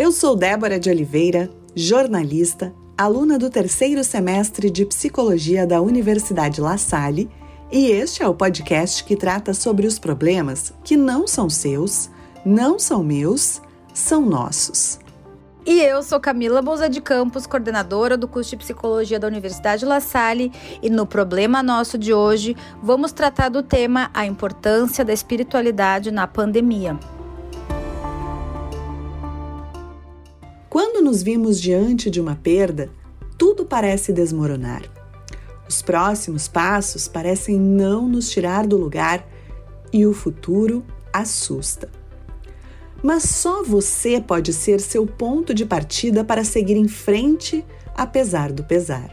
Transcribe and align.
Eu 0.00 0.10
sou 0.10 0.34
Débora 0.34 0.80
de 0.80 0.88
Oliveira, 0.88 1.50
jornalista, 1.76 2.72
aluna 2.96 3.38
do 3.38 3.50
terceiro 3.50 4.02
semestre 4.02 4.70
de 4.70 4.86
Psicologia 4.86 5.66
da 5.66 5.82
Universidade 5.82 6.58
La 6.58 6.78
Salle, 6.78 7.30
e 7.70 7.90
este 7.90 8.22
é 8.22 8.26
o 8.26 8.34
podcast 8.34 9.04
que 9.04 9.14
trata 9.14 9.52
sobre 9.52 9.86
os 9.86 9.98
problemas 9.98 10.72
que 10.82 10.96
não 10.96 11.26
são 11.26 11.50
seus, 11.50 12.08
não 12.46 12.78
são 12.78 13.04
meus, 13.04 13.60
são 13.92 14.22
nossos. 14.24 14.98
E 15.66 15.82
eu 15.82 16.02
sou 16.02 16.18
Camila 16.18 16.62
Bolsa 16.62 16.88
de 16.88 17.02
Campos, 17.02 17.46
coordenadora 17.46 18.16
do 18.16 18.26
curso 18.26 18.52
de 18.52 18.56
Psicologia 18.56 19.20
da 19.20 19.26
Universidade 19.26 19.84
La 19.84 20.00
Salle, 20.00 20.50
e 20.82 20.88
no 20.88 21.04
Problema 21.04 21.62
Nosso 21.62 21.98
de 21.98 22.14
hoje 22.14 22.56
vamos 22.82 23.12
tratar 23.12 23.50
do 23.50 23.62
tema 23.62 24.10
a 24.14 24.24
importância 24.24 25.04
da 25.04 25.12
espiritualidade 25.12 26.10
na 26.10 26.26
pandemia. 26.26 26.98
Quando 30.70 31.02
nos 31.02 31.20
vimos 31.20 31.60
diante 31.60 32.08
de 32.08 32.20
uma 32.20 32.36
perda, 32.36 32.88
tudo 33.36 33.64
parece 33.64 34.12
desmoronar. 34.12 34.84
Os 35.68 35.82
próximos 35.82 36.46
passos 36.46 37.08
parecem 37.08 37.58
não 37.58 38.08
nos 38.08 38.30
tirar 38.30 38.68
do 38.68 38.76
lugar 38.76 39.28
e 39.92 40.06
o 40.06 40.14
futuro 40.14 40.84
assusta. 41.12 41.90
Mas 43.02 43.24
só 43.24 43.64
você 43.64 44.20
pode 44.20 44.52
ser 44.52 44.80
seu 44.80 45.04
ponto 45.04 45.52
de 45.52 45.66
partida 45.66 46.22
para 46.22 46.44
seguir 46.44 46.76
em 46.76 46.86
frente, 46.86 47.64
apesar 47.92 48.52
do 48.52 48.62
pesar. 48.62 49.12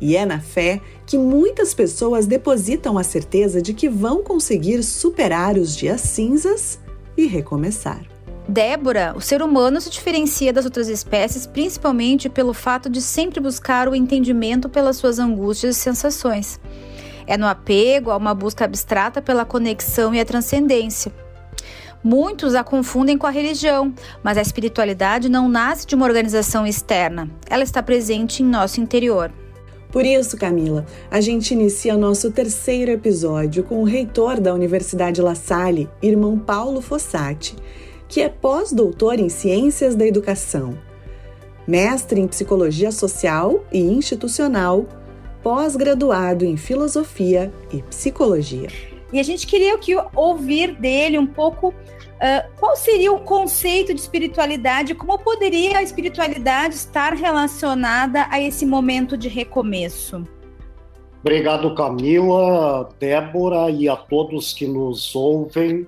E 0.00 0.16
é 0.16 0.24
na 0.24 0.40
fé 0.40 0.80
que 1.06 1.18
muitas 1.18 1.74
pessoas 1.74 2.26
depositam 2.26 2.96
a 2.96 3.02
certeza 3.02 3.60
de 3.60 3.74
que 3.74 3.86
vão 3.86 4.22
conseguir 4.22 4.82
superar 4.82 5.58
os 5.58 5.76
dias 5.76 6.00
cinzas 6.00 6.78
e 7.18 7.26
recomeçar. 7.26 8.13
Débora, 8.46 9.14
o 9.16 9.22
ser 9.22 9.42
humano 9.42 9.80
se 9.80 9.88
diferencia 9.88 10.52
das 10.52 10.66
outras 10.66 10.88
espécies 10.88 11.46
principalmente 11.46 12.28
pelo 12.28 12.52
fato 12.52 12.90
de 12.90 13.00
sempre 13.00 13.40
buscar 13.40 13.88
o 13.88 13.94
entendimento 13.94 14.68
pelas 14.68 14.98
suas 14.98 15.18
angústias 15.18 15.76
e 15.76 15.80
sensações. 15.80 16.60
É 17.26 17.38
no 17.38 17.46
apego 17.46 18.10
a 18.10 18.16
uma 18.18 18.34
busca 18.34 18.66
abstrata 18.66 19.22
pela 19.22 19.46
conexão 19.46 20.14
e 20.14 20.20
a 20.20 20.24
transcendência. 20.26 21.10
Muitos 22.02 22.54
a 22.54 22.62
confundem 22.62 23.16
com 23.16 23.26
a 23.26 23.30
religião, 23.30 23.94
mas 24.22 24.36
a 24.36 24.42
espiritualidade 24.42 25.30
não 25.30 25.48
nasce 25.48 25.86
de 25.86 25.94
uma 25.94 26.04
organização 26.04 26.66
externa, 26.66 27.30
ela 27.48 27.64
está 27.64 27.82
presente 27.82 28.42
em 28.42 28.46
nosso 28.46 28.78
interior. 28.78 29.32
Por 29.90 30.04
isso, 30.04 30.36
Camila, 30.36 30.84
a 31.10 31.18
gente 31.20 31.54
inicia 31.54 31.96
nosso 31.96 32.30
terceiro 32.30 32.90
episódio 32.90 33.62
com 33.62 33.80
o 33.80 33.84
reitor 33.84 34.38
da 34.38 34.52
Universidade 34.52 35.22
La 35.22 35.34
Salle, 35.34 35.88
irmão 36.02 36.38
Paulo 36.38 36.82
Fossati 36.82 37.56
que 38.08 38.20
é 38.20 38.28
pós-doutor 38.28 39.18
em 39.18 39.28
Ciências 39.28 39.94
da 39.94 40.06
Educação, 40.06 40.78
mestre 41.66 42.20
em 42.20 42.28
Psicologia 42.28 42.92
Social 42.92 43.64
e 43.72 43.80
Institucional, 43.80 44.86
pós-graduado 45.42 46.44
em 46.44 46.56
Filosofia 46.56 47.52
e 47.72 47.82
Psicologia. 47.82 48.68
E 49.12 49.20
a 49.20 49.22
gente 49.22 49.46
queria 49.46 49.78
que 49.78 49.94
ouvir 50.14 50.74
dele 50.74 51.18
um 51.18 51.26
pouco 51.26 51.68
uh, 51.68 52.58
qual 52.58 52.76
seria 52.76 53.12
o 53.12 53.20
conceito 53.20 53.94
de 53.94 54.00
espiritualidade, 54.00 54.94
como 54.94 55.18
poderia 55.18 55.78
a 55.78 55.82
espiritualidade 55.82 56.74
estar 56.74 57.12
relacionada 57.12 58.26
a 58.30 58.40
esse 58.40 58.66
momento 58.66 59.16
de 59.16 59.28
recomeço. 59.28 60.24
Obrigado, 61.20 61.74
Camila, 61.74 62.88
Débora 62.98 63.70
e 63.70 63.88
a 63.88 63.96
todos 63.96 64.52
que 64.52 64.66
nos 64.66 65.14
ouvem 65.14 65.86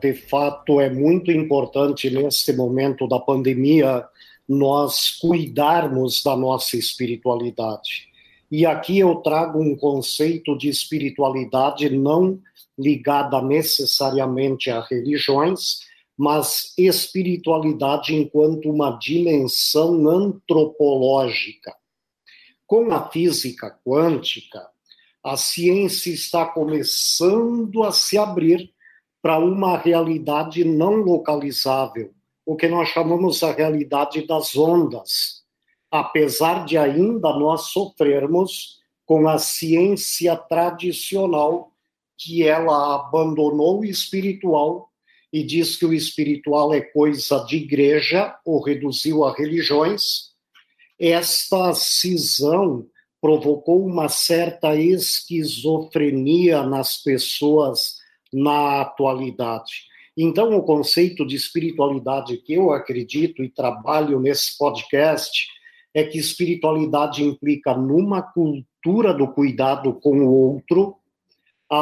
de 0.00 0.14
fato 0.14 0.80
é 0.80 0.90
muito 0.90 1.30
importante 1.30 2.10
neste 2.10 2.52
momento 2.52 3.06
da 3.06 3.20
pandemia 3.20 4.04
nós 4.48 5.10
cuidarmos 5.20 6.24
da 6.24 6.36
nossa 6.36 6.76
espiritualidade. 6.76 8.08
E 8.50 8.66
aqui 8.66 8.98
eu 8.98 9.14
trago 9.16 9.62
um 9.62 9.76
conceito 9.76 10.58
de 10.58 10.68
espiritualidade 10.68 11.88
não 11.88 12.40
ligada 12.76 13.40
necessariamente 13.40 14.70
a 14.70 14.80
religiões, 14.80 15.88
mas 16.18 16.74
espiritualidade 16.76 18.12
enquanto 18.12 18.68
uma 18.68 18.98
dimensão 18.98 20.08
antropológica. 20.08 21.72
Com 22.66 22.92
a 22.92 23.08
física 23.08 23.78
quântica, 23.86 24.66
a 25.22 25.36
ciência 25.36 26.10
está 26.10 26.44
começando 26.44 27.84
a 27.84 27.92
se 27.92 28.18
abrir 28.18 28.72
para 29.22 29.38
uma 29.38 29.76
realidade 29.76 30.64
não 30.64 30.94
localizável, 30.96 32.12
o 32.44 32.56
que 32.56 32.68
nós 32.68 32.88
chamamos 32.88 33.42
a 33.42 33.52
realidade 33.52 34.26
das 34.26 34.56
ondas, 34.56 35.42
apesar 35.90 36.64
de 36.64 36.78
ainda 36.78 37.32
nós 37.32 37.66
sofrermos 37.66 38.80
com 39.04 39.28
a 39.28 39.38
ciência 39.38 40.36
tradicional 40.36 41.72
que 42.16 42.46
ela 42.46 42.94
abandonou 42.94 43.80
o 43.80 43.84
espiritual 43.84 44.90
e 45.32 45.42
diz 45.42 45.76
que 45.76 45.86
o 45.86 45.92
espiritual 45.92 46.74
é 46.74 46.80
coisa 46.80 47.44
de 47.44 47.56
igreja 47.56 48.36
ou 48.44 48.62
reduziu 48.62 49.24
a 49.24 49.34
religiões. 49.34 50.30
Esta 50.98 51.72
cisão 51.72 52.86
provocou 53.20 53.84
uma 53.84 54.08
certa 54.08 54.74
esquizofrenia 54.74 56.62
nas 56.62 56.96
pessoas 56.96 57.99
na 58.32 58.82
atualidade. 58.82 59.88
Então, 60.16 60.56
o 60.56 60.62
conceito 60.62 61.26
de 61.26 61.36
espiritualidade 61.36 62.36
que 62.38 62.54
eu 62.54 62.72
acredito 62.72 63.42
e 63.42 63.48
trabalho 63.48 64.20
nesse 64.20 64.56
podcast 64.58 65.48
é 65.94 66.04
que 66.04 66.18
espiritualidade 66.18 67.24
implica 67.24 67.74
numa 67.74 68.22
cultura 68.22 69.14
do 69.14 69.28
cuidado 69.28 69.94
com 69.94 70.18
o 70.20 70.32
outro, 70.32 70.96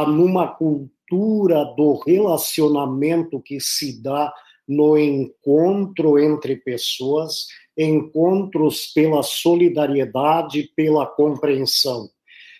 numa 0.08 0.46
cultura 0.48 1.64
do 1.76 2.02
relacionamento 2.06 3.40
que 3.40 3.58
se 3.60 4.02
dá 4.02 4.32
no 4.66 4.98
encontro 4.98 6.18
entre 6.18 6.56
pessoas, 6.56 7.46
encontros 7.76 8.86
pela 8.88 9.22
solidariedade, 9.22 10.70
pela 10.76 11.06
compreensão, 11.06 12.08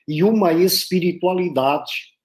e 0.06 0.22
uma 0.22 0.52
espiritualidade 0.52 2.17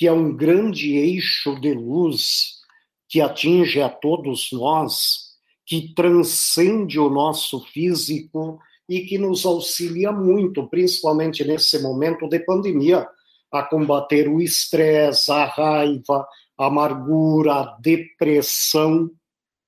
que 0.00 0.06
é 0.06 0.12
um 0.12 0.34
grande 0.34 0.96
eixo 0.96 1.60
de 1.60 1.74
luz 1.74 2.62
que 3.06 3.20
atinge 3.20 3.82
a 3.82 3.90
todos 3.90 4.48
nós, 4.50 5.34
que 5.66 5.92
transcende 5.92 6.98
o 6.98 7.10
nosso 7.10 7.60
físico 7.66 8.58
e 8.88 9.02
que 9.02 9.18
nos 9.18 9.44
auxilia 9.44 10.10
muito, 10.10 10.66
principalmente 10.68 11.44
nesse 11.44 11.82
momento 11.82 12.26
de 12.30 12.40
pandemia, 12.40 13.06
a 13.52 13.62
combater 13.62 14.26
o 14.26 14.40
estresse, 14.40 15.30
a 15.30 15.44
raiva, 15.44 16.26
a 16.56 16.64
amargura, 16.64 17.52
a 17.56 17.76
depressão. 17.78 19.10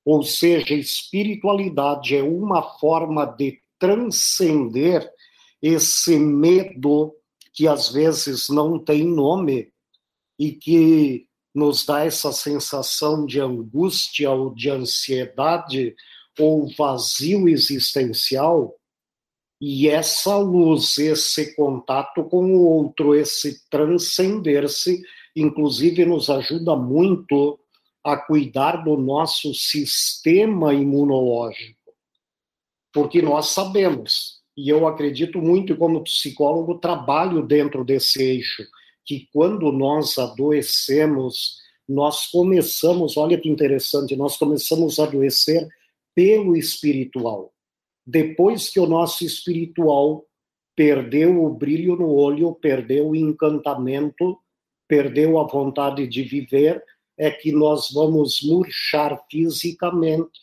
Ou 0.02 0.22
seja, 0.22 0.72
espiritualidade 0.72 2.16
é 2.16 2.22
uma 2.22 2.62
forma 2.78 3.26
de 3.26 3.60
transcender 3.78 5.06
esse 5.60 6.16
medo 6.16 7.14
que 7.52 7.68
às 7.68 7.90
vezes 7.92 8.48
não 8.48 8.78
tem 8.78 9.04
nome, 9.04 9.70
e 10.38 10.52
que 10.52 11.26
nos 11.54 11.84
dá 11.84 12.04
essa 12.04 12.32
sensação 12.32 13.26
de 13.26 13.40
angústia 13.40 14.30
ou 14.30 14.54
de 14.54 14.70
ansiedade 14.70 15.94
ou 16.38 16.66
vazio 16.76 17.48
existencial, 17.48 18.74
e 19.60 19.88
essa 19.88 20.36
luz, 20.38 20.98
esse 20.98 21.54
contato 21.54 22.24
com 22.24 22.56
o 22.56 22.66
outro, 22.66 23.14
esse 23.14 23.68
transcender-se, 23.68 25.00
inclusive 25.36 26.04
nos 26.04 26.28
ajuda 26.28 26.74
muito 26.74 27.60
a 28.02 28.16
cuidar 28.16 28.78
do 28.78 28.96
nosso 28.96 29.54
sistema 29.54 30.74
imunológico. 30.74 31.78
Porque 32.92 33.22
nós 33.22 33.50
sabemos, 33.50 34.40
e 34.56 34.68
eu 34.68 34.86
acredito 34.88 35.40
muito, 35.40 35.76
como 35.76 36.02
psicólogo, 36.02 36.80
trabalho 36.80 37.46
dentro 37.46 37.84
desse 37.84 38.20
eixo 38.20 38.64
que 39.04 39.28
quando 39.32 39.70
nós 39.72 40.18
adoecemos, 40.18 41.58
nós 41.88 42.26
começamos, 42.28 43.16
olha 43.16 43.38
que 43.38 43.48
interessante, 43.48 44.16
nós 44.16 44.36
começamos 44.36 44.98
a 44.98 45.04
adoecer 45.04 45.68
pelo 46.14 46.56
espiritual. 46.56 47.52
Depois 48.06 48.68
que 48.68 48.80
o 48.80 48.86
nosso 48.86 49.24
espiritual 49.24 50.24
perdeu 50.74 51.44
o 51.44 51.50
brilho 51.50 51.96
no 51.96 52.10
olho, 52.10 52.54
perdeu 52.54 53.10
o 53.10 53.16
encantamento, 53.16 54.38
perdeu 54.88 55.38
a 55.38 55.44
vontade 55.44 56.06
de 56.06 56.22
viver, 56.22 56.82
é 57.16 57.30
que 57.30 57.52
nós 57.52 57.90
vamos 57.92 58.40
murchar 58.42 59.18
fisicamente, 59.30 60.40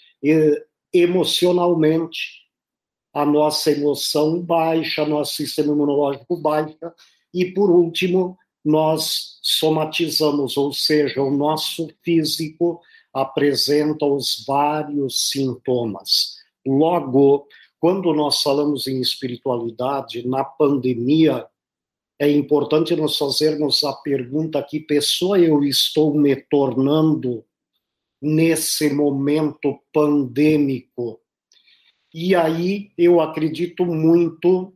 emocionalmente. 0.94 2.48
A 3.12 3.26
nossa 3.26 3.72
emoção 3.72 4.40
baixa, 4.42 5.06
nosso 5.06 5.34
sistema 5.34 5.74
imunológico 5.74 6.38
baixa, 6.38 6.94
e 7.34 7.46
por 7.46 7.70
último, 7.70 8.38
nós 8.64 9.40
somatizamos, 9.42 10.58
ou 10.58 10.74
seja, 10.74 11.22
o 11.22 11.32
nosso 11.32 11.90
físico, 12.04 12.82
apresenta 13.14 14.06
os 14.06 14.44
vários 14.46 15.30
sintomas. 15.30 16.38
Logo, 16.66 17.48
quando 17.80 18.14
nós 18.14 18.42
falamos 18.42 18.88
em 18.88 19.00
espiritualidade, 19.00 20.28
na 20.28 20.44
pandemia, 20.44 21.48
é 22.20 22.30
importante 22.30 22.96
nós 22.96 23.18
fazermos 23.18 23.84
a 23.84 23.94
pergunta: 23.94 24.62
que 24.62 24.80
pessoa 24.80 25.40
eu 25.40 25.64
estou 25.64 26.14
me 26.14 26.36
tornando 26.36 27.46
nesse 28.22 28.94
momento 28.94 29.80
pandêmico? 29.94 31.22
E 32.14 32.36
aí 32.36 32.92
eu 32.98 33.22
acredito 33.22 33.86
muito 33.86 34.74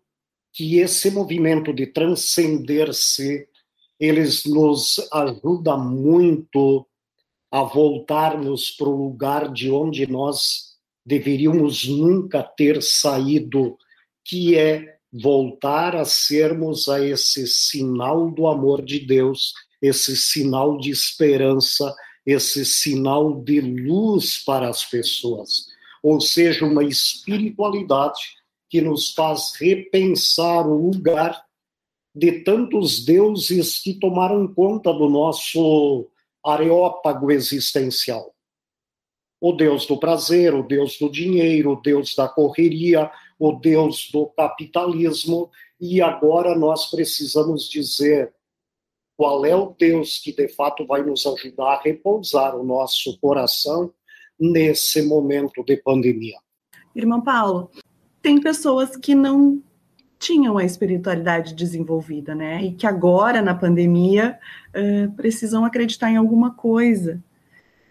que 0.53 0.77
esse 0.77 1.09
movimento 1.11 1.73
de 1.73 1.87
transcender-se, 1.87 3.47
eles 3.99 4.45
nos 4.45 4.99
ajuda 5.11 5.77
muito 5.77 6.85
a 7.51 7.63
voltarmos 7.63 8.71
para 8.71 8.89
o 8.89 8.95
lugar 8.95 9.51
de 9.51 9.69
onde 9.69 10.07
nós 10.07 10.73
deveríamos 11.05 11.87
nunca 11.87 12.41
ter 12.41 12.81
saído, 12.81 13.77
que 14.25 14.57
é 14.57 14.97
voltar 15.11 15.95
a 15.95 16.05
sermos 16.05 16.87
a 16.89 17.05
esse 17.05 17.45
sinal 17.45 18.31
do 18.31 18.47
amor 18.47 18.83
de 18.83 18.99
Deus, 18.99 19.53
esse 19.81 20.17
sinal 20.17 20.77
de 20.77 20.89
esperança, 20.89 21.93
esse 22.25 22.65
sinal 22.65 23.41
de 23.41 23.61
luz 23.61 24.43
para 24.43 24.69
as 24.69 24.83
pessoas. 24.83 25.67
Ou 26.01 26.19
seja, 26.19 26.65
uma 26.65 26.83
espiritualidade 26.83 28.21
que 28.69 28.81
nos 28.81 29.13
faz 29.13 29.53
repensar 29.59 30.67
o 30.67 30.89
lugar 30.89 31.43
de 32.15 32.43
tantos 32.43 33.03
deuses 33.03 33.81
que 33.81 33.93
tomaram 33.93 34.47
conta 34.47 34.93
do 34.93 35.09
nosso 35.09 36.09
areópago 36.45 37.31
existencial. 37.31 38.33
O 39.41 39.51
Deus 39.51 39.85
do 39.85 39.97
prazer, 39.97 40.53
o 40.53 40.63
Deus 40.63 40.97
do 40.97 41.09
dinheiro, 41.09 41.73
o 41.73 41.81
Deus 41.81 42.15
da 42.15 42.29
correria, 42.29 43.11
o 43.39 43.51
Deus 43.51 44.09
do 44.11 44.27
capitalismo, 44.27 45.49
e 45.79 46.01
agora 46.01 46.55
nós 46.55 46.89
precisamos 46.89 47.67
dizer 47.67 48.33
qual 49.17 49.45
é 49.45 49.55
o 49.55 49.75
Deus 49.77 50.19
que 50.19 50.31
de 50.31 50.47
fato 50.47 50.85
vai 50.85 51.03
nos 51.03 51.25
ajudar 51.25 51.73
a 51.73 51.81
repousar 51.81 52.55
o 52.55 52.63
nosso 52.63 53.17
coração 53.19 53.93
nesse 54.39 55.01
momento 55.01 55.63
de 55.63 55.77
pandemia. 55.77 56.37
Irmão 56.95 57.21
Paulo, 57.21 57.69
tem 58.21 58.39
pessoas 58.39 58.95
que 58.95 59.13
não 59.13 59.61
tinham 60.23 60.57
a 60.57 60.63
espiritualidade 60.63 61.53
desenvolvida, 61.53 62.33
né? 62.33 62.63
E 62.63 62.71
que 62.71 62.87
agora, 62.87 63.41
na 63.41 63.53
pandemia, 63.53 64.39
uh, 64.69 65.11
precisam 65.11 65.65
acreditar 65.65 66.09
em 66.09 66.15
alguma 66.15 66.51
coisa 66.51 67.21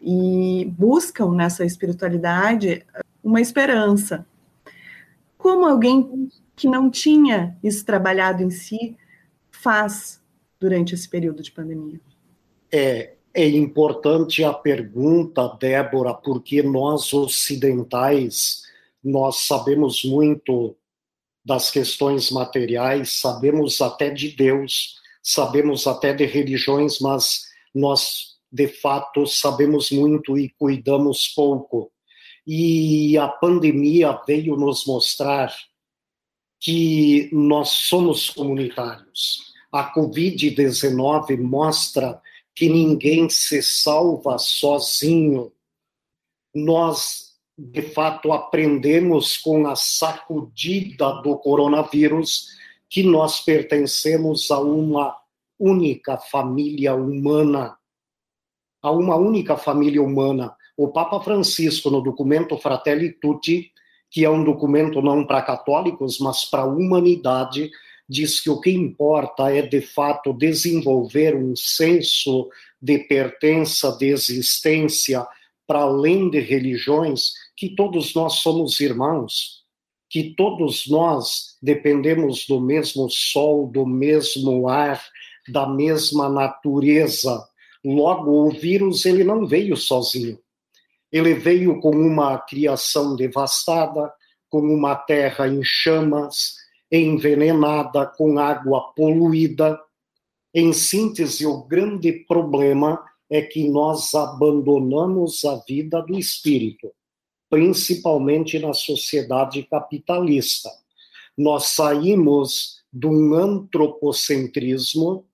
e 0.01 0.73
buscam 0.77 1.33
nessa 1.33 1.65
espiritualidade 1.65 2.85
uma 3.23 3.41
esperança. 3.41 4.27
Como 5.37 5.67
alguém 5.67 6.29
que 6.57 6.67
não 6.67 6.91
tinha 6.91 7.57
isso 7.63 7.85
trabalhado 7.85 8.43
em 8.43 8.51
si 8.51 8.97
faz 9.51 10.21
durante 10.59 10.95
esse 10.95 11.09
período 11.09 11.43
de 11.43 11.53
pandemia? 11.53 12.01
É, 12.73 13.13
é 13.35 13.49
importante 13.49 14.43
a 14.43 14.55
pergunta, 14.55 15.57
Débora, 15.61 16.15
porque 16.15 16.63
nós 16.63 17.13
ocidentais 17.13 18.63
nós 19.05 19.47
sabemos 19.47 20.05
muito 20.05 20.77
das 21.45 21.71
questões 21.71 22.31
materiais, 22.31 23.21
sabemos 23.21 23.81
até 23.81 24.11
de 24.11 24.29
Deus, 24.31 24.97
sabemos 25.23 25.87
até 25.87 26.13
de 26.13 26.25
religiões, 26.25 26.99
mas 27.01 27.47
nós 27.75 28.33
de 28.51 28.69
fato 28.69 29.27
sabemos 29.27 29.91
muito 29.91 30.37
e 30.37 30.51
cuidamos 30.51 31.29
pouco. 31.29 31.91
E 32.47 33.17
a 33.17 33.29
pandemia 33.29 34.21
veio 34.27 34.57
nos 34.57 34.85
mostrar 34.85 35.55
que 36.61 37.29
nós 37.33 37.71
somos 37.71 38.31
comunitários. 38.31 39.53
A 39.73 39.93
Covid-19 39.95 41.41
mostra 41.41 42.21
que 42.55 42.69
ninguém 42.69 43.29
se 43.29 43.63
salva 43.63 44.39
sozinho. 44.39 45.53
Nós 46.55 47.22
de 47.71 47.83
fato 47.83 48.33
aprendemos 48.33 49.37
com 49.37 49.69
a 49.69 49.77
sacudida 49.77 51.13
do 51.23 51.37
coronavírus 51.37 52.49
que 52.91 53.05
nós 53.05 53.41
pertencemos 53.41 54.51
a 54.51 54.59
uma 54.59 55.17
única 55.59 56.17
família 56.19 56.93
humana, 56.93 57.77
a 58.83 58.91
uma 58.91 59.15
única 59.15 59.57
família 59.57 60.03
humana. 60.03 60.57
O 60.77 60.89
Papa 60.89 61.21
Francisco, 61.21 61.89
no 61.89 62.01
documento 62.01 62.59
Fratelli 62.59 63.13
Tutti, 63.13 63.71
que 64.11 64.25
é 64.25 64.31
um 64.31 64.43
documento 64.43 65.01
não 65.01 65.25
para 65.25 65.41
católicos, 65.41 66.19
mas 66.19 66.45
para 66.45 66.63
a 66.63 66.67
humanidade, 66.67 67.71
diz 68.09 68.41
que 68.41 68.51
o 68.51 68.61
que 68.61 68.71
importa 68.71 69.55
é, 69.55 69.63
de 69.63 69.81
fato, 69.81 70.33
desenvolver 70.33 71.37
um 71.37 71.55
senso 71.55 72.51
de 72.81 72.99
pertença, 72.99 73.97
de 73.97 74.09
existência, 74.09 75.25
para 75.65 75.83
além 75.83 76.29
de 76.29 76.41
religiões, 76.41 77.33
que 77.57 77.75
todos 77.75 78.15
nós 78.15 78.35
somos 78.35 78.81
irmãos, 78.81 79.63
que 80.09 80.35
todos 80.35 80.89
nós 80.89 81.57
dependemos 81.63 82.47
do 82.47 82.61
mesmo 82.61 83.09
sol, 83.11 83.67
do 83.67 83.87
mesmo 83.87 84.69
ar, 84.69 85.03
da 85.49 85.67
mesma 85.67 86.29
natureza. 86.29 87.47
Logo, 87.85 88.47
o 88.47 88.51
vírus 88.51 89.05
ele 89.07 89.25
não 89.25 89.47
veio 89.47 89.77
sozinho. 89.77 90.39
Ele 91.11 91.35
veio 91.35 91.81
com 91.81 91.91
uma 91.91 92.39
criação 92.39 93.17
devastada, 93.17 94.13
com 94.49 94.61
uma 94.61 94.95
terra 94.95 95.49
em 95.49 95.63
chamas, 95.65 96.57
envenenada, 96.91 98.07
com 98.07 98.39
água 98.39 98.93
poluída. 98.95 99.81
Em 100.55 100.73
síntese, 100.73 101.47
o 101.47 101.65
grande 101.65 102.13
problema 102.13 103.03
é 103.31 103.41
que 103.41 103.67
nós 103.67 104.15
abandonamos 104.15 105.43
a 105.47 105.57
vida 105.67 106.03
do 106.03 106.19
espírito, 106.19 106.93
principalmente 107.53 108.59
na 108.59 108.73
sociedade 108.73 109.63
capitalista. 109.65 110.71
Nós 111.37 111.67
saímos 111.67 112.83
de 112.91 113.07
um 113.07 113.35
antropocentrismo, 113.35 115.27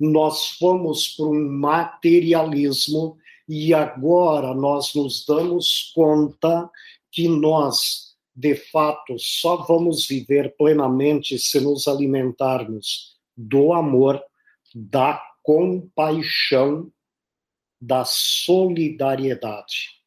nós 0.00 0.52
fomos 0.52 1.08
para 1.08 1.26
um 1.26 1.52
materialismo 1.52 3.18
e 3.46 3.74
agora 3.74 4.54
nós 4.54 4.94
nos 4.94 5.26
damos 5.26 5.92
conta 5.94 6.70
que 7.12 7.28
nós, 7.28 8.14
de 8.34 8.54
fato, 8.54 9.18
só 9.18 9.56
vamos 9.56 10.06
viver 10.08 10.56
plenamente 10.56 11.38
se 11.38 11.60
nos 11.60 11.86
alimentarmos 11.86 13.18
do 13.36 13.74
amor, 13.74 14.18
da 14.74 15.22
compaixão 15.42 16.90
da 17.78 18.02
solidariedade. 18.06 19.99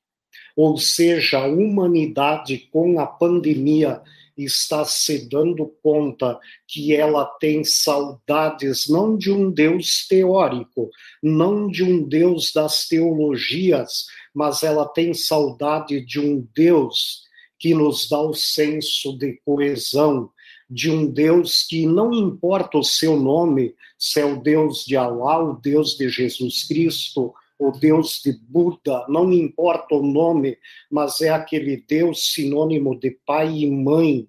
Ou 0.55 0.77
seja, 0.77 1.39
a 1.39 1.47
humanidade 1.47 2.69
com 2.71 2.99
a 2.99 3.07
pandemia 3.07 4.01
está 4.37 4.83
se 4.83 5.29
dando 5.29 5.71
conta 5.81 6.39
que 6.67 6.95
ela 6.95 7.25
tem 7.39 7.63
saudades 7.63 8.87
não 8.89 9.17
de 9.17 9.31
um 9.31 9.51
Deus 9.51 10.07
teórico, 10.07 10.89
não 11.21 11.67
de 11.67 11.83
um 11.83 12.03
Deus 12.03 12.51
das 12.51 12.87
teologias, 12.87 14.07
mas 14.33 14.63
ela 14.63 14.87
tem 14.87 15.13
saudade 15.13 16.01
de 16.01 16.19
um 16.19 16.47
Deus 16.55 17.23
que 17.59 17.73
nos 17.73 18.09
dá 18.09 18.19
o 18.19 18.33
senso 18.33 19.17
de 19.17 19.39
coesão, 19.45 20.29
de 20.69 20.89
um 20.89 21.05
Deus 21.05 21.65
que 21.67 21.85
não 21.85 22.11
importa 22.11 22.77
o 22.77 22.83
seu 22.83 23.17
nome, 23.19 23.75
se 23.97 24.19
é 24.19 24.25
o 24.25 24.41
Deus 24.41 24.83
de 24.83 24.97
Alá, 24.97 25.41
o 25.41 25.53
Deus 25.53 25.95
de 25.95 26.09
Jesus 26.09 26.63
Cristo, 26.67 27.33
o 27.67 27.71
Deus 27.71 28.21
de 28.23 28.33
Buda, 28.33 29.05
não 29.07 29.31
importa 29.31 29.95
o 29.95 30.05
nome, 30.05 30.57
mas 30.91 31.21
é 31.21 31.29
aquele 31.29 31.77
Deus 31.77 32.33
sinônimo 32.33 32.99
de 32.99 33.11
pai 33.25 33.59
e 33.59 33.71
mãe, 33.71 34.27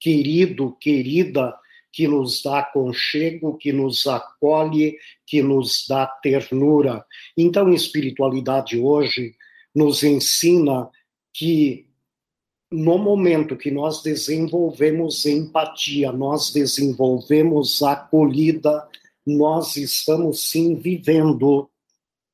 querido, 0.00 0.76
querida, 0.80 1.54
que 1.92 2.06
nos 2.06 2.42
dá 2.42 2.62
conchego, 2.62 3.56
que 3.56 3.72
nos 3.72 4.06
acolhe, 4.06 4.96
que 5.26 5.42
nos 5.42 5.84
dá 5.88 6.06
ternura. 6.06 7.04
Então, 7.36 7.66
a 7.66 7.74
espiritualidade 7.74 8.78
hoje 8.78 9.34
nos 9.74 10.02
ensina 10.02 10.88
que 11.32 11.86
no 12.70 12.98
momento 12.98 13.56
que 13.56 13.70
nós 13.70 14.02
desenvolvemos 14.02 15.24
empatia, 15.24 16.12
nós 16.12 16.52
desenvolvemos 16.52 17.82
acolhida, 17.82 18.86
nós 19.26 19.76
estamos 19.76 20.50
sim 20.50 20.74
vivendo 20.74 21.70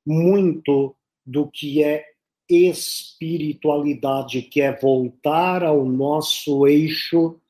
muito 0.06 0.94
do 1.25 1.49
que 1.50 1.82
é 1.82 2.04
espiritualidade, 2.49 4.42
que 4.42 4.61
é 4.61 4.76
voltar 4.78 5.64
ao 5.64 5.84
nosso 5.84 6.66
eixo 6.66 7.40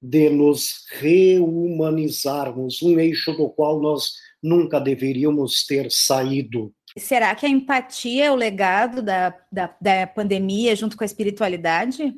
de 0.00 0.28
nos 0.28 0.84
rehumanizarmos, 0.90 2.82
um 2.82 2.98
eixo 2.98 3.32
do 3.32 3.48
qual 3.48 3.80
nós 3.80 4.12
nunca 4.42 4.78
deveríamos 4.78 5.64
ter 5.64 5.90
saído. 5.90 6.72
Será 6.98 7.34
que 7.34 7.46
a 7.46 7.48
empatia 7.48 8.26
é 8.26 8.30
o 8.30 8.36
legado 8.36 9.02
da, 9.02 9.34
da, 9.50 9.74
da 9.80 10.06
pandemia 10.06 10.76
junto 10.76 10.96
com 10.96 11.04
a 11.04 11.06
espiritualidade? 11.06 12.14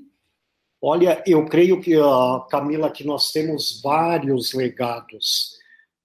Olha, 0.80 1.22
eu 1.26 1.44
creio 1.46 1.80
que, 1.80 1.96
uh, 1.96 2.46
Camila, 2.48 2.90
que 2.90 3.04
nós 3.04 3.32
temos 3.32 3.80
vários 3.82 4.52
legados. 4.52 5.56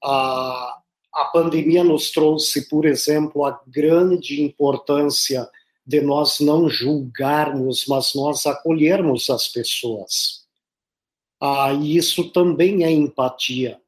Uh, 0.04 0.83
a 1.14 1.26
pandemia 1.26 1.84
nos 1.84 2.12
trouxe, 2.12 2.68
por 2.68 2.86
exemplo, 2.86 3.46
a 3.46 3.62
grande 3.68 4.42
importância 4.42 5.48
de 5.86 6.02
nós 6.02 6.40
não 6.40 6.68
julgarmos, 6.68 7.86
mas 7.88 8.14
nós 8.16 8.46
acolhermos 8.48 9.30
as 9.30 9.48
pessoas. 9.48 10.44
Ah, 11.40 11.74
e 11.74 11.98
isso 11.98 12.32
também 12.32 12.84
é 12.84 12.92
empatia. 12.92 13.80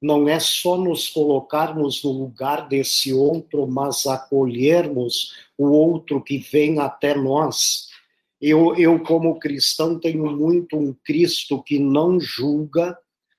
Não 0.00 0.28
é 0.28 0.38
só 0.38 0.76
nos 0.78 1.08
colocarmos 1.08 2.02
no 2.04 2.12
lugar 2.12 2.68
desse 2.68 3.12
outro, 3.12 3.66
mas 3.66 4.06
acolhermos 4.06 5.34
o 5.58 5.66
outro 5.66 6.22
que 6.22 6.38
vem 6.38 6.78
até 6.78 7.14
nós. 7.14 7.88
Eu, 8.40 8.76
eu 8.76 9.02
como 9.02 9.38
cristão, 9.38 9.98
tenho 9.98 10.30
muito 10.30 10.76
um 10.76 10.94
Cristo 11.04 11.62
que 11.62 11.78
não 11.78 12.20
julga, 12.20 12.96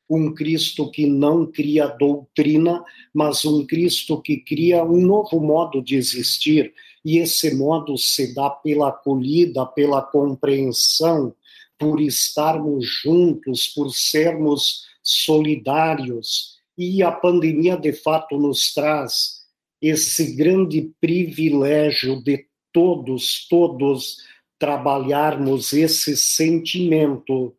um 0.10 0.34
Cristo 0.34 0.90
que 0.92 1.06
não 1.06 1.46
cria 1.46 1.88
doutrina, 1.88 2.84
mas 3.14 3.44
um 3.46 3.66
Cristo 3.66 4.22
que 4.22 4.38
cria 4.38 4.84
um 4.84 5.02
novo 5.02 5.40
modo 5.40 5.82
de 5.82 5.96
existir, 5.96 6.74
e 7.04 7.18
esse 7.18 7.56
modo 7.56 7.98
se 7.98 8.34
dá 8.34 8.50
pela 8.50 8.90
acolhida, 8.90 9.66
pela 9.66 10.02
compreensão, 10.02 11.34
por 11.78 12.00
estarmos 12.00 12.86
juntos, 12.86 13.68
por 13.68 13.92
sermos 13.92 14.86
solidários. 15.04 16.56
E 16.78 17.04
a 17.04 17.12
pandemia, 17.12 17.78
de 17.78 17.94
fato, 17.94 18.38
nos 18.38 18.74
traz 18.74 19.44
esse 19.82 20.36
grande 20.36 20.92
privilégio 21.00 22.24
de 22.24 22.48
todos, 22.72 23.48
todos 23.48 24.18
trabalharmos 24.58 25.74
esse 25.74 26.16
sentimento 26.18 27.56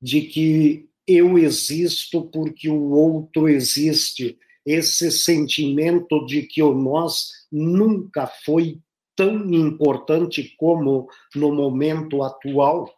de 0.00 0.22
que 0.22 0.89
eu 1.16 1.38
existo 1.38 2.22
porque 2.30 2.68
o 2.68 2.90
outro 2.90 3.48
existe. 3.48 4.38
Esse 4.64 5.10
sentimento 5.10 6.24
de 6.26 6.42
que 6.42 6.62
o 6.62 6.74
nós 6.74 7.30
nunca 7.50 8.26
foi 8.26 8.78
tão 9.16 9.52
importante 9.52 10.54
como 10.56 11.08
no 11.34 11.52
momento 11.52 12.22
atual, 12.22 12.92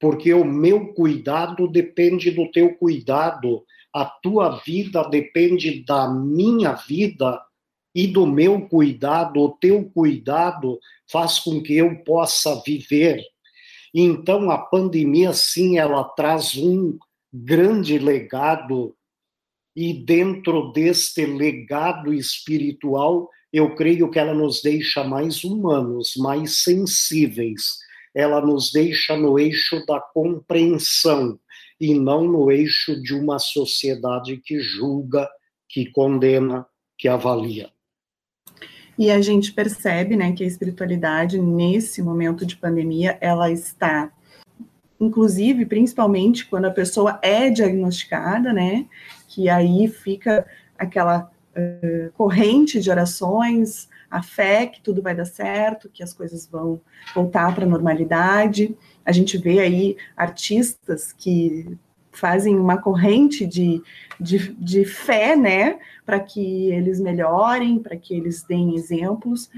porque 0.00 0.32
o 0.32 0.44
meu 0.44 0.92
cuidado 0.92 1.68
depende 1.68 2.30
do 2.30 2.50
teu 2.50 2.74
cuidado, 2.76 3.64
a 3.92 4.04
tua 4.04 4.58
vida 4.58 5.02
depende 5.08 5.84
da 5.84 6.08
minha 6.08 6.72
vida 6.72 7.40
e 7.94 8.06
do 8.06 8.26
meu 8.26 8.68
cuidado, 8.68 9.40
o 9.40 9.50
teu 9.52 9.90
cuidado 9.90 10.78
faz 11.10 11.38
com 11.38 11.62
que 11.62 11.74
eu 11.74 12.02
possa 12.04 12.60
viver. 12.64 13.22
Então 13.94 14.50
a 14.50 14.58
pandemia 14.58 15.32
sim, 15.32 15.78
ela 15.78 16.04
traz 16.04 16.54
um 16.56 16.98
grande 17.44 17.98
legado, 17.98 18.94
e 19.74 19.92
dentro 19.92 20.72
deste 20.72 21.26
legado 21.26 22.14
espiritual, 22.14 23.28
eu 23.52 23.74
creio 23.74 24.10
que 24.10 24.18
ela 24.18 24.32
nos 24.32 24.62
deixa 24.62 25.04
mais 25.04 25.44
humanos, 25.44 26.14
mais 26.16 26.62
sensíveis, 26.62 27.78
ela 28.14 28.40
nos 28.40 28.72
deixa 28.72 29.16
no 29.16 29.38
eixo 29.38 29.84
da 29.84 30.00
compreensão 30.00 31.38
e 31.78 31.94
não 31.94 32.24
no 32.24 32.50
eixo 32.50 33.00
de 33.02 33.14
uma 33.14 33.38
sociedade 33.38 34.38
que 34.38 34.58
julga, 34.58 35.28
que 35.68 35.90
condena, 35.90 36.66
que 36.96 37.06
avalia. 37.06 37.70
E 38.98 39.10
a 39.10 39.20
gente 39.20 39.52
percebe, 39.52 40.16
né, 40.16 40.32
que 40.32 40.42
a 40.42 40.46
espiritualidade 40.46 41.38
nesse 41.38 42.02
momento 42.02 42.46
de 42.46 42.56
pandemia, 42.56 43.18
ela 43.20 43.50
está 43.50 44.10
inclusive, 45.00 45.66
principalmente 45.66 46.46
quando 46.46 46.66
a 46.66 46.70
pessoa 46.70 47.18
é 47.22 47.50
diagnosticada, 47.50 48.52
né, 48.52 48.86
que 49.28 49.48
aí 49.48 49.88
fica 49.88 50.46
aquela 50.78 51.30
uh, 51.56 52.12
corrente 52.12 52.80
de 52.80 52.90
orações, 52.90 53.88
a 54.10 54.22
fé 54.22 54.66
que 54.66 54.80
tudo 54.80 55.02
vai 55.02 55.14
dar 55.14 55.24
certo, 55.24 55.90
que 55.92 56.02
as 56.02 56.12
coisas 56.12 56.46
vão 56.46 56.80
voltar 57.14 57.54
para 57.54 57.64
a 57.64 57.68
normalidade. 57.68 58.76
A 59.04 59.12
gente 59.12 59.36
vê 59.36 59.60
aí 59.60 59.96
artistas 60.16 61.12
que 61.12 61.76
fazem 62.12 62.56
uma 62.56 62.78
corrente 62.78 63.44
de, 63.46 63.82
de, 64.18 64.54
de 64.54 64.84
fé, 64.84 65.36
né, 65.36 65.78
para 66.04 66.18
que 66.18 66.70
eles 66.70 66.98
melhorem, 66.98 67.78
para 67.78 67.96
que 67.96 68.14
eles 68.14 68.42
deem 68.42 68.74
exemplos. 68.74 69.50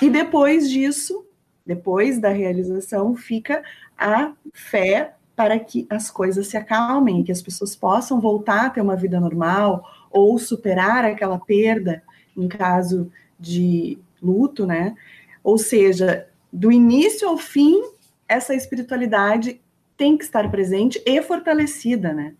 E 0.00 0.08
depois 0.08 0.70
disso, 0.70 1.26
depois 1.66 2.20
da 2.20 2.28
realização, 2.28 3.16
fica 3.16 3.62
a 3.98 4.32
fé 4.52 5.14
para 5.36 5.58
que 5.58 5.86
as 5.90 6.10
coisas 6.10 6.46
se 6.46 6.56
acalmem, 6.56 7.24
que 7.24 7.32
as 7.32 7.42
pessoas 7.42 7.74
possam 7.74 8.20
voltar 8.20 8.66
a 8.66 8.70
ter 8.70 8.80
uma 8.80 8.96
vida 8.96 9.18
normal 9.18 9.84
ou 10.10 10.38
superar 10.38 11.04
aquela 11.04 11.38
perda 11.38 12.02
em 12.36 12.48
caso 12.48 13.10
de 13.38 13.98
luto, 14.22 14.66
né? 14.66 14.94
Ou 15.42 15.58
seja, 15.58 16.26
do 16.52 16.70
início 16.70 17.28
ao 17.28 17.36
fim, 17.36 17.82
essa 18.28 18.54
espiritualidade 18.54 19.60
tem 19.96 20.16
que 20.16 20.24
estar 20.24 20.50
presente 20.50 21.02
e 21.04 21.20
fortalecida, 21.22 22.12
né? 22.12 22.34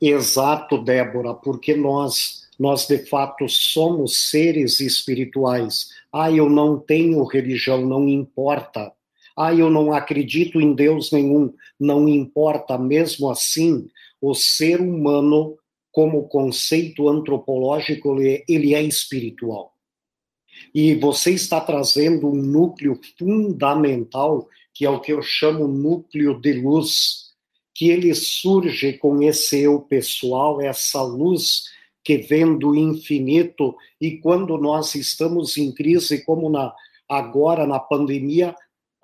Exato, 0.00 0.78
Débora, 0.82 1.34
porque 1.34 1.74
nós 1.74 2.42
nós 2.58 2.86
de 2.86 2.98
fato 2.98 3.48
somos 3.48 4.30
seres 4.30 4.78
espirituais. 4.78 5.88
Ah, 6.12 6.30
eu 6.30 6.48
não 6.48 6.78
tenho 6.78 7.24
religião, 7.24 7.80
não 7.84 8.08
importa. 8.08 8.92
Ah, 9.36 9.54
eu 9.54 9.70
não 9.70 9.92
acredito 9.92 10.60
em 10.60 10.74
Deus 10.74 11.10
nenhum, 11.10 11.52
não 11.78 12.08
importa. 12.08 12.76
Mesmo 12.78 13.30
assim, 13.30 13.88
o 14.20 14.34
ser 14.34 14.80
humano, 14.80 15.56
como 15.90 16.28
conceito 16.28 17.08
antropológico, 17.08 18.20
ele 18.48 18.74
é 18.74 18.82
espiritual. 18.82 19.72
E 20.74 20.94
você 20.94 21.32
está 21.32 21.60
trazendo 21.60 22.28
um 22.28 22.34
núcleo 22.34 22.98
fundamental, 23.18 24.48
que 24.74 24.84
é 24.84 24.90
o 24.90 25.00
que 25.00 25.12
eu 25.12 25.22
chamo 25.22 25.66
núcleo 25.66 26.40
de 26.40 26.52
luz, 26.54 27.32
que 27.74 27.90
ele 27.90 28.14
surge 28.14 28.94
com 28.94 29.22
esse 29.22 29.60
eu 29.60 29.80
pessoal, 29.80 30.60
essa 30.60 31.02
luz 31.02 31.64
que 32.04 32.18
vem 32.18 32.58
do 32.58 32.74
infinito, 32.74 33.76
e 34.00 34.18
quando 34.18 34.58
nós 34.58 34.94
estamos 34.94 35.56
em 35.56 35.72
crise, 35.72 36.24
como 36.24 36.50
na, 36.50 36.74
agora 37.08 37.66
na 37.66 37.78
pandemia, 37.78 38.54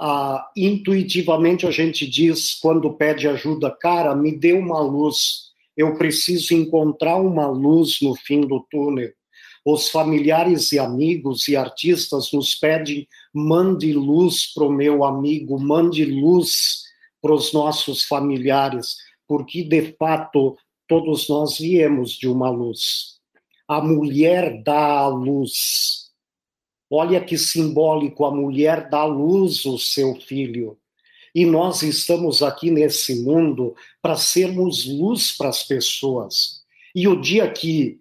ah, 0.01 0.49
intuitivamente 0.57 1.67
a 1.67 1.71
gente 1.71 2.09
diz, 2.09 2.55
quando 2.55 2.93
pede 2.93 3.27
ajuda, 3.27 3.71
cara, 3.71 4.15
me 4.15 4.31
dê 4.31 4.53
uma 4.53 4.81
luz, 4.81 5.49
eu 5.77 5.97
preciso 5.97 6.55
encontrar 6.55 7.17
uma 7.17 7.47
luz 7.49 8.01
no 8.01 8.15
fim 8.15 8.43
do 8.43 8.65
túnel. 8.71 9.11
Os 9.65 9.91
familiares 9.91 10.73
e 10.73 10.79
amigos 10.79 11.49
e 11.49 11.57
artistas 11.57 12.33
nos 12.33 12.55
pedem, 12.55 13.07
mande 13.35 13.93
luz 13.93 14.53
para 14.55 14.65
o 14.65 14.73
meu 14.73 15.05
amigo, 15.05 15.59
mande 15.59 16.05
luz 16.05 16.85
para 17.21 17.35
os 17.35 17.53
nossos 17.53 18.05
familiares, 18.05 18.97
porque 19.27 19.63
de 19.65 19.95
fato 19.99 20.57
todos 20.87 21.29
nós 21.29 21.59
viemos 21.59 22.13
de 22.13 22.29
uma 22.29 22.49
luz. 22.49 23.19
A 23.67 23.81
mulher 23.81 24.63
dá 24.63 25.01
a 25.01 25.09
luz 25.09 26.08
Olha 26.91 27.21
que 27.21 27.37
simbólico, 27.37 28.25
a 28.25 28.35
mulher 28.35 28.89
dá 28.89 29.05
luz 29.05 29.67
ao 29.67 29.79
seu 29.79 30.15
filho. 30.15 30.79
E 31.35 31.45
nós 31.45 31.83
estamos 31.83 32.43
aqui 32.43 32.71
nesse 32.71 33.23
mundo 33.23 33.75
para 34.01 34.17
sermos 34.17 34.87
luz 34.87 35.37
para 35.37 35.49
as 35.51 35.63
pessoas. 35.63 36.63
E 36.95 37.07
o 37.07 37.21
dia 37.21 37.51
que 37.51 37.99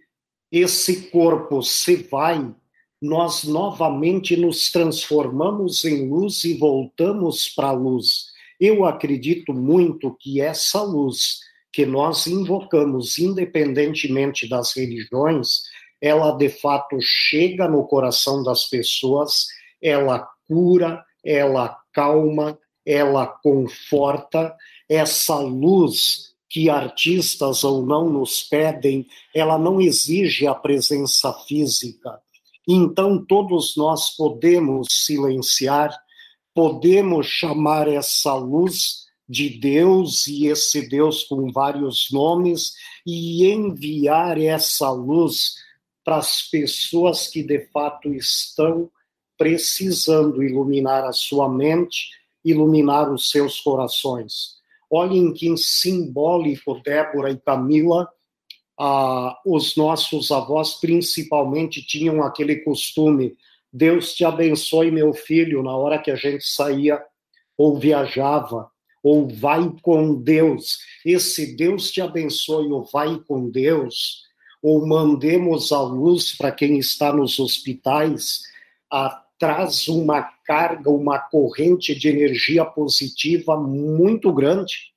esse 0.52 1.10
corpo 1.10 1.62
se 1.62 1.98
vai, 1.98 2.54
nós 3.02 3.44
novamente 3.44 4.36
nos 4.38 4.72
transformamos 4.72 5.84
em 5.86 6.10
luz 6.10 6.44
e 6.46 6.54
voltamos 6.54 7.50
para 7.50 7.68
a 7.68 7.74
luz. 7.74 8.28
Eu 8.60 8.86
acredito 8.86 9.54
muito 9.54 10.16
que 10.20 10.42
essa 10.42 10.82
luz 10.82 11.40
que 11.72 11.86
nós 11.86 12.26
invocamos, 12.26 13.20
independentemente 13.20 14.50
das 14.50 14.76
religiões, 14.76 15.62
ela 16.02 16.32
de 16.32 16.50
fato 16.50 16.98
chega 17.02 17.68
no 17.68 17.86
coração 17.88 18.44
das 18.44 18.66
pessoas, 18.66 19.48
ela 19.82 20.28
cura, 20.48 21.04
ela 21.24 21.78
calma, 21.94 22.58
ela 22.86 23.28
conforta. 23.28 24.56
Essa 24.90 25.36
luz 25.38 26.34
que 26.50 26.70
artistas 26.70 27.64
ou 27.64 27.86
não 27.86 28.10
nos 28.10 28.42
pedem, 28.44 29.06
ela 29.36 29.58
não 29.58 29.82
exige 29.82 30.48
a 30.48 30.56
presença 30.56 31.34
física. 31.46 32.22
Então, 32.68 33.24
todos 33.26 33.76
nós 33.76 34.16
podemos 34.16 34.88
silenciar, 34.90 35.98
podemos 36.54 37.28
chamar 37.28 37.88
essa 37.88 38.34
luz 38.36 39.08
de 39.28 39.50
Deus 39.50 40.26
e 40.28 40.48
esse 40.48 40.88
Deus 40.88 41.24
com 41.24 41.52
vários 41.52 42.08
nomes 42.12 42.74
e 43.06 43.46
enviar 43.46 44.40
essa 44.40 44.90
luz 44.90 45.56
para 46.08 46.20
as 46.20 46.42
pessoas 46.42 47.28
que 47.28 47.44
de 47.44 47.68
fato 47.68 48.14
estão 48.14 48.90
precisando 49.38 50.42
iluminar 50.42 51.04
a 51.04 51.12
sua 51.12 51.50
mente, 51.50 52.12
iluminar 52.46 53.12
os 53.12 53.30
seus 53.30 53.60
corações. 53.60 54.56
Olhem 54.90 55.34
que 55.34 55.54
simbólico, 55.58 56.82
Débora 56.82 57.30
e 57.30 57.38
Camila, 57.38 58.08
ah, 58.80 59.38
os 59.46 59.76
nossos 59.76 60.32
avós 60.32 60.76
principalmente 60.76 61.86
tinham 61.86 62.24
aquele 62.24 62.56
costume: 62.62 63.36
Deus 63.72 64.14
te 64.14 64.24
abençoe, 64.24 64.90
meu 64.90 65.14
filho, 65.14 65.62
na 65.62 65.76
hora 65.76 66.00
que 66.00 66.10
a 66.10 66.16
gente 66.16 66.46
saía 66.46 67.04
ou 67.58 67.78
viajava, 67.78 68.72
ou 69.04 69.28
vai 69.28 69.70
com 69.82 70.16
Deus. 70.16 70.80
Esse 71.04 71.54
Deus 71.58 71.92
te 71.92 72.00
abençoe, 72.00 72.72
ou 72.72 72.86
vai 72.86 73.20
com 73.28 73.50
Deus, 73.50 74.26
ou 74.68 74.86
mandemos 74.86 75.72
a 75.72 75.82
luz 75.82 76.36
para 76.36 76.52
quem 76.52 76.78
está 76.78 77.14
nos 77.14 77.40
hospitais, 77.40 78.42
a, 78.92 79.24
traz 79.40 79.88
uma 79.88 80.22
carga, 80.46 80.90
uma 80.90 81.18
corrente 81.20 81.96
de 81.96 82.10
energia 82.10 82.66
positiva 82.66 83.56
muito 83.56 84.30
grande, 84.34 84.92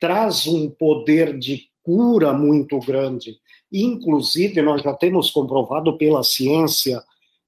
traz 0.00 0.46
um 0.46 0.70
poder 0.70 1.38
de 1.38 1.64
cura 1.82 2.32
muito 2.32 2.78
grande. 2.78 3.36
Inclusive, 3.70 4.62
nós 4.62 4.80
já 4.80 4.94
temos 4.94 5.30
comprovado 5.30 5.98
pela 5.98 6.24
ciência 6.24 6.98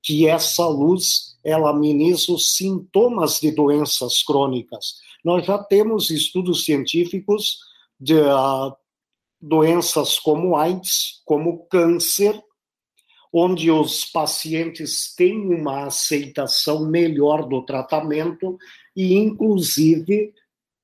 que 0.03 0.29
essa 0.29 0.69
luz 0.69 1.39
ela 1.43 1.71
ameniza 1.71 2.31
os 2.31 2.55
sintomas 2.55 3.41
de 3.41 3.51
doenças 3.51 4.23
crônicas. 4.23 4.97
Nós 5.25 5.47
já 5.47 5.57
temos 5.57 6.11
estudos 6.11 6.67
científicos 6.67 7.61
de 7.99 8.17
uh, 8.17 8.77
doenças 9.47 10.19
como 10.19 10.57
AIDS, 10.57 11.21
como 11.25 11.67
câncer, 11.67 12.41
onde 13.33 13.71
os 13.71 14.07
pacientes 14.07 15.15
têm 15.15 15.37
uma 15.37 15.87
aceitação 15.87 16.87
melhor 16.87 17.47
do 17.47 17.63
tratamento 17.63 18.57
e, 18.97 19.15
inclusive, 19.15 20.33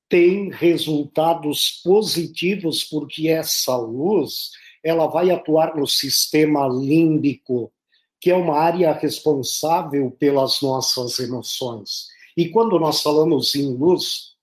tem 0.07 0.51
resultados 0.51 1.81
positivos 1.83 2.83
porque 2.83 3.29
essa 3.29 3.75
luz 3.77 4.51
ela 4.83 5.07
vai 5.07 5.31
atuar 5.31 5.75
no 5.75 5.87
sistema 5.87 6.67
límbico, 6.67 7.71
que 8.19 8.29
é 8.29 8.35
uma 8.35 8.57
área 8.57 8.91
responsável 8.91 10.11
pelas 10.11 10.61
nossas 10.61 11.17
emoções. 11.19 12.07
E 12.35 12.49
quando 12.49 12.77
nós 12.79 13.01
falamos 13.01 13.55
em 13.55 13.73
luz, 13.73 14.35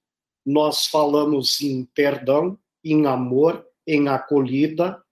nós 0.44 0.86
falamos 0.86 1.60
em 1.60 1.84
perdão, 1.84 2.58
em 2.82 3.06
amor, 3.06 3.67
em 3.88 4.06
acolhida, 4.06 5.02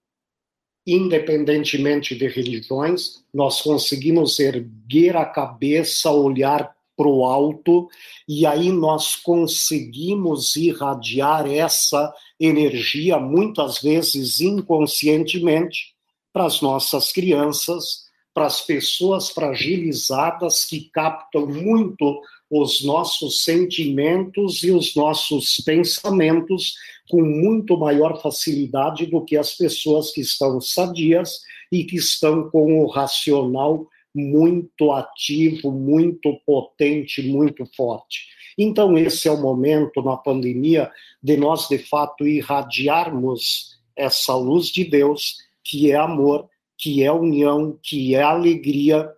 independentemente 0.86 2.14
de 2.14 2.28
religiões, 2.28 3.24
nós 3.32 3.62
conseguimos 3.62 4.38
erguer 4.38 5.16
a 5.16 5.24
cabeça, 5.24 6.10
olhar 6.10 6.76
para 6.94 7.08
o 7.08 7.24
alto, 7.24 7.88
e 8.28 8.46
aí 8.46 8.70
nós 8.70 9.16
conseguimos 9.16 10.56
irradiar 10.56 11.46
essa 11.50 12.14
energia, 12.38 13.18
muitas 13.18 13.80
vezes 13.80 14.40
inconscientemente, 14.40 15.94
para 16.32 16.44
as 16.44 16.60
nossas 16.60 17.12
crianças, 17.12 18.04
para 18.34 18.46
as 18.46 18.60
pessoas 18.60 19.30
fragilizadas 19.30 20.66
que 20.66 20.90
captam 20.90 21.46
muito 21.46 22.20
os 22.50 22.84
nossos 22.84 23.42
sentimentos 23.42 24.62
e 24.62 24.70
os 24.70 24.94
nossos 24.94 25.56
pensamentos 25.64 26.74
com 27.08 27.22
muito 27.22 27.76
maior 27.76 28.20
facilidade 28.20 29.06
do 29.06 29.24
que 29.24 29.36
as 29.36 29.54
pessoas 29.54 30.12
que 30.12 30.20
estão 30.20 30.60
sadias 30.60 31.40
e 31.70 31.84
que 31.84 31.96
estão 31.96 32.48
com 32.50 32.80
o 32.82 32.86
racional 32.86 33.86
muito 34.14 34.92
ativo, 34.92 35.70
muito 35.70 36.40
potente, 36.46 37.22
muito 37.22 37.66
forte. 37.76 38.26
Então, 38.56 38.96
esse 38.96 39.28
é 39.28 39.30
o 39.30 39.40
momento 39.40 40.00
na 40.02 40.16
pandemia 40.16 40.90
de 41.22 41.36
nós, 41.36 41.68
de 41.68 41.78
fato, 41.78 42.26
irradiarmos 42.26 43.78
essa 43.94 44.34
luz 44.34 44.68
de 44.68 44.84
Deus, 44.84 45.36
que 45.62 45.90
é 45.90 45.96
amor, 45.96 46.48
que 46.78 47.02
é 47.02 47.12
união, 47.12 47.78
que 47.82 48.14
é 48.14 48.22
alegria, 48.22 49.12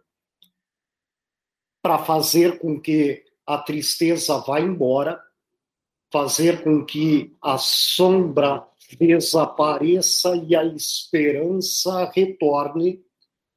para 1.81 1.99
fazer 1.99 2.59
com 2.59 2.81
que 2.81 3.25
a 3.49 3.57
tristeza 3.57 4.37
vá 4.37 4.61
embora, 4.61 5.19
fazer 6.13 6.63
com 6.63 6.85
que 6.85 7.35
a 7.43 7.57
sombra 7.57 8.63
desapareça 9.01 10.37
e 10.47 10.55
a 10.55 10.63
esperança 10.67 12.13
retorne. 12.15 13.01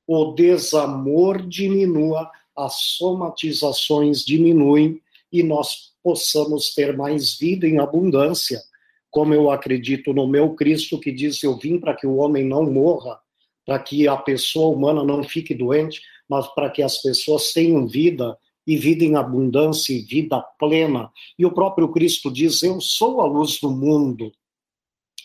O 0.08 0.32
desamor 0.32 1.45
diminua, 1.45 2.32
as 2.56 2.75
somatizações 2.75 4.23
diminuem 4.23 5.01
e 5.30 5.43
nós 5.43 5.91
possamos 6.01 6.73
ter 6.73 6.95
mais 6.95 7.38
vida 7.38 7.67
em 7.67 7.77
abundância, 7.77 8.62
como 9.10 9.34
eu 9.34 9.51
acredito 9.51 10.13
no 10.13 10.25
meu 10.25 10.56
Cristo 10.56 11.01
que 11.01 11.12
diz: 11.12 11.43
Eu 11.43 11.58
vim 11.58 11.77
para 11.77 11.93
que 11.93 12.08
o 12.08 12.15
homem 12.15 12.45
não 12.45 12.63
morra, 12.63 13.19
para 13.65 13.77
que 13.77 14.08
a 14.08 14.15
pessoa 14.15 14.73
humana 14.73 15.04
não 15.04 15.21
fique 15.21 15.54
doente, 15.54 16.01
mas 16.30 16.47
para 16.56 16.69
que 16.69 16.82
as 16.82 17.01
pessoas 17.01 17.51
tenham 17.51 17.86
vida 17.86 18.38
e 18.65 18.78
vida 18.78 19.04
em 19.04 19.15
abundância 19.15 19.93
e 19.93 20.02
vida 20.02 20.41
plena. 20.60 21.12
E 21.38 21.45
o 21.45 21.52
próprio 21.52 21.89
Cristo 21.91 22.32
diz: 22.32 22.63
Eu 22.63 22.80
sou 22.80 23.21
a 23.21 23.26
luz 23.26 23.60
do 23.60 23.71
mundo. 23.71 24.32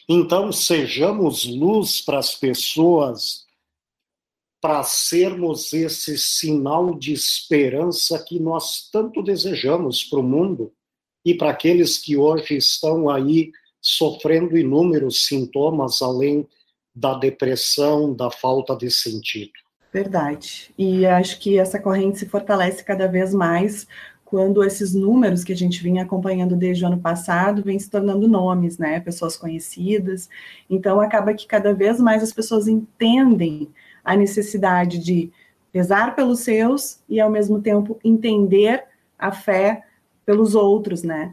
Então, 0.08 0.52
sejamos 0.52 1.44
luz 1.44 2.00
para 2.00 2.18
as 2.18 2.34
pessoas 2.34 3.46
para 4.60 4.82
sermos 4.82 5.72
esse 5.72 6.16
sinal 6.18 6.94
de 6.98 7.12
esperança 7.12 8.22
que 8.24 8.40
nós 8.40 8.88
tanto 8.90 9.22
desejamos 9.22 10.02
para 10.02 10.18
o 10.18 10.22
mundo 10.22 10.72
e 11.24 11.34
para 11.34 11.50
aqueles 11.50 11.98
que 11.98 12.16
hoje 12.16 12.56
estão 12.56 13.10
aí 13.10 13.52
sofrendo 13.80 14.56
inúmeros 14.56 15.26
sintomas 15.26 16.02
além 16.02 16.48
da 16.94 17.14
depressão, 17.14 18.14
da 18.14 18.30
falta 18.30 18.74
de 18.74 18.90
sentido. 18.90 19.52
Verdade. 19.92 20.72
E 20.76 21.06
acho 21.06 21.38
que 21.40 21.58
essa 21.58 21.78
corrente 21.78 22.18
se 22.18 22.26
fortalece 22.26 22.84
cada 22.84 23.06
vez 23.06 23.32
mais 23.32 23.86
quando 24.24 24.64
esses 24.64 24.92
números 24.92 25.44
que 25.44 25.52
a 25.52 25.56
gente 25.56 25.82
vinha 25.82 26.02
acompanhando 26.02 26.56
desde 26.56 26.84
o 26.84 26.88
ano 26.88 26.98
passado 26.98 27.62
vêm 27.62 27.78
se 27.78 27.88
tornando 27.88 28.26
nomes, 28.26 28.76
né? 28.76 28.98
Pessoas 29.00 29.36
conhecidas. 29.36 30.28
Então 30.68 31.00
acaba 31.00 31.32
que 31.32 31.46
cada 31.46 31.72
vez 31.72 32.00
mais 32.00 32.22
as 32.22 32.32
pessoas 32.32 32.66
entendem 32.66 33.70
a 34.04 34.16
necessidade 34.16 34.98
de 34.98 35.30
rezar 35.72 36.14
pelos 36.16 36.40
seus 36.40 37.00
e, 37.08 37.20
ao 37.20 37.30
mesmo 37.30 37.60
tempo, 37.60 37.98
entender 38.02 38.84
a 39.18 39.30
fé 39.30 39.84
pelos 40.24 40.54
outros, 40.54 41.02
né? 41.02 41.32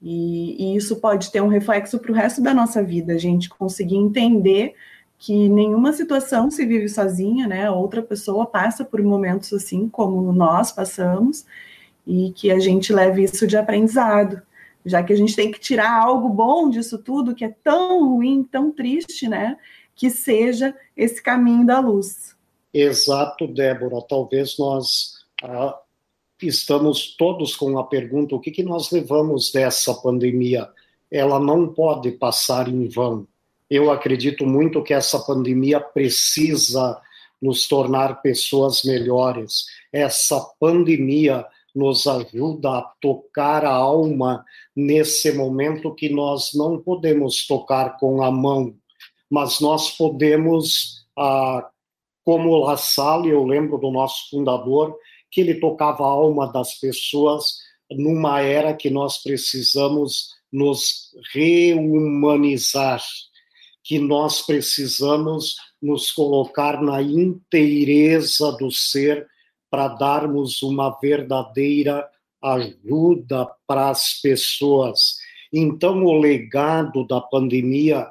E, 0.00 0.72
e 0.72 0.76
isso 0.76 0.96
pode 0.96 1.30
ter 1.30 1.42
um 1.42 1.48
reflexo 1.48 1.98
para 1.98 2.10
o 2.10 2.14
resto 2.14 2.40
da 2.40 2.54
nossa 2.54 2.82
vida, 2.82 3.12
a 3.12 3.18
gente 3.18 3.50
conseguir 3.50 3.96
entender 3.96 4.74
que 5.20 5.48
nenhuma 5.48 5.92
situação 5.92 6.50
se 6.50 6.66
vive 6.66 6.88
sozinha, 6.88 7.46
né? 7.46 7.70
Outra 7.70 8.02
pessoa 8.02 8.46
passa 8.46 8.84
por 8.84 9.00
momentos 9.02 9.52
assim 9.52 9.88
como 9.88 10.32
nós 10.32 10.72
passamos 10.72 11.46
e 12.04 12.32
que 12.32 12.50
a 12.50 12.58
gente 12.58 12.92
leve 12.92 13.22
isso 13.22 13.46
de 13.46 13.56
aprendizado, 13.56 14.42
já 14.84 15.02
que 15.02 15.12
a 15.12 15.16
gente 15.16 15.36
tem 15.36 15.52
que 15.52 15.60
tirar 15.60 16.02
algo 16.02 16.28
bom 16.28 16.68
disso 16.70 16.98
tudo 16.98 17.34
que 17.34 17.44
é 17.44 17.54
tão 17.62 18.08
ruim, 18.08 18.42
tão 18.42 18.72
triste, 18.72 19.28
né? 19.28 19.56
que 20.00 20.08
seja 20.08 20.74
esse 20.96 21.22
caminho 21.22 21.66
da 21.66 21.78
luz. 21.78 22.34
Exato, 22.72 23.46
Débora. 23.46 24.00
Talvez 24.08 24.58
nós 24.58 25.26
ah, 25.42 25.78
estamos 26.40 27.14
todos 27.16 27.54
com 27.54 27.78
a 27.78 27.84
pergunta: 27.84 28.34
o 28.34 28.40
que, 28.40 28.50
que 28.50 28.62
nós 28.62 28.90
levamos 28.90 29.52
dessa 29.52 29.92
pandemia? 29.92 30.70
Ela 31.10 31.38
não 31.38 31.68
pode 31.68 32.12
passar 32.12 32.66
em 32.66 32.88
vão. 32.88 33.26
Eu 33.70 33.90
acredito 33.90 34.44
muito 34.44 34.82
que 34.82 34.92
essa 34.92 35.20
pandemia 35.20 35.80
precisa 35.80 37.00
nos 37.40 37.68
tornar 37.68 38.20
pessoas 38.20 38.82
melhores. 38.82 39.66
Essa 39.92 40.40
pandemia 40.58 41.46
nos 41.74 42.06
ajuda 42.06 42.78
a 42.78 42.82
tocar 43.00 43.64
a 43.64 43.72
alma 43.72 44.44
nesse 44.74 45.32
momento 45.32 45.94
que 45.94 46.08
nós 46.08 46.50
não 46.54 46.78
podemos 46.78 47.46
tocar 47.46 47.96
com 47.98 48.22
a 48.22 48.30
mão, 48.30 48.74
mas 49.30 49.60
nós 49.60 49.90
podemos, 49.96 51.06
ah, 51.16 51.68
como 52.24 52.56
La 52.58 52.76
Salle, 52.76 53.30
eu 53.30 53.44
lembro 53.44 53.78
do 53.78 53.90
nosso 53.90 54.28
fundador, 54.30 54.96
que 55.30 55.40
ele 55.40 55.54
tocava 55.54 56.02
a 56.02 56.08
alma 56.08 56.52
das 56.52 56.74
pessoas 56.74 57.58
numa 57.90 58.40
era 58.40 58.74
que 58.74 58.90
nós 58.90 59.18
precisamos 59.18 60.34
nos 60.52 61.14
rehumanizar, 61.32 63.00
que 63.90 63.98
nós 63.98 64.40
precisamos 64.40 65.56
nos 65.82 66.12
colocar 66.12 66.80
na 66.80 67.02
inteireza 67.02 68.52
do 68.52 68.70
ser 68.70 69.26
para 69.68 69.88
darmos 69.88 70.62
uma 70.62 70.96
verdadeira 71.00 72.08
ajuda 72.40 73.50
para 73.66 73.90
as 73.90 74.12
pessoas. 74.20 75.16
Então, 75.52 76.04
o 76.04 76.20
legado 76.20 77.04
da 77.04 77.20
pandemia 77.20 78.06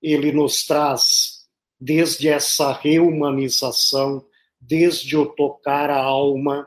ele 0.00 0.30
nos 0.30 0.62
traz 0.62 1.40
desde 1.80 2.28
essa 2.28 2.72
reumanização, 2.72 4.24
desde 4.60 5.16
o 5.16 5.26
tocar 5.26 5.90
a 5.90 6.00
alma, 6.00 6.64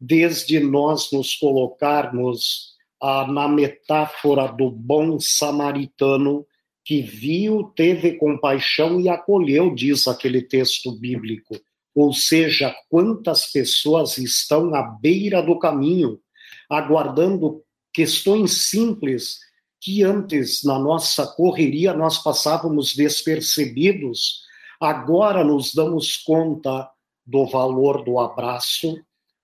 desde 0.00 0.58
nós 0.58 1.12
nos 1.12 1.36
colocarmos 1.36 2.74
ah, 3.00 3.28
na 3.28 3.46
metáfora 3.46 4.48
do 4.48 4.68
bom 4.72 5.20
samaritano 5.20 6.44
que 6.88 7.02
viu, 7.02 7.64
teve 7.76 8.14
compaixão 8.16 8.98
e 8.98 9.10
acolheu, 9.10 9.74
diz 9.74 10.08
aquele 10.08 10.40
texto 10.40 10.90
bíblico. 10.90 11.54
Ou 11.94 12.14
seja, 12.14 12.74
quantas 12.88 13.52
pessoas 13.52 14.16
estão 14.16 14.74
à 14.74 14.80
beira 14.82 15.42
do 15.42 15.58
caminho, 15.58 16.18
aguardando 16.66 17.62
questões 17.92 18.68
simples 18.70 19.36
que 19.78 20.02
antes, 20.02 20.64
na 20.64 20.78
nossa 20.78 21.26
correria, 21.26 21.92
nós 21.92 22.22
passávamos 22.22 22.96
despercebidos, 22.96 24.44
agora 24.80 25.44
nos 25.44 25.74
damos 25.74 26.16
conta 26.16 26.88
do 27.26 27.44
valor 27.44 28.02
do 28.02 28.18
abraço, 28.18 28.98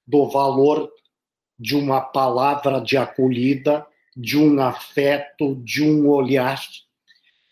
do 0.07 0.31
valor 0.31 0.91
de 1.59 1.77
uma 1.77 2.01
palavra 2.01 2.81
de 2.81 2.97
acolhida, 2.97 3.87
de 4.17 4.39
um 4.39 4.59
afeto, 4.63 5.57
de 5.57 5.83
um 5.83 6.09
olhar. 6.09 6.59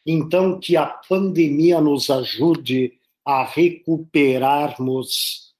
Então, 0.04 0.58
que 0.58 0.76
a 0.76 0.86
pandemia 0.86 1.80
nos 1.80 2.10
ajude 2.10 2.98
a 3.24 3.44
recuperarmos 3.44 5.52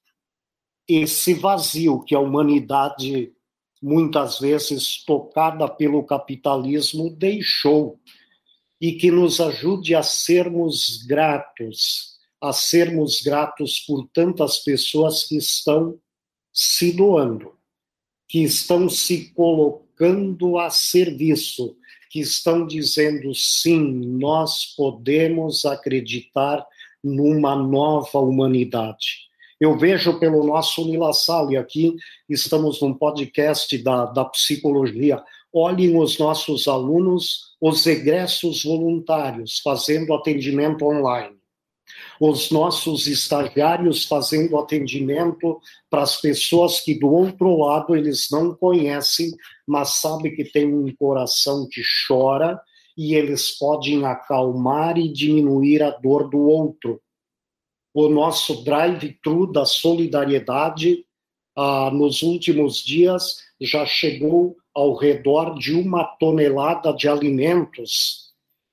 esse 0.89 1.35
vazio 1.35 2.03
que 2.03 2.15
a 2.15 2.19
humanidade, 2.19 3.33
muitas 3.81 4.41
vezes 4.41 5.05
tocada 5.05 5.69
pelo 5.69 6.03
capitalismo, 6.05 7.11
deixou, 7.11 8.01
e 8.81 8.93
que 8.93 9.13
nos 9.13 9.41
ajude 9.41 9.95
a 9.95 10.03
sermos 10.03 11.05
gratos, 11.07 12.19
a 12.41 12.53
sermos 12.53 13.23
gratos 13.23 13.79
por 13.79 14.09
tantas 14.09 14.59
pessoas 14.59 15.25
que 15.25 15.37
estão 15.37 16.01
se 16.53 16.93
doando, 16.93 17.57
que 18.29 18.43
estão 18.43 18.89
se 18.89 19.33
colocando 19.33 20.59
a 20.59 20.69
serviço, 20.69 21.77
que 22.13 22.21
estão 22.21 22.67
dizendo 22.67 23.35
sim, 23.35 23.81
nós 23.81 24.75
podemos 24.77 25.65
acreditar 25.65 26.63
numa 27.03 27.57
nova 27.57 28.19
humanidade. 28.19 29.31
Eu 29.59 29.79
vejo 29.79 30.19
pelo 30.21 30.45
nosso 30.45 30.85
Lila 30.85 31.11
e 31.51 31.57
aqui 31.57 31.97
estamos 32.29 32.83
num 32.83 32.93
podcast 32.93 33.79
da, 33.79 34.05
da 34.05 34.27
psicologia. 34.27 35.25
Olhem 35.51 35.99
os 35.99 36.19
nossos 36.19 36.69
alunos, 36.69 37.55
os 37.59 37.87
egressos 37.87 38.63
voluntários, 38.63 39.61
fazendo 39.61 40.13
atendimento 40.13 40.85
online. 40.85 41.42
Os 42.25 42.53
nossos 42.53 43.09
estagiários 43.09 44.05
fazendo 44.05 44.57
atendimento 44.57 45.61
para 45.91 46.03
as 46.03 46.21
pessoas 46.21 46.79
que 46.79 46.95
do 46.95 47.13
outro 47.13 47.57
lado 47.57 47.97
eles 47.97 48.29
não 48.31 48.55
conhecem, 48.55 49.33
mas 49.67 50.01
sabem 50.01 50.33
que 50.33 50.45
tem 50.45 50.73
um 50.73 50.95
coração 50.95 51.67
que 51.69 51.83
chora 52.07 52.61
e 52.97 53.17
eles 53.17 53.59
podem 53.59 54.05
acalmar 54.05 54.97
e 54.99 55.13
diminuir 55.13 55.83
a 55.83 55.91
dor 55.91 56.31
do 56.31 56.39
outro. 56.39 57.03
O 57.93 58.09
nosso 58.09 58.63
drive-thru 58.63 59.51
da 59.51 59.65
solidariedade, 59.65 61.05
ah, 61.57 61.91
nos 61.93 62.23
últimos 62.23 62.85
dias, 62.85 63.39
já 63.61 63.85
chegou 63.85 64.57
ao 64.73 64.95
redor 64.95 65.59
de 65.59 65.75
uma 65.75 66.05
tonelada 66.05 66.93
de 66.93 67.09
alimentos 67.09 68.22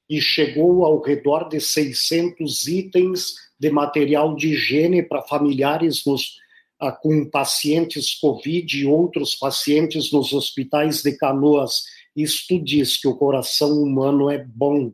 e 0.10 0.20
chegou 0.20 0.84
ao 0.84 1.02
redor 1.02 1.48
de 1.48 1.62
600 1.62 2.68
itens 2.68 3.36
de 3.60 3.70
material 3.70 4.36
de 4.36 4.54
higiene 4.54 5.04
para 5.04 5.22
familiares 5.22 6.06
nos, 6.06 6.38
ah, 6.80 6.92
com 6.92 7.30
pacientes 7.30 8.16
Covid 8.16 8.80
e 8.80 8.86
outros 8.86 9.36
pacientes 9.36 10.12
nos 10.12 10.34
hospitais 10.34 11.04
de 11.04 11.16
canoas 11.16 11.84
isto 12.16 12.60
diz 12.60 12.98
que 12.98 13.08
o 13.08 13.16
coração 13.16 13.82
humano 13.82 14.30
é 14.30 14.38
bom, 14.38 14.92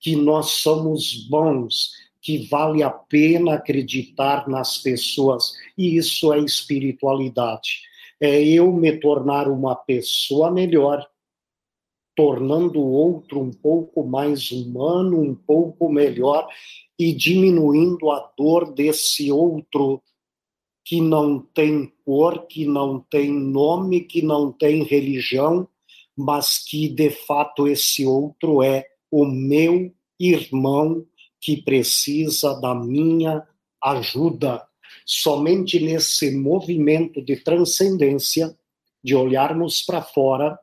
que 0.00 0.16
nós 0.16 0.50
somos 0.50 1.28
bons, 1.28 1.92
que 2.20 2.48
vale 2.48 2.82
a 2.82 2.90
pena 2.90 3.54
acreditar 3.54 4.48
nas 4.48 4.78
pessoas, 4.78 5.52
e 5.76 5.96
isso 5.96 6.32
é 6.32 6.40
espiritualidade. 6.40 7.82
É 8.20 8.42
eu 8.42 8.72
me 8.72 8.92
tornar 8.98 9.48
uma 9.48 9.76
pessoa 9.76 10.50
melhor, 10.50 11.06
tornando 12.14 12.80
o 12.80 12.90
outro 12.90 13.40
um 13.40 13.50
pouco 13.50 14.04
mais 14.04 14.50
humano, 14.50 15.20
um 15.20 15.34
pouco 15.34 15.88
melhor 15.88 16.48
e 16.98 17.12
diminuindo 17.12 18.10
a 18.10 18.32
dor 18.36 18.72
desse 18.72 19.32
outro 19.32 20.02
que 20.84 21.00
não 21.00 21.40
tem 21.40 21.92
cor, 22.04 22.46
que 22.46 22.66
não 22.66 23.00
tem 23.00 23.32
nome, 23.32 24.00
que 24.00 24.22
não 24.22 24.52
tem 24.52 24.82
religião 24.84 25.68
mas 26.16 26.58
que 26.58 26.88
de 26.88 27.10
fato 27.10 27.66
esse 27.66 28.06
outro 28.06 28.62
é 28.62 28.86
o 29.10 29.24
meu 29.24 29.92
irmão 30.18 31.04
que 31.40 31.60
precisa 31.60 32.58
da 32.60 32.74
minha 32.74 33.46
ajuda. 33.82 34.66
Somente 35.04 35.80
nesse 35.80 36.34
movimento 36.34 37.22
de 37.22 37.36
transcendência, 37.36 38.56
de 39.02 39.14
olharmos 39.14 39.82
para 39.82 40.00
fora 40.00 40.58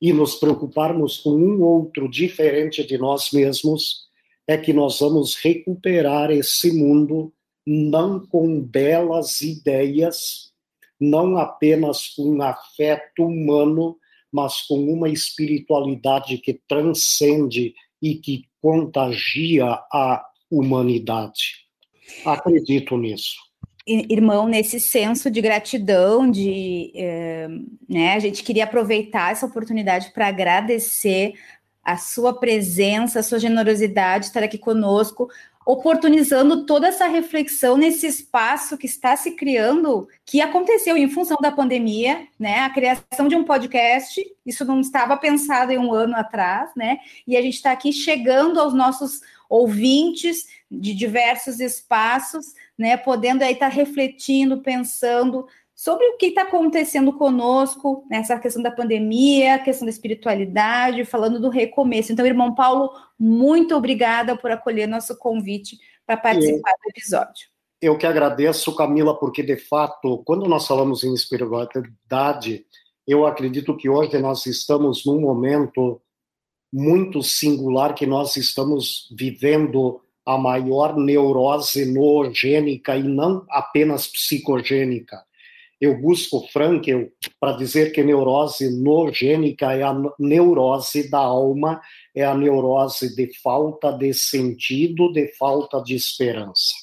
e 0.00 0.12
nos 0.12 0.36
preocuparmos 0.36 1.18
com 1.18 1.30
um 1.30 1.62
outro 1.62 2.08
diferente 2.08 2.84
de 2.84 2.96
nós 2.96 3.30
mesmos, 3.32 4.08
é 4.46 4.56
que 4.56 4.72
nós 4.72 5.00
vamos 5.00 5.34
recuperar 5.34 6.30
esse 6.30 6.72
mundo 6.72 7.32
não 7.66 8.24
com 8.26 8.62
belas 8.62 9.42
ideias, 9.42 10.52
não 10.98 11.36
apenas 11.36 12.08
com 12.08 12.40
afeto 12.40 13.26
humano, 13.26 13.98
mas 14.32 14.62
com 14.62 14.90
uma 14.92 15.08
espiritualidade 15.08 16.38
que 16.38 16.54
transcende 16.66 17.74
e 18.00 18.14
que 18.14 18.44
contagia 18.60 19.66
a 19.92 20.24
humanidade. 20.50 21.66
Acredito 22.24 22.96
nisso. 22.96 23.47
Irmão, 23.88 24.46
nesse 24.46 24.78
senso 24.78 25.30
de 25.30 25.40
gratidão, 25.40 26.30
de, 26.30 26.92
eh, 26.94 27.48
né, 27.88 28.14
a 28.14 28.18
gente 28.18 28.42
queria 28.42 28.64
aproveitar 28.64 29.32
essa 29.32 29.46
oportunidade 29.46 30.10
para 30.12 30.26
agradecer 30.26 31.34
a 31.82 31.96
sua 31.96 32.38
presença, 32.38 33.20
a 33.20 33.22
sua 33.22 33.38
generosidade, 33.38 34.26
estar 34.26 34.42
aqui 34.42 34.58
conosco, 34.58 35.30
oportunizando 35.64 36.64
toda 36.64 36.88
essa 36.88 37.06
reflexão 37.06 37.76
nesse 37.76 38.06
espaço 38.06 38.78
que 38.78 38.86
está 38.86 39.16
se 39.16 39.32
criando, 39.32 40.08
que 40.24 40.40
aconteceu 40.40 40.96
em 40.96 41.10
função 41.10 41.36
da 41.40 41.52
pandemia, 41.52 42.26
né? 42.38 42.60
A 42.60 42.70
criação 42.70 43.28
de 43.28 43.36
um 43.36 43.44
podcast, 43.44 44.18
isso 44.46 44.64
não 44.64 44.80
estava 44.80 45.14
pensado 45.16 45.70
em 45.70 45.78
um 45.78 45.92
ano 45.92 46.16
atrás, 46.16 46.70
né? 46.74 46.98
E 47.26 47.36
a 47.36 47.42
gente 47.42 47.56
está 47.56 47.70
aqui 47.70 47.92
chegando 47.92 48.58
aos 48.58 48.72
nossos 48.72 49.20
ouvintes 49.48 50.46
de 50.70 50.94
diversos 50.94 51.60
espaços, 51.60 52.46
né? 52.76 52.96
Podendo 52.96 53.42
aí 53.42 53.52
estar 53.52 53.70
tá 53.70 53.74
refletindo, 53.74 54.62
pensando 54.62 55.46
sobre 55.74 56.04
o 56.06 56.16
que 56.16 56.26
está 56.26 56.42
acontecendo 56.42 57.12
conosco 57.12 58.04
nessa 58.10 58.36
questão 58.38 58.60
da 58.60 58.70
pandemia, 58.70 59.60
questão 59.60 59.86
da 59.86 59.92
espiritualidade, 59.92 61.04
falando 61.04 61.38
do 61.38 61.48
recomeço. 61.48 62.12
Então, 62.12 62.26
irmão 62.26 62.52
Paulo, 62.52 62.90
muito 63.16 63.76
obrigada 63.76 64.36
por 64.36 64.50
acolher 64.50 64.88
nosso 64.88 65.16
convite 65.16 65.78
para 66.04 66.16
participar 66.16 66.72
do 66.72 66.90
episódio. 66.90 67.46
Eu 67.80 67.96
que 67.96 68.06
agradeço, 68.06 68.74
Camila, 68.74 69.16
porque 69.16 69.40
de 69.40 69.56
fato, 69.56 70.20
quando 70.24 70.48
nós 70.48 70.66
falamos 70.66 71.04
em 71.04 71.14
espiritualidade, 71.14 72.66
eu 73.06 73.24
acredito 73.24 73.76
que 73.76 73.88
hoje 73.88 74.18
nós 74.18 74.46
estamos 74.46 75.06
num 75.06 75.20
momento 75.20 76.02
muito 76.72 77.22
singular 77.22 77.94
que 77.94 78.06
nós 78.06 78.36
estamos 78.36 79.08
vivendo 79.16 80.00
a 80.24 80.36
maior 80.36 80.96
neurose 80.96 81.90
noogênica 81.90 82.96
e 82.96 83.02
não 83.02 83.44
apenas 83.48 84.06
psicogênica 84.06 85.18
eu 85.80 86.00
busco 86.00 86.46
Frankel 86.48 87.12
para 87.38 87.52
dizer 87.52 87.92
que 87.92 88.02
neurose 88.02 88.68
nogênica 88.82 89.72
é 89.72 89.82
a 89.82 89.94
neurose 90.18 91.08
da 91.08 91.18
alma, 91.18 91.80
é 92.14 92.24
a 92.24 92.34
neurose 92.34 93.14
de 93.14 93.32
falta 93.40 93.92
de 93.92 94.12
sentido, 94.12 95.12
de 95.12 95.28
falta 95.36 95.80
de 95.80 95.94
esperança. 95.94 96.74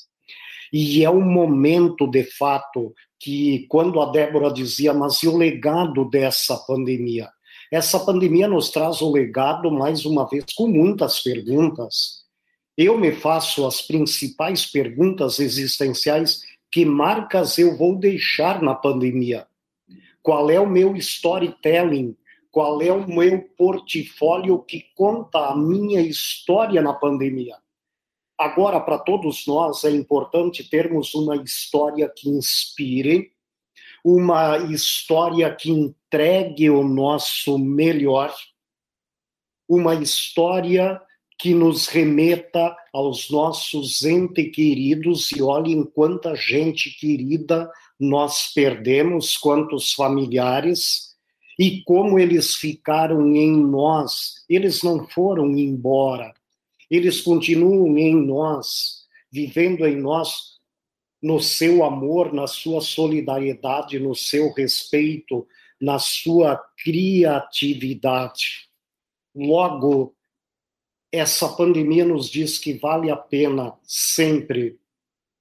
E 0.72 1.04
é 1.04 1.10
um 1.10 1.22
momento, 1.22 2.08
de 2.08 2.24
fato, 2.24 2.94
que 3.20 3.66
quando 3.68 4.00
a 4.00 4.12
Débora 4.12 4.52
dizia, 4.52 4.94
mas 4.94 5.22
e 5.24 5.28
o 5.28 5.38
legado 5.38 6.10
dessa 6.10 6.58
pandemia? 6.66 7.30
Essa 7.72 8.00
pandemia 8.00 8.48
nos 8.48 8.70
traz 8.70 9.02
o 9.02 9.12
legado, 9.12 9.72
mais 9.72 10.06
uma 10.06 10.28
vez, 10.28 10.46
com 10.56 10.68
muitas 10.68 11.20
perguntas. 11.22 12.26
Eu 12.78 12.98
me 12.98 13.12
faço 13.12 13.66
as 13.66 13.82
principais 13.82 14.66
perguntas 14.66 15.40
existenciais 15.40 16.42
que 16.72 16.84
marcas 16.84 17.58
eu 17.58 17.78
vou 17.78 17.96
deixar 17.96 18.62
na 18.62 18.76
pandemia? 18.76 19.48
Qual 20.22 20.50
é 20.50 20.60
o 20.60 20.70
meu 20.70 20.96
storytelling? 20.98 22.18
Qual 22.52 22.82
é 22.82 22.92
o 22.92 23.08
meu 23.08 23.42
portfólio 23.58 24.60
que 24.60 24.86
conta 24.96 25.52
a 25.52 25.56
minha 25.56 26.02
história 26.02 26.82
na 26.82 26.94
pandemia? 26.94 27.56
Agora, 28.38 28.82
para 28.82 28.98
todos 28.98 29.48
nós, 29.48 29.86
é 29.86 29.92
importante 29.92 30.70
termos 30.70 31.14
uma 31.16 31.38
história 31.38 32.12
que 32.14 32.28
inspire, 32.28 33.32
uma 34.06 34.60
história 34.72 35.52
que 35.56 35.72
entregue 35.72 36.70
o 36.70 36.84
nosso 36.84 37.58
melhor, 37.58 38.32
uma 39.68 39.96
história 39.96 41.02
que 41.40 41.56
nos 41.56 41.88
remeta 41.88 42.78
aos 42.94 43.32
nossos 43.32 44.04
entes 44.04 44.52
queridos 44.54 45.32
e 45.32 45.42
olhem 45.42 45.84
quanta 45.84 46.36
gente 46.36 46.92
querida 47.00 47.68
nós 48.00 48.54
perdemos, 48.54 49.36
quantos 49.38 49.92
familiares 49.94 51.16
e 51.58 51.82
como 51.82 52.20
eles 52.20 52.54
ficaram 52.54 53.36
em 53.36 53.58
nós. 53.58 54.46
Eles 54.48 54.84
não 54.84 55.08
foram 55.08 55.50
embora, 55.58 56.32
eles 56.92 57.22
continuam 57.22 57.98
em 57.98 58.14
nós, 58.16 59.08
vivendo 59.32 59.84
em 59.84 59.96
nós 59.96 60.55
no 61.26 61.40
seu 61.40 61.84
amor, 61.84 62.32
na 62.32 62.46
sua 62.46 62.82
solidariedade, 62.82 63.98
no 63.98 64.14
seu 64.14 64.54
respeito, 64.54 65.48
na 65.82 65.98
sua 65.98 66.56
criatividade. 66.78 68.70
Logo, 69.36 70.16
essa 71.12 71.50
pandemia 71.50 72.06
nos 72.06 72.30
diz 72.30 72.60
que 72.60 72.76
vale 72.76 73.10
a 73.10 73.16
pena 73.16 73.74
sempre 73.82 74.78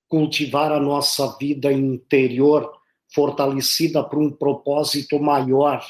cultivar 0.09 0.73
a 0.73 0.81
nossa 0.81 1.37
vida 1.37 1.70
interior 1.70 2.73
fortalecida 3.12 4.03
para 4.03 4.18
um 4.18 4.31
propósito 4.31 5.20
maior, 5.20 5.85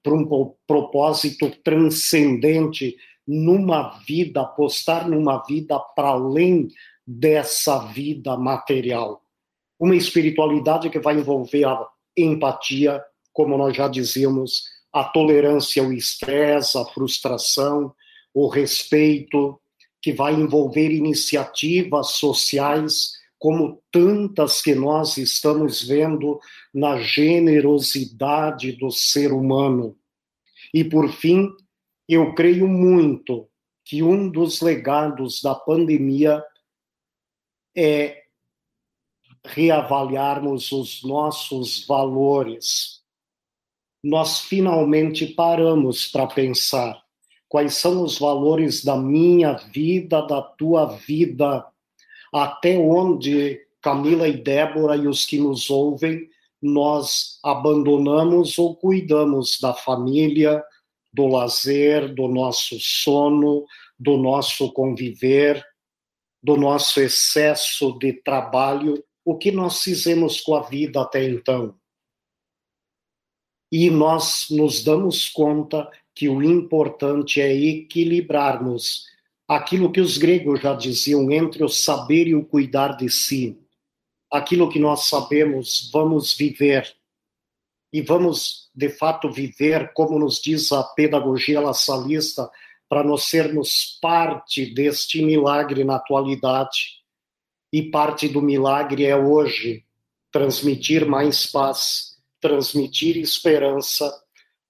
para 0.00 0.14
um 0.14 0.54
propósito 0.64 1.50
transcendente 1.64 2.96
numa 3.26 3.98
vida, 4.06 4.42
apostar 4.42 5.08
numa 5.08 5.42
vida 5.42 5.76
para 5.96 6.10
além 6.10 6.68
dessa 7.04 7.80
vida 7.86 8.36
material. 8.36 9.24
Uma 9.80 9.96
espiritualidade 9.96 10.90
que 10.90 11.00
vai 11.00 11.14
envolver 11.14 11.64
a 11.64 11.88
empatia, 12.14 13.02
como 13.32 13.56
nós 13.56 13.74
já 13.74 13.88
dizíamos, 13.88 14.64
a 14.92 15.04
tolerância 15.04 15.82
ao 15.82 15.90
estresse, 15.90 16.76
a 16.76 16.84
frustração, 16.84 17.94
o 18.34 18.46
respeito, 18.46 19.58
que 20.02 20.12
vai 20.12 20.34
envolver 20.34 20.90
iniciativas 20.90 22.12
sociais, 22.12 23.12
como 23.38 23.82
tantas 23.90 24.60
que 24.60 24.74
nós 24.74 25.16
estamos 25.16 25.82
vendo 25.82 26.38
na 26.74 27.00
generosidade 27.00 28.72
do 28.72 28.90
ser 28.90 29.32
humano. 29.32 29.96
E, 30.74 30.84
por 30.84 31.10
fim, 31.10 31.48
eu 32.06 32.34
creio 32.34 32.68
muito 32.68 33.48
que 33.84 34.02
um 34.02 34.28
dos 34.28 34.60
legados 34.60 35.40
da 35.42 35.54
pandemia 35.54 36.44
é 37.74 38.19
reavaliarmos 39.44 40.72
os 40.72 41.02
nossos 41.02 41.86
valores. 41.86 43.00
Nós 44.02 44.40
finalmente 44.40 45.26
paramos 45.26 46.06
para 46.06 46.26
pensar 46.26 47.02
quais 47.48 47.74
são 47.74 48.02
os 48.02 48.18
valores 48.18 48.84
da 48.84 48.96
minha 48.96 49.54
vida, 49.54 50.22
da 50.22 50.40
tua 50.40 50.86
vida, 50.86 51.66
até 52.32 52.78
onde 52.78 53.60
Camila 53.82 54.28
e 54.28 54.36
Débora 54.36 54.96
e 54.96 55.06
os 55.06 55.24
que 55.24 55.38
nos 55.38 55.68
ouvem, 55.70 56.28
nós 56.62 57.38
abandonamos 57.42 58.58
ou 58.58 58.76
cuidamos 58.76 59.58
da 59.60 59.72
família, 59.72 60.62
do 61.12 61.26
lazer, 61.26 62.14
do 62.14 62.28
nosso 62.28 62.76
sono, 62.78 63.64
do 63.98 64.16
nosso 64.16 64.72
conviver, 64.72 65.64
do 66.42 66.56
nosso 66.56 67.00
excesso 67.00 67.98
de 67.98 68.12
trabalho, 68.12 69.02
o 69.30 69.38
que 69.38 69.52
nós 69.52 69.80
fizemos 69.80 70.40
com 70.40 70.56
a 70.56 70.62
vida 70.62 71.00
até 71.00 71.24
então. 71.24 71.78
E 73.70 73.88
nós 73.88 74.48
nos 74.50 74.82
damos 74.82 75.28
conta 75.28 75.88
que 76.12 76.28
o 76.28 76.42
importante 76.42 77.40
é 77.40 77.54
equilibrarmos 77.54 79.06
aquilo 79.46 79.92
que 79.92 80.00
os 80.00 80.18
gregos 80.18 80.60
já 80.60 80.74
diziam 80.74 81.30
entre 81.30 81.62
o 81.62 81.68
saber 81.68 82.26
e 82.26 82.34
o 82.34 82.44
cuidar 82.44 82.96
de 82.96 83.08
si. 83.08 83.56
Aquilo 84.32 84.68
que 84.68 84.80
nós 84.80 85.04
sabemos, 85.04 85.88
vamos 85.92 86.36
viver 86.36 86.92
e 87.92 88.02
vamos, 88.02 88.68
de 88.74 88.88
fato, 88.88 89.30
viver, 89.30 89.92
como 89.92 90.18
nos 90.18 90.40
diz 90.40 90.72
a 90.72 90.82
pedagogia 90.82 91.60
laçalista, 91.60 92.50
para 92.88 93.04
nós 93.04 93.26
sermos 93.26 93.96
parte 94.02 94.74
deste 94.74 95.22
milagre 95.22 95.84
na 95.84 95.96
atualidade. 95.96 96.99
E 97.72 97.82
parte 97.82 98.28
do 98.28 98.42
milagre 98.42 99.04
é 99.04 99.16
hoje 99.16 99.84
transmitir 100.32 101.06
mais 101.06 101.46
paz, 101.46 102.16
transmitir 102.40 103.16
esperança, 103.16 104.12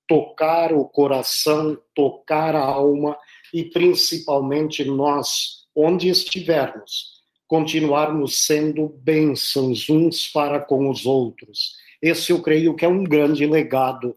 tocar 0.06 0.72
o 0.72 0.84
coração, 0.84 1.78
tocar 1.94 2.54
a 2.56 2.64
alma 2.64 3.16
e 3.54 3.64
principalmente 3.64 4.84
nós, 4.84 5.66
onde 5.74 6.08
estivermos, 6.08 7.20
continuarmos 7.46 8.44
sendo 8.44 8.88
bênçãos 8.88 9.88
uns 9.88 10.26
para 10.28 10.60
com 10.60 10.90
os 10.90 11.06
outros. 11.06 11.76
Esse 12.02 12.32
eu 12.32 12.42
creio 12.42 12.74
que 12.74 12.84
é 12.84 12.88
um 12.88 13.04
grande 13.04 13.46
legado 13.46 14.16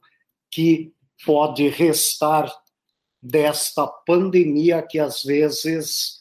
que 0.49 0.93
pode 1.25 1.67
restar 1.67 2.51
desta 3.21 3.87
pandemia 3.87 4.81
que 4.81 4.99
às 4.99 5.23
vezes 5.23 6.19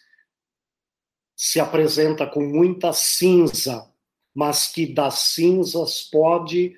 se 1.45 1.59
apresenta 1.59 2.25
com 2.25 2.41
muita 2.41 2.93
cinza, 2.93 3.91
mas 4.33 4.69
que 4.69 4.87
das 4.87 5.15
cinzas 5.35 6.01
pode 6.03 6.73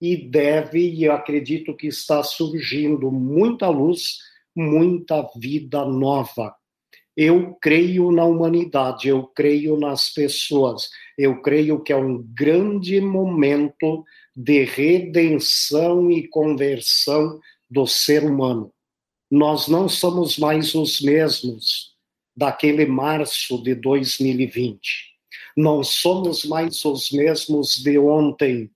e 0.00 0.16
deve, 0.16 0.90
e 0.90 1.06
acredito 1.06 1.76
que 1.76 1.88
está 1.88 2.22
surgindo 2.22 3.12
muita 3.12 3.68
luz, 3.68 4.16
muita 4.56 5.22
vida 5.36 5.84
nova. 5.84 6.56
Eu 7.14 7.58
creio 7.60 8.10
na 8.10 8.24
humanidade, 8.24 9.06
eu 9.08 9.22
creio 9.22 9.78
nas 9.78 10.08
pessoas, 10.08 10.88
eu 11.18 11.42
creio 11.42 11.82
que 11.82 11.92
é 11.92 11.96
um 11.96 12.22
grande 12.34 12.98
momento 13.02 14.02
de 14.34 14.64
redenção 14.64 16.10
e 16.10 16.26
conversão 16.26 17.38
do 17.68 17.86
ser 17.86 18.24
humano. 18.24 18.72
Nós 19.30 19.68
não 19.68 19.90
somos 19.90 20.38
mais 20.38 20.74
os 20.74 21.02
mesmos 21.02 21.95
daquele 22.36 22.84
março 22.84 23.62
de 23.62 23.74
2020. 23.74 25.16
Não 25.56 25.82
somos 25.82 26.44
mais 26.44 26.84
os 26.84 27.10
mesmos 27.10 27.76
de 27.76 27.98
ontem. 27.98 28.70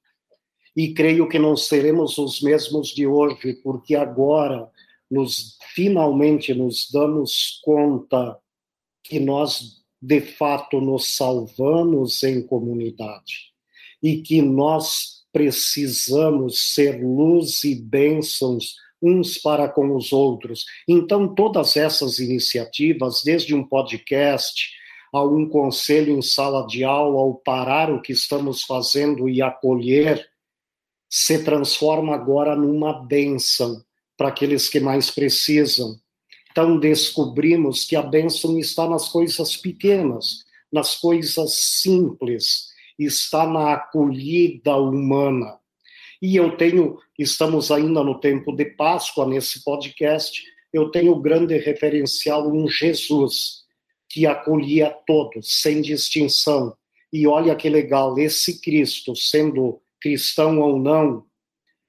E 0.74 0.94
creio 0.94 1.28
que 1.28 1.38
não 1.38 1.56
seremos 1.56 2.16
os 2.16 2.40
mesmos 2.40 2.88
de 2.88 3.06
hoje, 3.06 3.54
porque 3.62 3.94
agora 3.94 4.68
nos 5.10 5.58
finalmente 5.74 6.54
nos 6.54 6.88
damos 6.90 7.60
conta 7.64 8.38
que 9.02 9.18
nós 9.18 9.80
de 10.00 10.20
fato 10.20 10.80
nos 10.80 11.14
salvamos 11.14 12.22
em 12.22 12.40
comunidade 12.46 13.50
e 14.02 14.22
que 14.22 14.40
nós 14.40 15.24
precisamos 15.32 16.72
ser 16.72 17.04
luz 17.04 17.64
e 17.64 17.74
bênçãos 17.74 18.76
uns 19.02 19.38
para 19.38 19.68
com 19.68 19.94
os 19.94 20.12
outros. 20.12 20.64
Então, 20.86 21.34
todas 21.34 21.76
essas 21.76 22.18
iniciativas, 22.18 23.22
desde 23.22 23.54
um 23.54 23.64
podcast, 23.64 24.70
a 25.12 25.24
um 25.24 25.48
conselho 25.48 26.16
em 26.16 26.22
sala 26.22 26.66
de 26.66 26.84
aula, 26.84 27.20
ao 27.20 27.34
parar 27.34 27.90
o 27.90 28.00
que 28.00 28.12
estamos 28.12 28.62
fazendo 28.62 29.28
e 29.28 29.42
acolher, 29.42 30.28
se 31.08 31.42
transforma 31.42 32.14
agora 32.14 32.54
numa 32.54 33.04
bênção 33.04 33.82
para 34.16 34.28
aqueles 34.28 34.68
que 34.68 34.78
mais 34.78 35.10
precisam. 35.10 35.98
Então, 36.50 36.78
descobrimos 36.78 37.84
que 37.84 37.96
a 37.96 38.02
bênção 38.02 38.58
está 38.58 38.88
nas 38.88 39.08
coisas 39.08 39.56
pequenas, 39.56 40.44
nas 40.72 40.96
coisas 40.96 41.54
simples, 41.54 42.68
está 42.98 43.46
na 43.46 43.74
acolhida 43.74 44.76
humana. 44.76 45.59
E 46.20 46.36
eu 46.36 46.56
tenho, 46.56 46.98
estamos 47.18 47.70
ainda 47.70 48.04
no 48.04 48.20
tempo 48.20 48.54
de 48.54 48.64
Páscoa 48.66 49.26
nesse 49.26 49.64
podcast, 49.64 50.42
eu 50.72 50.90
tenho 50.90 51.12
o 51.12 51.20
grande 51.20 51.56
referencial 51.56 52.50
um 52.50 52.68
Jesus 52.68 53.64
que 54.08 54.26
acolhia 54.26 54.94
todos, 55.06 55.60
sem 55.60 55.80
distinção. 55.80 56.76
E 57.12 57.26
olha 57.26 57.56
que 57.56 57.68
legal, 57.68 58.18
esse 58.18 58.60
Cristo, 58.60 59.16
sendo 59.16 59.80
cristão 60.00 60.60
ou 60.60 60.78
não, 60.78 61.24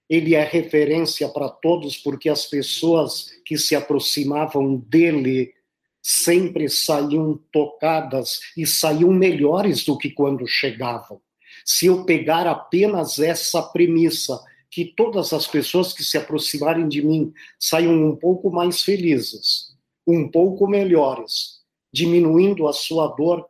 ele 0.10 0.36
é 0.36 0.44
referência 0.44 1.28
para 1.30 1.50
todos, 1.50 1.98
porque 1.98 2.30
as 2.30 2.46
pessoas 2.46 3.32
que 3.46 3.58
se 3.58 3.76
aproximavam 3.76 4.78
dele 4.78 5.54
sempre 6.02 6.68
saíam 6.70 7.40
tocadas 7.52 8.40
e 8.58 8.66
saíam 8.66 9.12
melhores 9.12 9.86
do 9.86 9.98
que 9.98 10.10
quando 10.10 10.48
chegavam. 10.48 11.22
Se 11.66 11.88
eu 11.88 12.06
pegar 12.06 12.48
apenas 12.48 13.20
essa 13.20 13.62
premissa, 13.62 14.42
que 14.70 14.86
todas 14.86 15.34
as 15.34 15.46
pessoas 15.46 15.92
que 15.94 16.04
se 16.04 16.18
aproximarem 16.18 16.88
de 16.88 17.02
mim 17.02 17.34
saiam 17.60 17.94
um 17.94 18.16
pouco 18.16 18.50
mais 18.50 18.82
felizes, 18.82 19.76
um 20.08 20.30
pouco 20.30 20.68
melhores, 20.68 21.62
diminuindo 21.94 22.68
a 22.68 22.74
sua 22.74 23.08
dor, 23.08 23.46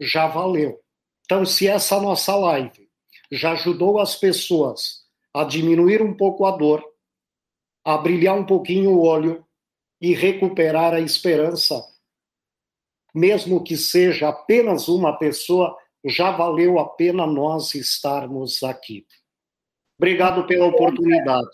já 0.00 0.26
valeu. 0.26 0.80
Então, 1.24 1.46
se 1.46 1.68
essa 1.68 2.00
nossa 2.00 2.34
live 2.34 2.88
já 3.30 3.52
ajudou 3.52 3.98
as 3.98 4.16
pessoas 4.16 5.04
a 5.32 5.44
diminuir 5.44 6.02
um 6.02 6.14
pouco 6.14 6.44
a 6.44 6.50
dor, 6.50 6.84
a 7.84 7.96
brilhar 7.96 8.36
um 8.36 8.44
pouquinho 8.44 8.90
o 8.90 9.02
olho 9.02 9.44
e 10.00 10.14
recuperar 10.14 10.94
a 10.94 11.00
esperança, 11.00 11.80
mesmo 13.14 13.62
que 13.62 13.76
seja 13.76 14.28
apenas 14.28 14.88
uma 14.88 15.16
pessoa, 15.16 15.76
já 16.06 16.30
valeu 16.30 16.78
a 16.78 16.88
pena 16.88 17.26
nós 17.26 17.74
estarmos 17.74 18.62
aqui. 18.62 19.04
Obrigado 19.98 20.46
pela 20.46 20.66
oportunidade. 20.66 21.48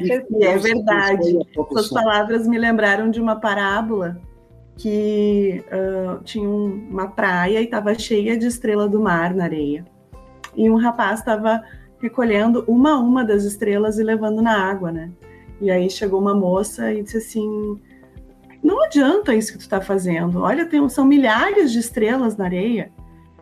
E 0.00 0.44
é 0.44 0.58
verdade. 0.58 1.38
Suas 1.54 1.88
palavras 1.88 2.46
me 2.46 2.58
lembraram 2.58 3.10
de 3.10 3.20
uma 3.20 3.36
parábola 3.40 4.20
que 4.76 5.64
uh, 5.66 6.22
tinha 6.24 6.48
uma 6.48 7.08
praia 7.08 7.60
e 7.60 7.64
estava 7.64 7.94
cheia 7.98 8.36
de 8.36 8.46
estrela 8.46 8.88
do 8.88 9.00
mar 9.00 9.34
na 9.34 9.44
areia. 9.44 9.84
E 10.54 10.68
um 10.70 10.76
rapaz 10.76 11.20
estava 11.20 11.62
recolhendo 12.00 12.64
uma 12.68 12.92
a 12.92 12.98
uma 12.98 13.24
das 13.24 13.44
estrelas 13.44 13.98
e 13.98 14.02
levando 14.02 14.40
na 14.40 14.56
água, 14.56 14.92
né? 14.92 15.10
E 15.60 15.70
aí 15.70 15.90
chegou 15.90 16.20
uma 16.20 16.34
moça 16.34 16.92
e 16.92 17.02
disse 17.02 17.16
assim: 17.16 17.80
Não 18.62 18.82
adianta 18.84 19.34
isso 19.34 19.52
que 19.52 19.58
tu 19.58 19.62
está 19.62 19.80
fazendo. 19.80 20.40
Olha, 20.40 20.66
tem, 20.66 20.86
são 20.88 21.04
milhares 21.04 21.72
de 21.72 21.80
estrelas 21.80 22.36
na 22.36 22.44
areia. 22.44 22.92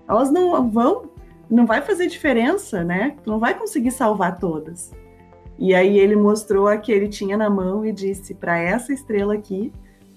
Elas 0.08 0.30
não 0.30 0.70
vão, 0.70 1.10
não 1.50 1.66
vai 1.66 1.82
fazer 1.82 2.06
diferença, 2.06 2.84
né? 2.84 3.16
Tu 3.22 3.30
não 3.30 3.38
vai 3.38 3.54
conseguir 3.54 3.90
salvar 3.90 4.38
todas. 4.38 4.92
E 5.58 5.74
aí 5.74 5.98
ele 5.98 6.16
mostrou 6.16 6.68
a 6.68 6.76
que 6.76 6.92
ele 6.92 7.08
tinha 7.08 7.36
na 7.36 7.48
mão 7.48 7.84
e 7.84 7.92
disse: 7.92 8.34
Para 8.34 8.58
essa 8.58 8.92
estrela 8.92 9.34
aqui, 9.34 9.72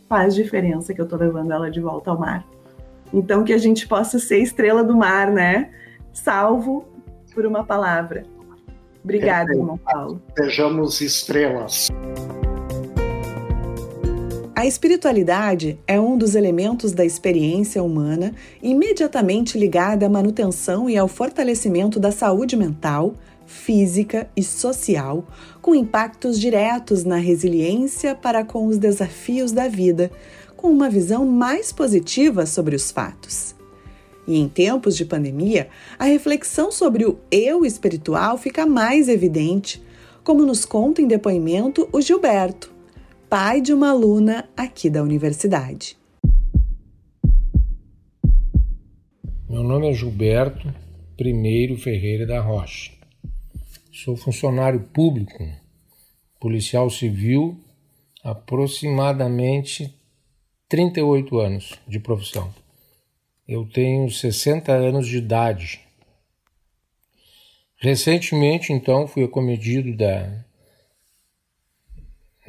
faz 0.08 0.36
diferença 0.36 0.94
que 0.94 1.02
eu 1.02 1.08
tô 1.08 1.16
levando 1.16 1.52
ela 1.52 1.72
de 1.72 1.80
volta 1.80 2.12
ao 2.12 2.20
mar. 2.20 2.46
Então 3.14 3.44
que 3.44 3.54
a 3.54 3.58
gente 3.58 3.88
possa 3.88 4.20
ser 4.20 4.40
estrela 4.40 4.84
do 4.84 4.96
mar, 4.96 5.32
né? 5.32 5.72
Salvo 6.14 6.86
por 7.34 7.46
uma 7.46 7.64
palavra. 7.64 8.24
Obrigada, 9.04 9.54
irmão 9.54 9.78
Paulo. 9.78 10.22
Sejamos 10.38 11.00
estrelas. 11.02 11.90
A 14.60 14.66
espiritualidade 14.66 15.80
é 15.88 15.98
um 15.98 16.18
dos 16.18 16.36
elementos 16.36 16.92
da 16.92 17.06
experiência 17.06 17.82
humana 17.82 18.36
imediatamente 18.62 19.58
ligada 19.58 20.06
à 20.06 20.10
manutenção 20.10 20.90
e 20.90 20.98
ao 20.98 21.08
fortalecimento 21.08 21.98
da 21.98 22.12
saúde 22.12 22.58
mental, 22.58 23.16
física 23.46 24.30
e 24.36 24.44
social, 24.44 25.26
com 25.62 25.74
impactos 25.74 26.38
diretos 26.38 27.06
na 27.06 27.16
resiliência 27.16 28.14
para 28.14 28.44
com 28.44 28.66
os 28.66 28.78
desafios 28.78 29.54
da 29.54 29.70
vida, 29.70 30.12
com 30.58 30.70
uma 30.70 30.90
visão 30.90 31.26
mais 31.26 31.72
positiva 31.72 32.46
sobre 32.46 32.76
os 32.76 32.92
fatos. 32.92 33.56
E 34.28 34.38
em 34.38 34.50
tempos 34.50 34.98
de 34.98 35.06
pandemia, 35.06 35.70
a 35.98 36.04
reflexão 36.04 36.70
sobre 36.70 37.06
o 37.06 37.18
eu 37.32 37.66
espiritual 37.66 38.38
fica 38.38 38.66
mais 38.66 39.08
evidente, 39.08 39.82
como 40.22 40.46
nos 40.46 40.66
conta 40.66 41.02
em 41.02 41.08
depoimento 41.08 41.88
o 41.94 42.02
Gilberto, 42.02 42.78
pai 43.30 43.62
de 43.62 43.72
uma 43.72 43.92
aluna 43.92 44.50
aqui 44.58 44.90
da 44.90 45.04
universidade. 45.04 45.96
Meu 49.48 49.62
nome 49.62 49.88
é 49.88 49.94
Gilberto 49.94 50.74
Primeiro 51.16 51.78
Ferreira 51.78 52.26
da 52.26 52.42
Rocha. 52.42 52.92
Sou 53.92 54.18
funcionário 54.18 54.80
público, 54.80 55.48
policial 56.40 56.90
civil, 56.90 57.64
aproximadamente 58.24 59.94
38 60.68 61.38
anos 61.38 61.80
de 61.88 62.00
profissão. 62.00 62.52
Eu 63.48 63.64
tenho 63.64 64.10
60 64.10 64.72
anos 64.72 65.08
de 65.08 65.18
idade. 65.18 65.82
Recentemente, 67.78 68.74
então, 68.74 69.08
fui 69.08 69.24
acometido 69.24 69.96
da, 69.96 70.46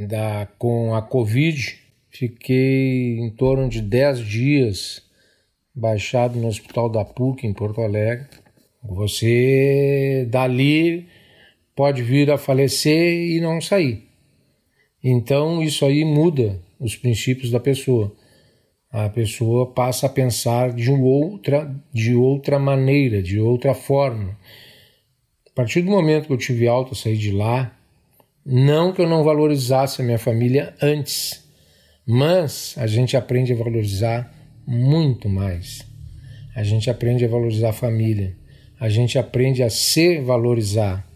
da, 0.06 0.46
com 0.58 0.94
a 0.94 1.02
Covid. 1.02 1.78
Fiquei 2.10 3.18
em 3.18 3.30
torno 3.30 3.68
de 3.68 3.80
10 3.80 4.20
dias 4.20 5.02
baixado 5.74 6.38
no 6.38 6.48
Hospital 6.48 6.88
da 6.88 7.04
PUC, 7.04 7.46
em 7.46 7.52
Porto 7.52 7.80
Alegre. 7.80 8.26
Você, 8.82 10.26
dali, 10.28 11.06
pode 11.74 12.02
vir 12.02 12.30
a 12.30 12.38
falecer 12.38 13.30
e 13.30 13.40
não 13.40 13.60
sair. 13.60 14.08
Então 15.02 15.62
isso 15.62 15.84
aí 15.86 16.04
muda 16.04 16.60
os 16.78 16.96
princípios 16.96 17.50
da 17.50 17.60
pessoa. 17.60 18.14
A 18.90 19.08
pessoa 19.08 19.72
passa 19.72 20.06
a 20.06 20.10
pensar 20.10 20.72
de 20.72 20.90
outra, 20.90 21.72
de 21.92 22.14
outra 22.14 22.58
maneira, 22.58 23.22
de 23.22 23.38
outra 23.38 23.72
forma. 23.72 24.36
A 25.46 25.50
partir 25.54 25.82
do 25.82 25.90
momento 25.90 26.26
que 26.26 26.32
eu 26.32 26.38
tive 26.38 26.66
alta, 26.66 26.94
saí 26.94 27.16
de 27.16 27.30
lá, 27.30 27.76
não 28.44 28.92
que 28.92 29.03
eu 29.03 29.09
não 29.09 29.22
valorizasse 29.22 30.00
a 30.00 30.05
minha 30.05 30.18
família 30.18 30.74
antes, 30.81 31.44
mas 32.07 32.74
a 32.79 32.87
gente 32.87 33.16
aprende 33.16 33.53
a 33.53 33.57
valorizar 33.57 34.33
muito 34.66 35.29
mais. 35.29 35.87
A 36.55 36.62
gente 36.62 36.90
aprende 36.90 37.24
a 37.24 37.29
valorizar 37.29 37.70
a 37.70 37.72
família. 37.72 38.37
A 38.79 38.88
gente 38.88 39.18
aprende 39.18 39.62
a 39.62 39.70
se 39.70 40.20
valorizar. 40.20 41.07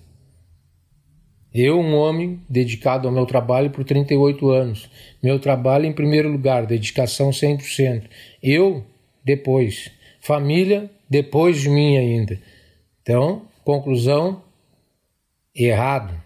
Eu, 1.53 1.79
um 1.79 1.95
homem 1.95 2.41
dedicado 2.49 3.07
ao 3.07 3.15
meu 3.15 3.25
trabalho 3.27 3.71
por 3.71 3.85
38 3.85 4.51
anos. 4.51 4.91
Meu 5.23 5.39
trabalho 5.39 5.87
em 5.87 5.93
primeiro 5.93 6.29
lugar, 6.31 6.67
dedicação 6.67 7.31
100%. 7.31 8.05
Eu, 8.43 8.85
depois. 9.25 9.91
Família, 10.21 10.91
depois 11.09 11.61
de 11.61 11.69
mim 11.71 11.97
ainda. 11.97 12.41
Então, 13.03 13.43
conclusão: 13.65 14.43
errado. 15.55 16.24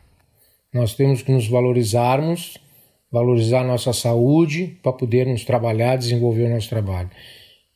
Nós 0.73 0.95
temos 0.95 1.23
que 1.23 1.33
nos 1.33 1.47
valorizarmos, 1.47 2.59
valorizar 3.11 3.65
nossa 3.65 3.93
saúde 3.93 4.79
para 4.83 4.93
podermos 4.93 5.45
trabalhar, 5.45 5.97
desenvolver 5.97 6.45
o 6.45 6.55
nosso 6.55 6.69
trabalho. 6.69 7.11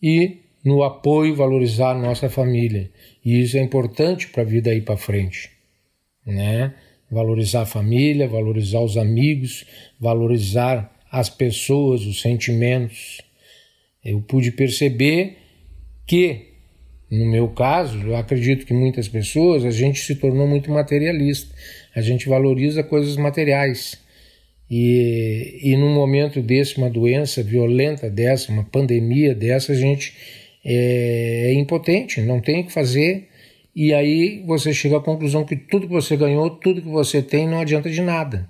E 0.03 0.41
no 0.65 0.83
apoio, 0.83 1.35
valorizar 1.35 1.95
nossa 1.95 2.29
família. 2.29 2.91
E 3.25 3.41
isso 3.41 3.57
é 3.57 3.61
importante 3.61 4.29
para 4.29 4.43
a 4.43 4.47
vida 4.47 4.75
ir 4.75 4.83
para 4.83 4.97
frente. 4.97 5.51
Né? 6.25 6.75
valorizar 7.13 7.63
a 7.63 7.67
família, 7.67 8.27
valorizar 8.27 8.81
os 8.81 8.97
amigos, 8.97 9.67
valorizar 10.01 10.91
as 11.11 11.29
pessoas, 11.29 12.07
os 12.07 12.23
sentimentos. 12.23 13.21
Eu 14.03 14.23
pude 14.23 14.51
perceber 14.51 15.37
que, 16.07 16.52
no 17.13 17.27
meu 17.27 17.49
caso, 17.49 17.99
eu 17.99 18.17
acredito 18.17 18.65
que 18.65 18.73
muitas 18.73 19.07
pessoas, 19.07 19.67
a 19.67 19.71
gente 19.71 20.01
se 20.01 20.15
tornou 20.15 20.47
muito 20.49 20.71
materialista. 20.71 21.55
A 21.95 22.01
gente 22.01 22.27
valoriza 22.27 22.83
coisas 22.83 23.17
materiais. 23.19 24.01
E, 24.71 25.61
e 25.63 25.77
num 25.77 25.93
momento 25.93 26.41
desse, 26.41 26.79
uma 26.79 26.89
doença 26.89 27.43
violenta 27.43 28.09
dessa, 28.09 28.51
uma 28.51 28.65
pandemia 28.65 29.35
dessa, 29.35 29.73
a 29.73 29.75
gente 29.75 30.15
é, 30.65 31.51
é 31.51 31.55
impotente, 31.55 32.23
não 32.23 32.41
tem 32.41 32.61
o 32.61 32.65
que 32.65 32.73
fazer 32.73 33.29
e 33.75 33.93
aí 33.93 34.43
você 34.47 34.73
chega 34.73 34.99
à 34.99 35.01
conclusão 35.01 35.45
que 35.45 35.57
tudo 35.57 35.87
que 35.87 35.93
você 35.93 36.17
ganhou, 36.17 36.49
tudo 36.49 36.81
que 36.81 36.89
você 36.89 37.23
tem, 37.23 37.47
não 37.47 37.61
adianta 37.61 37.91
de 37.91 38.01
nada. 38.01 38.49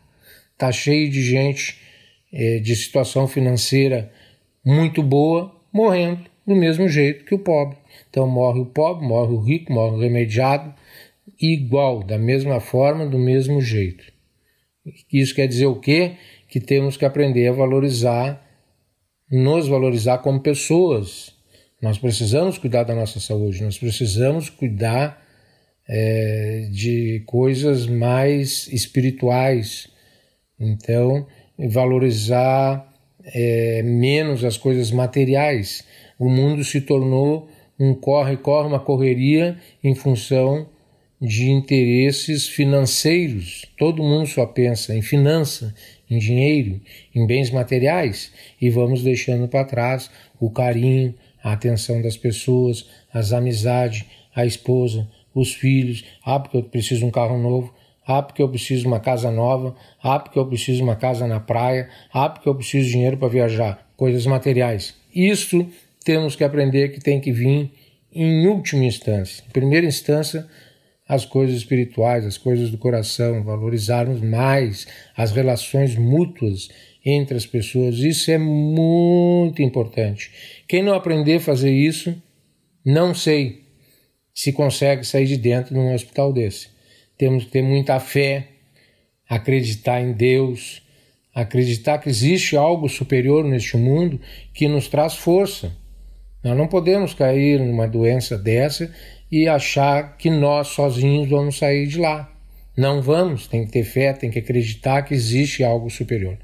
Tá 0.56 0.70
cheio 0.70 1.10
de 1.10 1.22
gente 1.22 1.78
é, 2.32 2.58
de 2.58 2.74
situação 2.76 3.26
financeira 3.26 4.12
muito 4.64 5.02
boa 5.02 5.60
morrendo 5.72 6.20
do 6.46 6.54
mesmo 6.54 6.88
jeito 6.88 7.24
que 7.24 7.34
o 7.34 7.38
pobre. 7.38 7.81
Então 8.10 8.26
morre 8.26 8.60
o 8.60 8.66
pobre, 8.66 9.06
morre 9.06 9.32
o 9.32 9.40
rico, 9.40 9.72
morre 9.72 9.96
o 9.96 10.00
remediado, 10.00 10.74
igual, 11.40 12.02
da 12.02 12.18
mesma 12.18 12.60
forma, 12.60 13.06
do 13.06 13.18
mesmo 13.18 13.60
jeito. 13.60 14.04
Isso 15.12 15.34
quer 15.34 15.46
dizer 15.46 15.66
o 15.66 15.80
quê? 15.80 16.16
Que 16.48 16.60
temos 16.60 16.96
que 16.96 17.04
aprender 17.04 17.48
a 17.48 17.52
valorizar, 17.52 18.44
nos 19.30 19.68
valorizar 19.68 20.18
como 20.18 20.40
pessoas 20.40 21.32
nós 21.82 21.98
precisamos 21.98 22.58
cuidar 22.58 22.84
da 22.84 22.94
nossa 22.94 23.18
saúde, 23.18 23.60
nós 23.60 23.76
precisamos 23.76 24.48
cuidar 24.48 25.20
é, 25.88 26.68
de 26.70 27.24
coisas 27.26 27.88
mais 27.88 28.68
espirituais. 28.68 29.88
Então, 30.60 31.26
valorizar 31.58 32.88
é, 33.24 33.82
menos 33.82 34.44
as 34.44 34.56
coisas 34.56 34.92
materiais. 34.92 35.84
O 36.20 36.28
mundo 36.30 36.62
se 36.62 36.80
tornou 36.80 37.48
um 37.82 37.94
corre-corre, 37.94 38.68
uma 38.68 38.78
correria 38.78 39.58
em 39.82 39.92
função 39.92 40.68
de 41.20 41.50
interesses 41.50 42.46
financeiros. 42.46 43.66
Todo 43.76 44.04
mundo 44.04 44.28
só 44.28 44.46
pensa 44.46 44.94
em 44.94 45.02
finança, 45.02 45.74
em 46.08 46.16
dinheiro, 46.16 46.80
em 47.12 47.26
bens 47.26 47.50
materiais 47.50 48.32
e 48.60 48.70
vamos 48.70 49.02
deixando 49.02 49.48
para 49.48 49.64
trás 49.64 50.08
o 50.38 50.48
carinho, 50.48 51.12
a 51.42 51.52
atenção 51.52 52.00
das 52.00 52.16
pessoas, 52.16 52.88
as 53.12 53.32
amizades, 53.32 54.04
a 54.32 54.46
esposa, 54.46 55.08
os 55.34 55.52
filhos. 55.52 56.04
Ah, 56.24 56.38
porque 56.38 56.58
eu 56.58 56.62
preciso 56.62 57.00
de 57.00 57.06
um 57.06 57.10
carro 57.10 57.36
novo. 57.36 57.74
Ah, 58.06 58.22
porque 58.22 58.40
eu 58.42 58.48
preciso 58.48 58.82
de 58.82 58.86
uma 58.86 59.00
casa 59.00 59.28
nova. 59.32 59.74
Ah, 60.00 60.20
porque 60.20 60.38
eu 60.38 60.46
preciso 60.46 60.76
de 60.76 60.84
uma 60.84 60.94
casa 60.94 61.26
na 61.26 61.40
praia. 61.40 61.88
Ah, 62.12 62.28
porque 62.28 62.48
eu 62.48 62.54
preciso 62.54 62.86
de 62.86 62.92
dinheiro 62.92 63.16
para 63.16 63.26
viajar. 63.26 63.90
Coisas 63.96 64.24
materiais. 64.24 64.94
Isso 65.12 65.66
temos 66.02 66.36
que 66.36 66.44
aprender 66.44 66.90
que 66.90 67.00
tem 67.00 67.20
que 67.20 67.32
vir 67.32 67.70
em 68.12 68.46
última 68.46 68.84
instância. 68.84 69.42
Em 69.46 69.52
primeira 69.52 69.86
instância, 69.86 70.46
as 71.08 71.24
coisas 71.24 71.56
espirituais, 71.56 72.24
as 72.24 72.38
coisas 72.38 72.70
do 72.70 72.78
coração, 72.78 73.42
valorizarmos 73.42 74.20
mais 74.20 74.86
as 75.16 75.32
relações 75.32 75.96
mútuas 75.96 76.68
entre 77.04 77.36
as 77.36 77.46
pessoas. 77.46 77.98
Isso 77.98 78.30
é 78.30 78.38
muito 78.38 79.62
importante. 79.62 80.30
Quem 80.68 80.82
não 80.82 80.94
aprender 80.94 81.36
a 81.36 81.40
fazer 81.40 81.72
isso, 81.72 82.14
não 82.84 83.14
sei 83.14 83.62
se 84.34 84.52
consegue 84.52 85.04
sair 85.04 85.26
de 85.26 85.36
dentro 85.36 85.74
de 85.74 85.80
um 85.80 85.92
hospital 85.94 86.32
desse. 86.32 86.68
Temos 87.18 87.44
que 87.44 87.50
ter 87.50 87.62
muita 87.62 88.00
fé, 88.00 88.48
acreditar 89.28 90.00
em 90.00 90.12
Deus, 90.12 90.82
acreditar 91.34 91.98
que 91.98 92.08
existe 92.08 92.56
algo 92.56 92.88
superior 92.88 93.44
neste 93.44 93.76
mundo 93.76 94.20
que 94.54 94.68
nos 94.68 94.88
traz 94.88 95.14
força. 95.14 95.81
Nós 96.42 96.56
não 96.56 96.66
podemos 96.66 97.14
cair 97.14 97.60
numa 97.60 97.86
doença 97.86 98.36
dessa 98.36 98.92
e 99.30 99.48
achar 99.48 100.16
que 100.16 100.28
nós 100.28 100.68
sozinhos 100.68 101.28
vamos 101.28 101.58
sair 101.58 101.86
de 101.86 101.98
lá. 101.98 102.30
Não 102.76 103.00
vamos, 103.02 103.46
tem 103.46 103.64
que 103.64 103.72
ter 103.72 103.84
fé, 103.84 104.12
tem 104.12 104.30
que 104.30 104.38
acreditar 104.38 105.02
que 105.02 105.14
existe 105.14 105.62
algo 105.62 105.90
superior. 105.90 106.38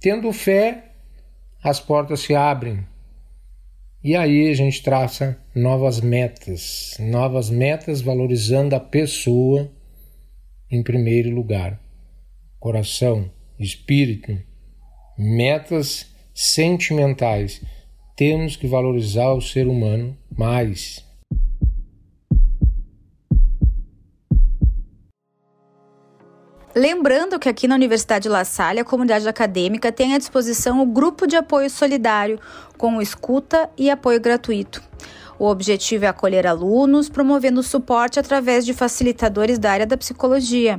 Tendo 0.00 0.32
fé, 0.32 0.84
as 1.62 1.80
portas 1.80 2.20
se 2.20 2.34
abrem. 2.34 2.86
E 4.02 4.16
aí 4.16 4.48
a 4.48 4.54
gente 4.54 4.82
traça 4.82 5.36
novas 5.54 6.00
metas, 6.00 6.96
novas 6.98 7.50
metas 7.50 8.00
valorizando 8.00 8.74
a 8.74 8.80
pessoa 8.80 9.70
em 10.70 10.82
primeiro 10.82 11.30
lugar. 11.30 11.78
Coração, 12.58 13.30
espírito, 13.58 14.40
metas 15.18 16.06
sentimentais. 16.32 17.60
Temos 18.20 18.54
que 18.54 18.66
valorizar 18.66 19.32
o 19.32 19.40
ser 19.40 19.66
humano 19.66 20.14
mais. 20.36 21.02
Lembrando 26.76 27.38
que 27.38 27.48
aqui 27.48 27.66
na 27.66 27.74
Universidade 27.74 28.28
La 28.28 28.44
Salle, 28.44 28.80
a 28.80 28.84
comunidade 28.84 29.26
acadêmica 29.26 29.90
tem 29.90 30.12
à 30.12 30.18
disposição 30.18 30.82
o 30.82 30.86
grupo 30.86 31.26
de 31.26 31.34
apoio 31.34 31.70
solidário, 31.70 32.38
com 32.76 33.00
escuta 33.00 33.70
e 33.74 33.88
apoio 33.88 34.20
gratuito. 34.20 34.82
O 35.38 35.46
objetivo 35.46 36.04
é 36.04 36.08
acolher 36.08 36.46
alunos, 36.46 37.08
promovendo 37.08 37.62
suporte 37.62 38.20
através 38.20 38.66
de 38.66 38.74
facilitadores 38.74 39.58
da 39.58 39.72
área 39.72 39.86
da 39.86 39.96
psicologia. 39.96 40.78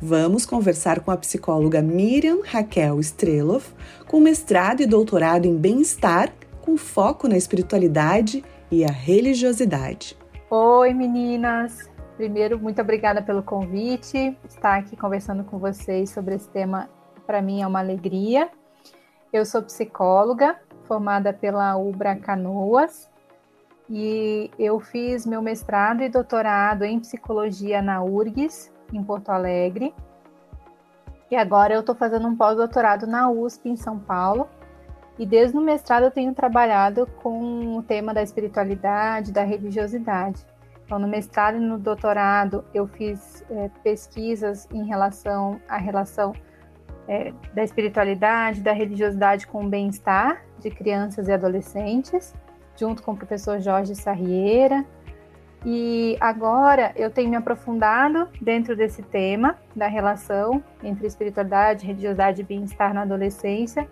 Vamos 0.00 0.46
conversar 0.46 1.00
com 1.00 1.10
a 1.10 1.18
psicóloga 1.18 1.82
Miriam 1.82 2.38
Raquel 2.42 2.98
Streloff, 3.00 3.74
com 4.06 4.20
mestrado 4.20 4.80
e 4.80 4.86
doutorado 4.86 5.44
em 5.44 5.54
bem-estar, 5.54 6.32
com 6.62 6.78
foco 6.78 7.28
na 7.28 7.36
espiritualidade 7.36 8.42
e 8.70 8.84
a 8.84 8.90
religiosidade. 8.90 10.16
Oi, 10.50 10.92
meninas! 10.94 11.90
Primeiro, 12.16 12.58
muito 12.58 12.80
obrigada 12.80 13.22
pelo 13.22 13.42
convite. 13.42 14.36
Estar 14.48 14.78
aqui 14.78 14.96
conversando 14.96 15.44
com 15.44 15.58
vocês 15.58 16.10
sobre 16.10 16.34
esse 16.34 16.48
tema, 16.48 16.88
para 17.26 17.40
mim, 17.40 17.62
é 17.62 17.66
uma 17.66 17.78
alegria. 17.78 18.50
Eu 19.32 19.44
sou 19.46 19.62
psicóloga, 19.62 20.58
formada 20.86 21.32
pela 21.32 21.76
UBRA 21.76 22.16
Canoas 22.16 23.08
e 23.90 24.50
eu 24.58 24.78
fiz 24.80 25.24
meu 25.24 25.40
mestrado 25.40 26.02
e 26.02 26.08
doutorado 26.08 26.84
em 26.84 27.00
psicologia 27.00 27.80
na 27.80 28.02
URGS, 28.02 28.72
em 28.92 29.02
Porto 29.02 29.30
Alegre. 29.30 29.94
E 31.30 31.36
agora 31.36 31.74
eu 31.74 31.80
estou 31.80 31.94
fazendo 31.94 32.26
um 32.26 32.36
pós-doutorado 32.36 33.06
na 33.06 33.30
USP, 33.30 33.68
em 33.68 33.76
São 33.76 33.98
Paulo. 33.98 34.48
E 35.18 35.26
desde 35.26 35.56
o 35.56 35.60
mestrado 35.60 36.04
eu 36.04 36.10
tenho 36.10 36.32
trabalhado 36.32 37.06
com 37.22 37.76
o 37.76 37.82
tema 37.82 38.14
da 38.14 38.22
espiritualidade, 38.22 39.32
da 39.32 39.42
religiosidade. 39.42 40.46
Então, 40.84 40.98
no 40.98 41.08
mestrado 41.08 41.56
e 41.56 41.60
no 41.60 41.76
doutorado, 41.76 42.64
eu 42.72 42.86
fiz 42.86 43.44
é, 43.50 43.68
pesquisas 43.82 44.66
em 44.72 44.86
relação 44.86 45.60
à 45.68 45.76
relação 45.76 46.32
é, 47.06 47.32
da 47.52 47.64
espiritualidade, 47.64 48.62
da 48.62 48.72
religiosidade 48.72 49.46
com 49.46 49.66
o 49.66 49.68
bem-estar 49.68 50.42
de 50.58 50.70
crianças 50.70 51.28
e 51.28 51.32
adolescentes, 51.32 52.34
junto 52.76 53.02
com 53.02 53.12
o 53.12 53.16
professor 53.16 53.60
Jorge 53.60 53.94
Sarriera. 53.94 54.84
E 55.64 56.16
agora 56.20 56.92
eu 56.94 57.10
tenho 57.10 57.28
me 57.28 57.36
aprofundado 57.36 58.28
dentro 58.40 58.76
desse 58.76 59.02
tema 59.02 59.58
da 59.74 59.88
relação 59.88 60.62
entre 60.82 61.06
espiritualidade, 61.06 61.84
religiosidade 61.84 62.42
e 62.42 62.44
bem-estar 62.44 62.94
na 62.94 63.02
adolescência, 63.02 63.88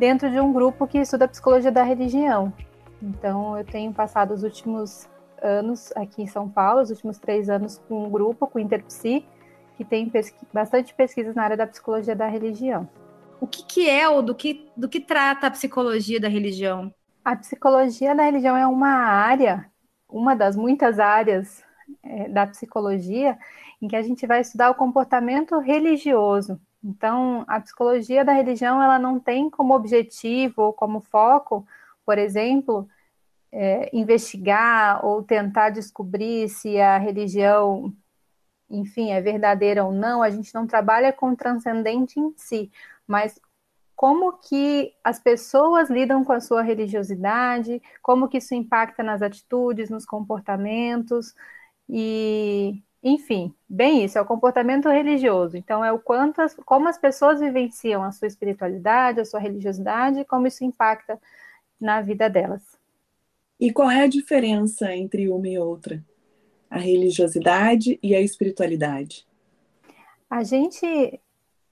dentro 0.00 0.30
de 0.30 0.40
um 0.40 0.50
grupo 0.50 0.86
que 0.86 0.96
estuda 0.96 1.26
a 1.26 1.28
psicologia 1.28 1.70
da 1.70 1.82
religião. 1.82 2.50
Então, 3.02 3.56
eu 3.58 3.64
tenho 3.64 3.92
passado 3.92 4.32
os 4.32 4.42
últimos 4.42 5.06
anos 5.42 5.92
aqui 5.94 6.22
em 6.22 6.26
São 6.26 6.48
Paulo, 6.48 6.80
os 6.80 6.88
últimos 6.88 7.18
três 7.18 7.50
anos 7.50 7.76
com 7.86 8.06
um 8.06 8.10
grupo, 8.10 8.46
com 8.46 8.58
o 8.58 8.62
Interpsi, 8.62 9.26
que 9.76 9.84
tem 9.84 10.10
bastante 10.52 10.94
pesquisas 10.94 11.34
na 11.34 11.44
área 11.44 11.56
da 11.56 11.66
psicologia 11.66 12.16
da 12.16 12.26
religião. 12.26 12.88
O 13.42 13.46
que, 13.46 13.62
que 13.62 13.90
é 13.90 14.08
ou 14.08 14.22
do 14.22 14.34
que, 14.34 14.70
do 14.74 14.88
que 14.88 15.00
trata 15.00 15.46
a 15.46 15.50
psicologia 15.50 16.18
da 16.18 16.28
religião? 16.28 16.92
A 17.22 17.36
psicologia 17.36 18.14
da 18.14 18.22
religião 18.22 18.56
é 18.56 18.66
uma 18.66 18.88
área, 18.88 19.70
uma 20.08 20.34
das 20.34 20.56
muitas 20.56 20.98
áreas 20.98 21.62
é, 22.02 22.26
da 22.26 22.46
psicologia, 22.46 23.38
em 23.82 23.86
que 23.86 23.96
a 23.96 24.02
gente 24.02 24.26
vai 24.26 24.40
estudar 24.40 24.70
o 24.70 24.74
comportamento 24.74 25.58
religioso. 25.58 26.58
Então, 26.82 27.44
a 27.48 27.60
psicologia 27.60 28.24
da 28.24 28.32
religião 28.32 28.82
ela 28.82 28.98
não 28.98 29.20
tem 29.20 29.50
como 29.50 29.74
objetivo 29.74 30.62
ou 30.62 30.72
como 30.72 31.00
foco, 31.00 31.66
por 32.06 32.18
exemplo, 32.18 32.88
é, 33.52 33.90
investigar 33.96 35.04
ou 35.04 35.22
tentar 35.22 35.70
descobrir 35.70 36.48
se 36.48 36.80
a 36.80 36.98
religião 36.98 37.94
enfim, 38.70 39.10
é 39.10 39.20
verdadeira 39.20 39.84
ou 39.84 39.92
não, 39.92 40.22
a 40.22 40.30
gente 40.30 40.54
não 40.54 40.66
trabalha 40.66 41.12
com 41.12 41.30
o 41.30 41.36
transcendente 41.36 42.20
em 42.20 42.32
si, 42.36 42.70
mas 43.06 43.38
como 43.96 44.38
que 44.38 44.94
as 45.04 45.18
pessoas 45.20 45.90
lidam 45.90 46.24
com 46.24 46.32
a 46.32 46.40
sua 46.40 46.62
religiosidade, 46.62 47.82
como 48.00 48.28
que 48.28 48.38
isso 48.38 48.54
impacta 48.54 49.02
nas 49.02 49.20
atitudes, 49.20 49.90
nos 49.90 50.06
comportamentos 50.06 51.34
e, 51.88 52.82
enfim, 53.02 53.54
bem 53.68 54.04
isso, 54.04 54.18
é 54.18 54.20
o 54.20 54.26
comportamento 54.26 54.88
religioso. 54.88 55.56
Então 55.56 55.84
é 55.84 55.92
o 55.92 55.98
quanto 55.98 56.40
as, 56.40 56.54
como 56.64 56.88
as 56.88 56.98
pessoas 56.98 57.40
vivenciam 57.40 58.02
a 58.02 58.12
sua 58.12 58.28
espiritualidade, 58.28 59.20
a 59.20 59.24
sua 59.24 59.40
religiosidade, 59.40 60.24
como 60.24 60.46
isso 60.46 60.64
impacta 60.64 61.20
na 61.80 62.00
vida 62.00 62.28
delas. 62.28 62.62
E 63.58 63.72
qual 63.72 63.90
é 63.90 64.02
a 64.02 64.08
diferença 64.08 64.94
entre 64.94 65.28
uma 65.28 65.48
e 65.48 65.58
outra? 65.58 66.02
a 66.70 66.78
religiosidade 66.78 67.98
e 68.00 68.14
a 68.14 68.20
espiritualidade? 68.20 69.26
A 70.30 70.44
gente, 70.44 71.20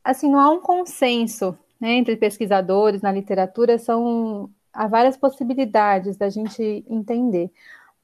assim, 0.02 0.28
não 0.28 0.40
há 0.40 0.50
um 0.50 0.60
consenso 0.60 1.56
né, 1.80 1.92
entre 1.92 2.16
pesquisadores 2.16 3.00
na 3.00 3.12
literatura, 3.12 3.78
são 3.78 4.50
há 4.72 4.88
várias 4.88 5.16
possibilidades 5.16 6.16
da 6.16 6.28
gente 6.28 6.84
entender. 6.88 7.50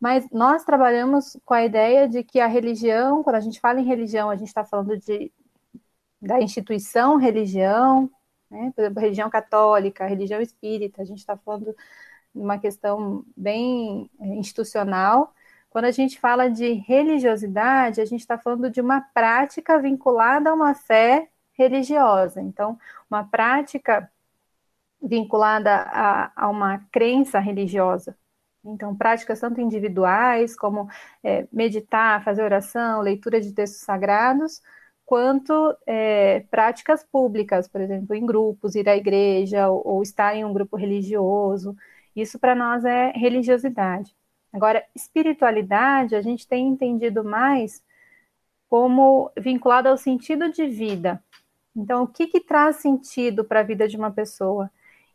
Mas 0.05 0.29
nós 0.31 0.65
trabalhamos 0.65 1.35
com 1.47 1.55
a 1.55 1.65
ideia 1.65 2.07
de 2.07 2.23
que 2.23 2.39
a 2.39 2.47
religião, 2.47 3.23
quando 3.23 3.37
a 3.37 3.41
gente 3.41 3.59
fala 3.59 3.81
em 3.81 3.87
religião, 3.87 4.29
a 4.29 4.37
gente 4.37 4.49
está 4.49 4.63
falando 4.63 4.99
de, 4.99 5.33
da 6.21 6.43
instituição 6.43 7.17
religião, 7.17 8.11
né, 8.51 8.71
por 8.77 8.83
exemplo, 8.83 9.01
religião 9.01 9.31
católica, 9.31 10.05
religião 10.07 10.43
espírita, 10.43 11.01
a 11.01 11.07
gente 11.07 11.21
está 11.21 11.39
falando 11.39 11.75
de 12.35 12.43
uma 12.43 12.59
questão 12.59 13.25
bem 13.35 14.11
é, 14.21 14.27
institucional, 14.37 15.33
quando 15.71 15.87
a 15.87 15.91
gente 15.91 16.21
fala 16.21 16.51
de 16.51 16.75
religiosidade, 16.75 18.03
a 18.03 18.05
gente 18.05 18.21
está 18.21 18.37
falando 18.37 18.71
de 18.71 18.83
uma 18.83 19.01
prática 19.01 19.79
vinculada 19.79 20.51
a 20.51 20.55
uma 20.55 20.75
fé 20.75 21.31
religiosa. 21.55 22.43
Então, 22.43 22.79
uma 23.11 23.25
prática 23.25 24.11
vinculada 25.03 25.75
a, 25.75 26.31
a 26.37 26.51
uma 26.51 26.79
crença 26.93 27.39
religiosa. 27.39 28.15
Então, 28.65 28.97
práticas 28.97 29.41
tanto 29.41 29.61
individuais, 29.61 30.57
como 30.57 30.89
é, 31.23 31.47
meditar, 31.53 32.25
fazer 32.25 32.43
oração, 32.43 33.01
leitura 33.03 33.41
de 33.41 33.53
textos 33.53 33.83
sagrados, 33.83 34.63
quanto 35.05 35.77
é, 35.87 36.41
práticas 36.51 37.05
públicas, 37.05 37.69
por 37.69 37.81
exemplo, 37.81 38.15
em 38.15 38.25
grupos, 38.25 38.75
ir 38.75 38.89
à 38.89 38.97
igreja 38.97 39.69
ou, 39.69 39.83
ou 39.97 40.03
estar 40.03 40.35
em 40.35 40.45
um 40.45 40.53
grupo 40.53 40.77
religioso. 40.77 41.77
Isso 42.17 42.39
para 42.39 42.55
nós 42.55 42.85
é 42.85 43.13
religiosidade. 43.13 44.17
Agora, 44.53 44.85
espiritualidade 44.95 46.15
a 46.15 46.23
gente 46.23 46.47
tem 46.47 46.69
entendido 46.69 47.25
mais 47.25 47.83
como 48.69 49.31
vinculada 49.37 49.91
ao 49.91 49.97
sentido 49.97 50.51
de 50.51 50.67
vida. 50.67 51.23
Então, 51.77 52.05
o 52.05 52.07
que, 52.07 52.27
que 52.29 52.41
traz 52.41 52.77
sentido 52.77 53.45
para 53.45 53.61
a 53.61 53.65
vida 53.65 53.89
de 53.89 53.97
uma 53.97 54.11
pessoa? 54.11 54.71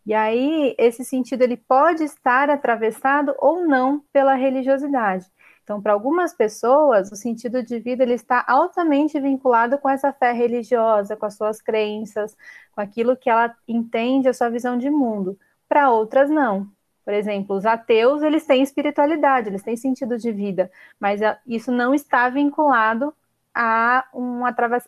E 0.06 0.14
aí, 0.14 0.76
esse 0.78 1.04
sentido 1.06 1.44
ele 1.44 1.58
pode 1.58 2.04
estar 2.04 2.50
atravessado 2.50 3.36
ou 3.38 3.68
não 3.68 4.04
pela 4.12 4.34
religiosidade. 4.34 5.26
Então, 5.64 5.80
para 5.80 5.94
algumas 5.94 6.34
pessoas, 6.34 7.12
o 7.12 7.16
sentido 7.16 7.62
de 7.62 7.80
vida 7.80 8.02
ele 8.02 8.16
está 8.16 8.44
altamente 8.48 9.20
vinculado 9.20 9.78
com 9.78 9.88
essa 9.88 10.12
fé 10.12 10.32
religiosa, 10.32 11.16
com 11.16 11.28
as 11.28 11.36
suas 11.36 11.62
crenças, 11.62 12.36
com 12.74 12.82
aquilo 12.82 13.16
que 13.16 13.30
ela 13.30 13.56
entende, 13.68 14.28
a 14.28 14.34
sua 14.34 14.50
visão 14.50 14.78
de 14.78 14.90
mundo. 14.90 15.38
Para 15.68 15.92
outras, 15.92 16.28
não. 16.28 16.68
Por 17.06 17.14
exemplo, 17.14 17.56
os 17.56 17.66
ateus, 17.68 18.24
eles 18.24 18.46
têm 18.46 18.64
espiritualidade, 18.64 19.50
eles 19.50 19.62
têm 19.62 19.78
sentido 19.78 20.18
de 20.18 20.32
vida, 20.32 20.72
mas 21.00 21.22
isso 21.46 21.72
não 21.72 21.94
está 21.94 22.30
vinculado 22.30 23.14
a 23.54 24.08
um 24.14 24.42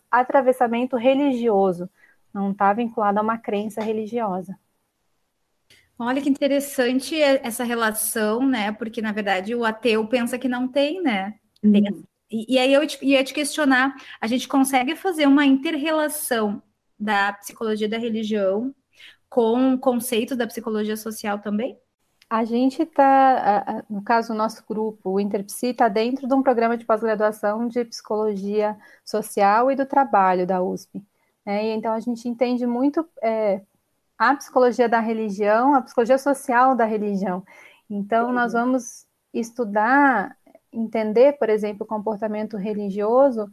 atravessamento 0.10 0.98
religioso, 0.98 1.90
não 2.34 2.52
está 2.52 2.74
vinculado 2.74 3.20
a 3.20 3.22
uma 3.22 3.38
crença 3.38 3.82
religiosa. 3.82 4.58
Olha 6.04 6.20
que 6.20 6.30
interessante 6.30 7.22
essa 7.22 7.64
relação, 7.64 8.44
né? 8.44 8.72
Porque, 8.72 9.04
na 9.04 9.12
verdade, 9.12 9.54
o 9.54 9.64
ateu 9.64 10.08
pensa 10.08 10.40
que 10.40 10.48
não 10.48 10.68
tem, 10.68 11.00
né? 11.00 11.36
Uhum. 11.64 12.04
E, 12.30 12.56
e, 12.56 12.58
aí 12.58 12.74
eu 12.74 12.82
ia 13.04 13.24
te 13.24 13.34
questionar: 13.34 13.96
a 14.20 14.26
gente 14.26 14.48
consegue 14.48 14.96
fazer 14.96 15.28
uma 15.28 15.46
inter-relação 15.46 16.62
da 17.00 17.34
psicologia 17.34 17.88
da 17.88 18.00
religião 18.00 18.74
com 19.30 19.78
conceitos 19.78 20.36
da 20.36 20.48
psicologia 20.48 20.98
social 20.98 21.38
também? 21.38 21.78
A 22.28 22.46
gente 22.46 22.82
está, 22.82 23.84
no 23.88 24.02
caso, 24.02 24.34
o 24.34 24.36
nosso 24.36 24.64
grupo, 24.68 25.12
o 25.12 25.20
Interpsi, 25.20 25.68
está 25.68 25.88
dentro 25.88 26.28
de 26.28 26.34
um 26.34 26.42
programa 26.42 26.78
de 26.78 26.86
pós-graduação 26.86 27.68
de 27.68 27.86
psicologia 27.86 28.76
social 29.06 29.70
e 29.70 29.76
do 29.76 29.86
trabalho 29.86 30.48
da 30.48 30.64
USP. 30.64 31.04
Né? 31.46 31.74
Então, 31.74 31.94
a 31.94 32.00
gente 32.00 32.28
entende 32.28 32.66
muito 32.66 33.06
é, 33.22 33.62
a 34.22 34.36
psicologia 34.36 34.88
da 34.88 35.00
religião, 35.00 35.74
a 35.74 35.82
psicologia 35.82 36.20
social 36.20 36.76
da 36.76 36.86
religião. 36.86 37.44
Então, 37.90 38.28
uhum. 38.28 38.34
nós 38.34 38.54
vamos 38.54 39.08
estudar, 39.34 40.38
entender, 40.72 41.40
por 41.40 41.50
exemplo, 41.50 41.86
o 41.86 41.88
comportamento 41.88 42.56
religioso 42.56 43.52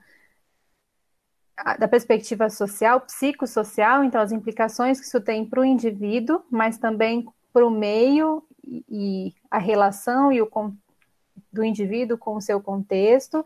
da 1.78 1.88
perspectiva 1.88 2.50
social, 2.50 3.00
psicossocial, 3.00 4.04
então 4.04 4.20
as 4.20 4.30
implicações 4.30 5.00
que 5.00 5.06
isso 5.06 5.20
tem 5.22 5.42
para 5.42 5.60
o 5.60 5.64
indivíduo, 5.64 6.42
mas 6.50 6.76
também 6.76 7.26
para 7.50 7.66
o 7.66 7.70
meio 7.70 8.44
e 8.62 9.34
a 9.50 9.58
relação 9.58 10.30
e 10.30 10.42
o 10.42 10.50
do 11.50 11.64
indivíduo 11.64 12.18
com 12.18 12.36
o 12.36 12.42
seu 12.42 12.60
contexto, 12.60 13.42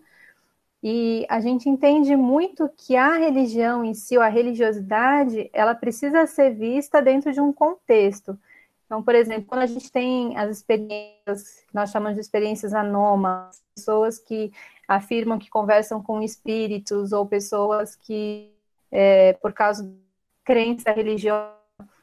e 0.83 1.25
a 1.29 1.39
gente 1.39 1.69
entende 1.69 2.17
muito 2.17 2.69
que 2.77 2.97
a 2.97 3.17
religião 3.17 3.85
em 3.85 3.95
si, 3.95 4.17
ou 4.17 4.23
a 4.23 4.29
religiosidade, 4.29 5.49
ela 5.53 5.75
precisa 5.75 6.27
ser 6.27 6.55
vista 6.55 7.01
dentro 7.01 7.33
de 7.33 7.41
um 7.41 7.53
contexto. 7.53 8.37
Então, 8.85 9.01
por 9.01 9.15
exemplo, 9.15 9.45
quando 9.47 9.63
a 9.63 9.67
gente 9.67 9.91
tem 9.93 10.37
as 10.37 10.51
experiências, 10.51 11.65
nós 11.73 11.91
chamamos 11.91 12.17
de 12.17 12.21
experiências 12.21 12.75
anômalas, 12.75 13.63
pessoas 13.75 14.19
que 14.19 14.53
afirmam 14.89 15.39
que 15.39 15.49
conversam 15.49 16.03
com 16.03 16.21
espíritos, 16.21 17.13
ou 17.13 17.25
pessoas 17.27 17.95
que, 17.95 18.53
é, 18.91 19.35
por 19.35 19.53
causa 19.53 19.85
de 19.85 19.97
crença 20.45 20.91
religiosa, 20.91 21.55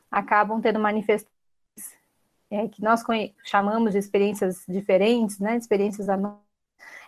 acabam 0.10 0.62
tendo 0.62 0.80
manifestações 0.80 1.30
é, 2.50 2.68
que 2.70 2.82
nós 2.82 3.04
chamamos 3.44 3.92
de 3.92 4.00
experiências 4.00 4.64
diferentes, 4.68 5.38
né, 5.38 5.58
experiências 5.58 6.08
anômalas 6.08 6.49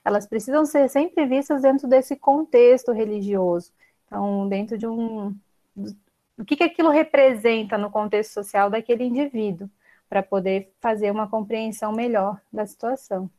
elas 0.03 0.25
precisam 0.27 0.65
ser 0.65 0.89
sempre 0.89 1.25
vistas 1.25 1.61
dentro 1.61 1.87
desse 1.87 2.15
contexto 2.15 2.91
religioso. 2.91 3.71
Então, 4.05 4.47
dentro 4.47 4.77
de 4.77 4.87
um. 4.87 5.35
O 6.37 6.45
que, 6.45 6.55
que 6.55 6.63
aquilo 6.63 6.89
representa 6.89 7.77
no 7.77 7.91
contexto 7.91 8.33
social 8.33 8.69
daquele 8.69 9.03
indivíduo, 9.03 9.69
para 10.09 10.21
poder 10.21 10.73
fazer 10.81 11.09
uma 11.09 11.27
compreensão 11.27 11.93
melhor 11.93 12.41
da 12.51 12.65
situação. 12.65 13.29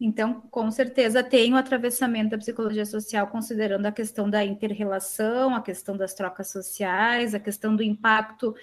Então, 0.00 0.40
com 0.50 0.70
certeza, 0.70 1.22
tem 1.22 1.52
o 1.52 1.56
atravessamento 1.56 2.30
da 2.30 2.38
psicologia 2.38 2.86
social, 2.86 3.26
considerando 3.28 3.86
a 3.86 3.92
questão 3.92 4.30
da 4.30 4.44
interrelação, 4.44 5.54
a 5.54 5.62
questão 5.62 5.96
das 5.96 6.14
trocas 6.14 6.50
sociais, 6.50 7.34
a 7.34 7.40
questão 7.40 7.74
do 7.74 7.82
impacto 7.82 8.54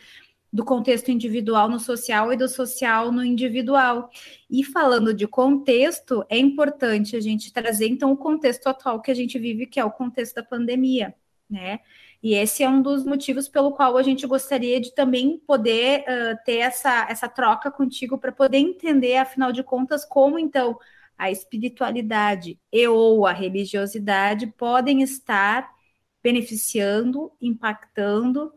do 0.55 0.63
contexto 0.63 1.11
individual 1.11 1.67
no 1.67 1.77
social 1.81 2.31
e 2.31 2.37
do 2.37 2.47
social 2.47 3.11
no 3.11 3.25
individual. 3.25 4.09
E 4.49 4.63
falando 4.63 5.13
de 5.13 5.27
contexto, 5.27 6.25
é 6.29 6.37
importante 6.37 7.13
a 7.17 7.19
gente 7.19 7.51
trazer 7.51 7.89
então 7.89 8.13
o 8.13 8.17
contexto 8.17 8.67
atual 8.67 9.01
que 9.01 9.11
a 9.11 9.13
gente 9.13 9.37
vive, 9.37 9.67
que 9.67 9.81
é 9.81 9.83
o 9.83 9.91
contexto 9.91 10.35
da 10.35 10.43
pandemia, 10.43 11.13
né? 11.49 11.81
E 12.23 12.35
esse 12.35 12.63
é 12.63 12.69
um 12.69 12.81
dos 12.81 13.03
motivos 13.03 13.49
pelo 13.49 13.73
qual 13.73 13.97
a 13.97 14.01
gente 14.01 14.25
gostaria 14.25 14.79
de 14.79 14.95
também 14.95 15.37
poder 15.45 16.03
uh, 16.03 16.37
ter 16.45 16.59
essa, 16.59 17.05
essa 17.09 17.27
troca 17.27 17.69
contigo 17.69 18.17
para 18.17 18.31
poder 18.31 18.57
entender, 18.57 19.17
afinal 19.17 19.51
de 19.51 19.61
contas, 19.61 20.05
como 20.05 20.39
então 20.39 20.79
a 21.17 21.29
espiritualidade 21.29 22.57
e 22.71 22.87
ou 22.87 23.27
a 23.27 23.33
religiosidade 23.33 24.47
podem 24.47 25.01
estar 25.01 25.69
beneficiando, 26.23 27.29
impactando 27.41 28.53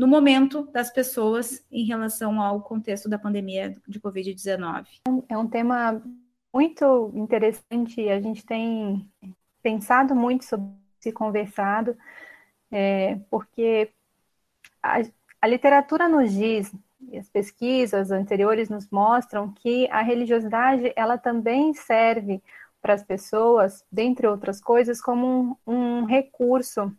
no 0.00 0.06
momento 0.06 0.62
das 0.72 0.90
pessoas 0.90 1.62
em 1.70 1.84
relação 1.84 2.40
ao 2.40 2.62
contexto 2.62 3.06
da 3.06 3.18
pandemia 3.18 3.76
de 3.86 4.00
Covid-19? 4.00 4.86
É 5.28 5.36
um 5.36 5.46
tema 5.46 6.02
muito 6.50 7.12
interessante, 7.14 8.08
a 8.08 8.18
gente 8.18 8.42
tem 8.46 9.06
pensado 9.62 10.14
muito 10.16 10.46
sobre 10.46 10.70
se 10.98 11.12
conversado, 11.12 11.94
é, 12.70 13.18
porque 13.28 13.90
a, 14.82 15.02
a 15.42 15.46
literatura 15.46 16.08
nos 16.08 16.32
diz, 16.32 16.74
e 17.10 17.18
as 17.18 17.28
pesquisas 17.28 18.10
anteriores 18.10 18.70
nos 18.70 18.88
mostram 18.88 19.52
que 19.52 19.86
a 19.90 20.00
religiosidade 20.00 20.94
ela 20.96 21.18
também 21.18 21.74
serve 21.74 22.42
para 22.80 22.94
as 22.94 23.02
pessoas, 23.02 23.84
dentre 23.92 24.26
outras 24.26 24.62
coisas, 24.62 24.98
como 24.98 25.58
um, 25.66 25.74
um 25.74 26.04
recurso 26.06 26.90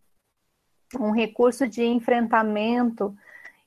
um 0.99 1.11
recurso 1.11 1.67
de 1.67 1.83
enfrentamento 1.83 3.15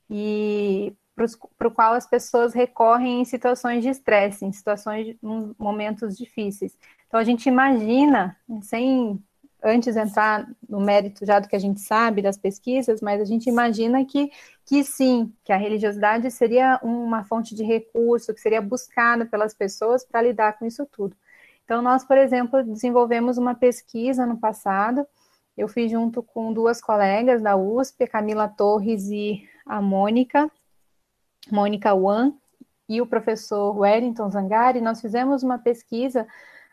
e 0.09 0.93
para 1.15 1.67
o 1.67 1.71
qual 1.71 1.93
as 1.93 2.05
pessoas 2.05 2.53
recorrem 2.53 3.21
em 3.21 3.25
situações 3.25 3.81
de 3.81 3.89
estresse, 3.89 4.45
em 4.45 4.51
situações, 4.51 5.15
em 5.23 5.55
momentos 5.57 6.17
difíceis. 6.17 6.77
Então 7.07 7.19
a 7.19 7.23
gente 7.23 7.47
imagina, 7.47 8.35
sem 8.61 9.23
antes 9.63 9.95
entrar 9.95 10.47
no 10.69 10.79
mérito 10.79 11.25
já 11.25 11.39
do 11.39 11.47
que 11.47 11.55
a 11.55 11.59
gente 11.59 11.79
sabe 11.79 12.21
das 12.21 12.37
pesquisas, 12.37 13.01
mas 13.01 13.19
a 13.19 13.25
gente 13.25 13.49
imagina 13.49 14.05
que, 14.05 14.29
que 14.65 14.83
sim, 14.83 15.33
que 15.43 15.51
a 15.51 15.57
religiosidade 15.57 16.29
seria 16.29 16.79
uma 16.83 17.23
fonte 17.23 17.55
de 17.55 17.63
recurso, 17.63 18.33
que 18.33 18.41
seria 18.41 18.61
buscada 18.61 19.25
pelas 19.25 19.53
pessoas 19.53 20.05
para 20.05 20.21
lidar 20.21 20.59
com 20.59 20.65
isso 20.65 20.85
tudo. 20.85 21.15
Então 21.63 21.81
nós, 21.81 22.05
por 22.05 22.17
exemplo, 22.17 22.63
desenvolvemos 22.63 23.39
uma 23.39 23.55
pesquisa 23.55 24.25
no 24.25 24.37
passado, 24.37 25.07
eu 25.57 25.67
fiz 25.67 25.91
junto 25.91 26.21
com 26.21 26.51
duas 26.51 26.81
colegas 26.81 27.41
da 27.41 27.55
USP, 27.55 28.03
a 28.03 28.07
Camila 28.07 28.47
Torres 28.47 29.09
e 29.09 29.47
a 29.65 29.81
Mônica, 29.81 30.51
Mônica 31.51 31.93
Wan, 31.93 32.33
e 32.87 33.01
o 33.01 33.07
professor 33.07 33.75
Wellington 33.77 34.29
Zangari, 34.29 34.79
nós 34.79 35.01
fizemos 35.01 35.43
uma 35.43 35.57
pesquisa 35.57 36.27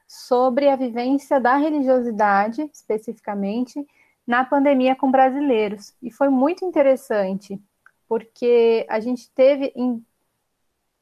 sobre 0.07 0.68
a 0.68 0.76
vivência 0.76 1.41
da 1.41 1.57
religiosidade, 1.57 2.68
especificamente, 2.72 3.87
na 4.26 4.45
pandemia 4.45 4.95
com 4.95 5.11
brasileiros. 5.11 5.95
E 6.03 6.11
foi 6.11 6.28
muito 6.28 6.64
interessante, 6.64 7.59
porque 8.07 8.87
a 8.91 9.01
gente 9.01 9.30
teve 9.30 9.72
em 9.74 10.05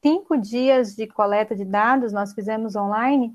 cinco 0.02 0.36
dias 0.36 0.94
de 0.94 1.06
coleta 1.06 1.56
de 1.56 1.64
dados, 1.64 2.12
nós 2.12 2.32
fizemos 2.32 2.76
online, 2.76 3.34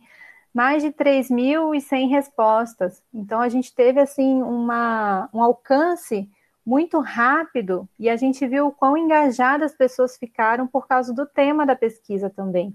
mais 0.56 0.82
de 0.82 0.89
3.100 0.89 2.10
respostas. 2.10 3.03
Então, 3.14 3.41
a 3.41 3.49
gente 3.49 3.76
teve, 3.76 3.99
assim, 3.99 4.41
uma, 4.41 5.30
um 5.34 5.43
alcance 5.43 6.30
muito 6.66 6.97
rápido 7.01 7.89
e 7.99 8.10
a 8.10 8.16
gente 8.16 8.47
viu 8.47 8.68
o 8.68 8.72
quão 8.72 8.95
engajadas 8.95 9.74
as 9.74 9.78
pessoas 9.78 10.18
ficaram 10.18 10.66
por 10.66 10.88
causa 10.88 11.14
do 11.14 11.26
tema 11.26 11.66
da 11.66 11.76
pesquisa 11.76 12.30
também. 12.30 12.74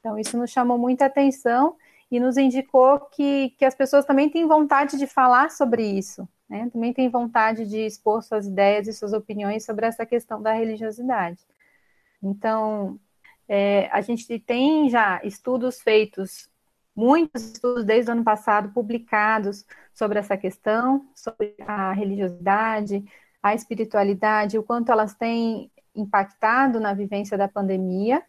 Então, 0.00 0.18
isso 0.18 0.38
nos 0.38 0.50
chamou 0.50 0.78
muita 0.78 1.04
atenção 1.04 1.76
e 2.10 2.18
nos 2.18 2.38
indicou 2.38 2.98
que, 2.98 3.50
que 3.58 3.64
as 3.66 3.74
pessoas 3.74 4.06
também 4.06 4.30
têm 4.30 4.48
vontade 4.48 4.96
de 4.96 5.06
falar 5.06 5.50
sobre 5.50 5.82
isso, 5.82 6.26
né? 6.48 6.70
também 6.72 6.94
têm 6.94 7.10
vontade 7.10 7.66
de 7.66 7.84
expor 7.84 8.22
suas 8.22 8.46
ideias 8.46 8.88
e 8.88 8.94
suas 8.94 9.12
opiniões 9.12 9.66
sobre 9.66 9.84
essa 9.84 10.06
questão 10.06 10.40
da 10.40 10.54
religiosidade. 10.54 11.40
Então, 12.22 12.98
é, 13.46 13.86
a 13.92 14.00
gente 14.00 14.38
tem 14.38 14.88
já 14.88 15.20
estudos 15.22 15.82
feitos 15.82 16.48
muitos 16.98 17.44
estudos 17.44 17.84
desde 17.84 18.10
o 18.10 18.12
ano 18.12 18.24
passado 18.24 18.70
publicados 18.70 19.64
sobre 19.94 20.18
essa 20.18 20.36
questão, 20.36 21.08
sobre 21.14 21.54
a 21.64 21.92
religiosidade, 21.92 23.04
a 23.40 23.54
espiritualidade, 23.54 24.58
o 24.58 24.64
quanto 24.64 24.90
elas 24.90 25.14
têm 25.14 25.70
impactado 25.94 26.80
na 26.80 26.92
vivência 26.92 27.38
da 27.38 27.46
pandemia. 27.46 28.20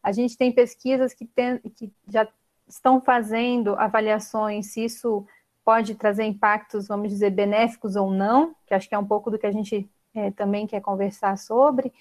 A 0.00 0.12
gente 0.12 0.36
tem 0.36 0.52
pesquisas 0.52 1.12
que, 1.12 1.26
tem, 1.26 1.58
que 1.74 1.92
já 2.06 2.28
estão 2.68 3.00
fazendo 3.00 3.74
avaliações 3.74 4.66
se 4.72 4.84
isso 4.84 5.26
pode 5.64 5.96
trazer 5.96 6.22
impactos, 6.22 6.86
vamos 6.86 7.08
dizer, 7.08 7.30
benéficos 7.30 7.96
ou 7.96 8.08
não, 8.08 8.54
que 8.68 8.74
acho 8.74 8.88
que 8.88 8.94
é 8.94 8.98
um 8.98 9.06
pouco 9.06 9.32
do 9.32 9.38
que 9.38 9.46
a 9.46 9.52
gente 9.52 9.90
é, 10.14 10.30
também 10.30 10.64
quer 10.68 10.80
conversar 10.80 11.36
sobre. 11.36 11.92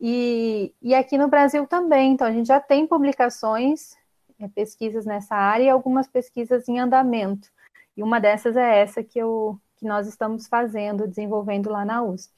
E, 0.00 0.74
e 0.82 0.96
aqui 0.96 1.16
no 1.16 1.28
Brasil 1.28 1.64
também, 1.64 2.12
então 2.12 2.26
a 2.26 2.32
gente 2.32 2.48
já 2.48 2.58
tem 2.58 2.88
publicações, 2.88 3.99
pesquisas 4.48 5.04
nessa 5.04 5.34
área 5.34 5.64
e 5.64 5.68
algumas 5.68 6.08
pesquisas 6.08 6.68
em 6.68 6.78
andamento. 6.78 7.48
E 7.96 8.02
uma 8.02 8.20
dessas 8.20 8.56
é 8.56 8.80
essa 8.80 9.02
que, 9.02 9.18
eu, 9.18 9.60
que 9.76 9.86
nós 9.86 10.06
estamos 10.06 10.46
fazendo, 10.46 11.06
desenvolvendo 11.06 11.70
lá 11.70 11.84
na 11.84 12.02
USP. 12.02 12.32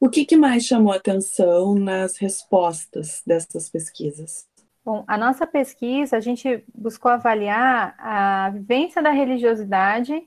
O 0.00 0.08
que, 0.08 0.24
que 0.24 0.36
mais 0.36 0.64
chamou 0.64 0.92
atenção 0.92 1.74
nas 1.74 2.16
respostas 2.16 3.22
dessas 3.26 3.68
pesquisas? 3.68 4.46
Bom, 4.84 5.04
a 5.06 5.16
nossa 5.16 5.46
pesquisa, 5.46 6.16
a 6.16 6.20
gente 6.20 6.64
buscou 6.74 7.10
avaliar 7.10 7.94
a 7.98 8.50
vivência 8.50 9.00
da 9.00 9.10
religiosidade 9.10 10.26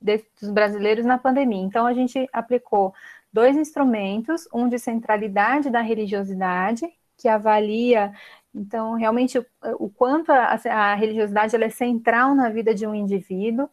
dos 0.00 0.50
brasileiros 0.50 1.04
na 1.04 1.18
pandemia. 1.18 1.62
Então, 1.62 1.86
a 1.86 1.92
gente 1.92 2.28
aplicou 2.32 2.94
dois 3.32 3.56
instrumentos, 3.56 4.48
um 4.54 4.68
de 4.68 4.78
centralidade 4.78 5.70
da 5.70 5.80
religiosidade, 5.80 6.86
que 7.16 7.28
avalia, 7.28 8.12
então, 8.56 8.94
realmente, 8.94 9.38
o, 9.78 9.90
quanto 9.90 10.30
a, 10.32 10.58
a 10.70 10.94
religiosidade 10.94 11.54
é 11.54 11.68
central 11.68 12.34
na 12.34 12.48
vida 12.48 12.74
de 12.74 12.86
um 12.86 12.94
indivíduo. 12.94 13.68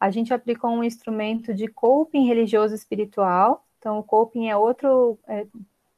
A 0.00 0.10
gente 0.10 0.32
aplicou 0.32 0.70
um 0.70 0.82
instrumento 0.82 1.52
de 1.52 1.68
coping 1.68 2.26
religioso 2.26 2.74
espiritual. 2.74 3.66
Então, 3.78 3.98
o 3.98 4.02
coping 4.02 4.48
é 4.48 4.56
outro, 4.56 5.18
é, 5.28 5.46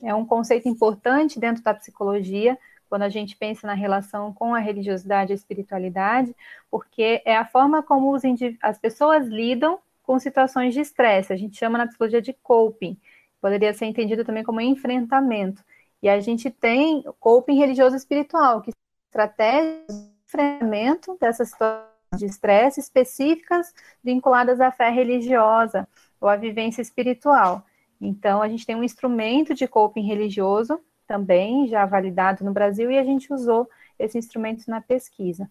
é 0.02 0.14
um 0.14 0.26
conceito 0.26 0.68
importante 0.68 1.38
dentro 1.38 1.62
da 1.62 1.72
psicologia, 1.72 2.58
quando 2.90 3.02
a 3.02 3.08
gente 3.08 3.36
pensa 3.36 3.64
na 3.64 3.74
relação 3.74 4.32
com 4.32 4.52
a 4.54 4.58
religiosidade 4.58 5.30
e 5.30 5.34
a 5.34 5.36
espiritualidade, 5.36 6.34
porque 6.68 7.22
é 7.24 7.36
a 7.36 7.44
forma 7.44 7.80
como 7.82 8.12
os 8.12 8.22
as 8.60 8.78
pessoas 8.78 9.26
lidam 9.28 9.78
com 10.02 10.18
situações 10.18 10.74
de 10.74 10.80
estresse. 10.80 11.32
A 11.32 11.36
gente 11.36 11.56
chama 11.56 11.78
na 11.78 11.86
psicologia 11.86 12.20
de 12.20 12.32
coping. 12.32 12.96
Poderia 13.40 13.72
ser 13.72 13.86
entendido 13.86 14.24
também 14.24 14.42
como 14.42 14.60
enfrentamento. 14.60 15.62
E 16.02 16.08
a 16.08 16.20
gente 16.20 16.50
tem 16.50 17.02
coping 17.18 17.56
religioso 17.56 17.96
espiritual, 17.96 18.60
que 18.60 18.72
estratégias 19.08 19.86
de 19.88 20.10
enfrentamento 20.26 21.16
dessas 21.20 21.48
situações 21.50 21.96
de 22.18 22.26
estresse 22.26 22.80
específicas 22.80 23.74
vinculadas 24.02 24.60
à 24.60 24.70
fé 24.70 24.90
religiosa 24.90 25.88
ou 26.20 26.28
à 26.28 26.36
vivência 26.36 26.80
espiritual. 26.80 27.64
Então, 28.00 28.42
a 28.42 28.48
gente 28.48 28.66
tem 28.66 28.76
um 28.76 28.84
instrumento 28.84 29.54
de 29.54 29.66
coping 29.66 30.02
religioso 30.02 30.80
também 31.06 31.66
já 31.68 31.86
validado 31.86 32.44
no 32.44 32.52
Brasil 32.52 32.90
e 32.90 32.98
a 32.98 33.04
gente 33.04 33.32
usou 33.32 33.68
esse 33.98 34.18
instrumento 34.18 34.68
na 34.68 34.80
pesquisa. 34.80 35.50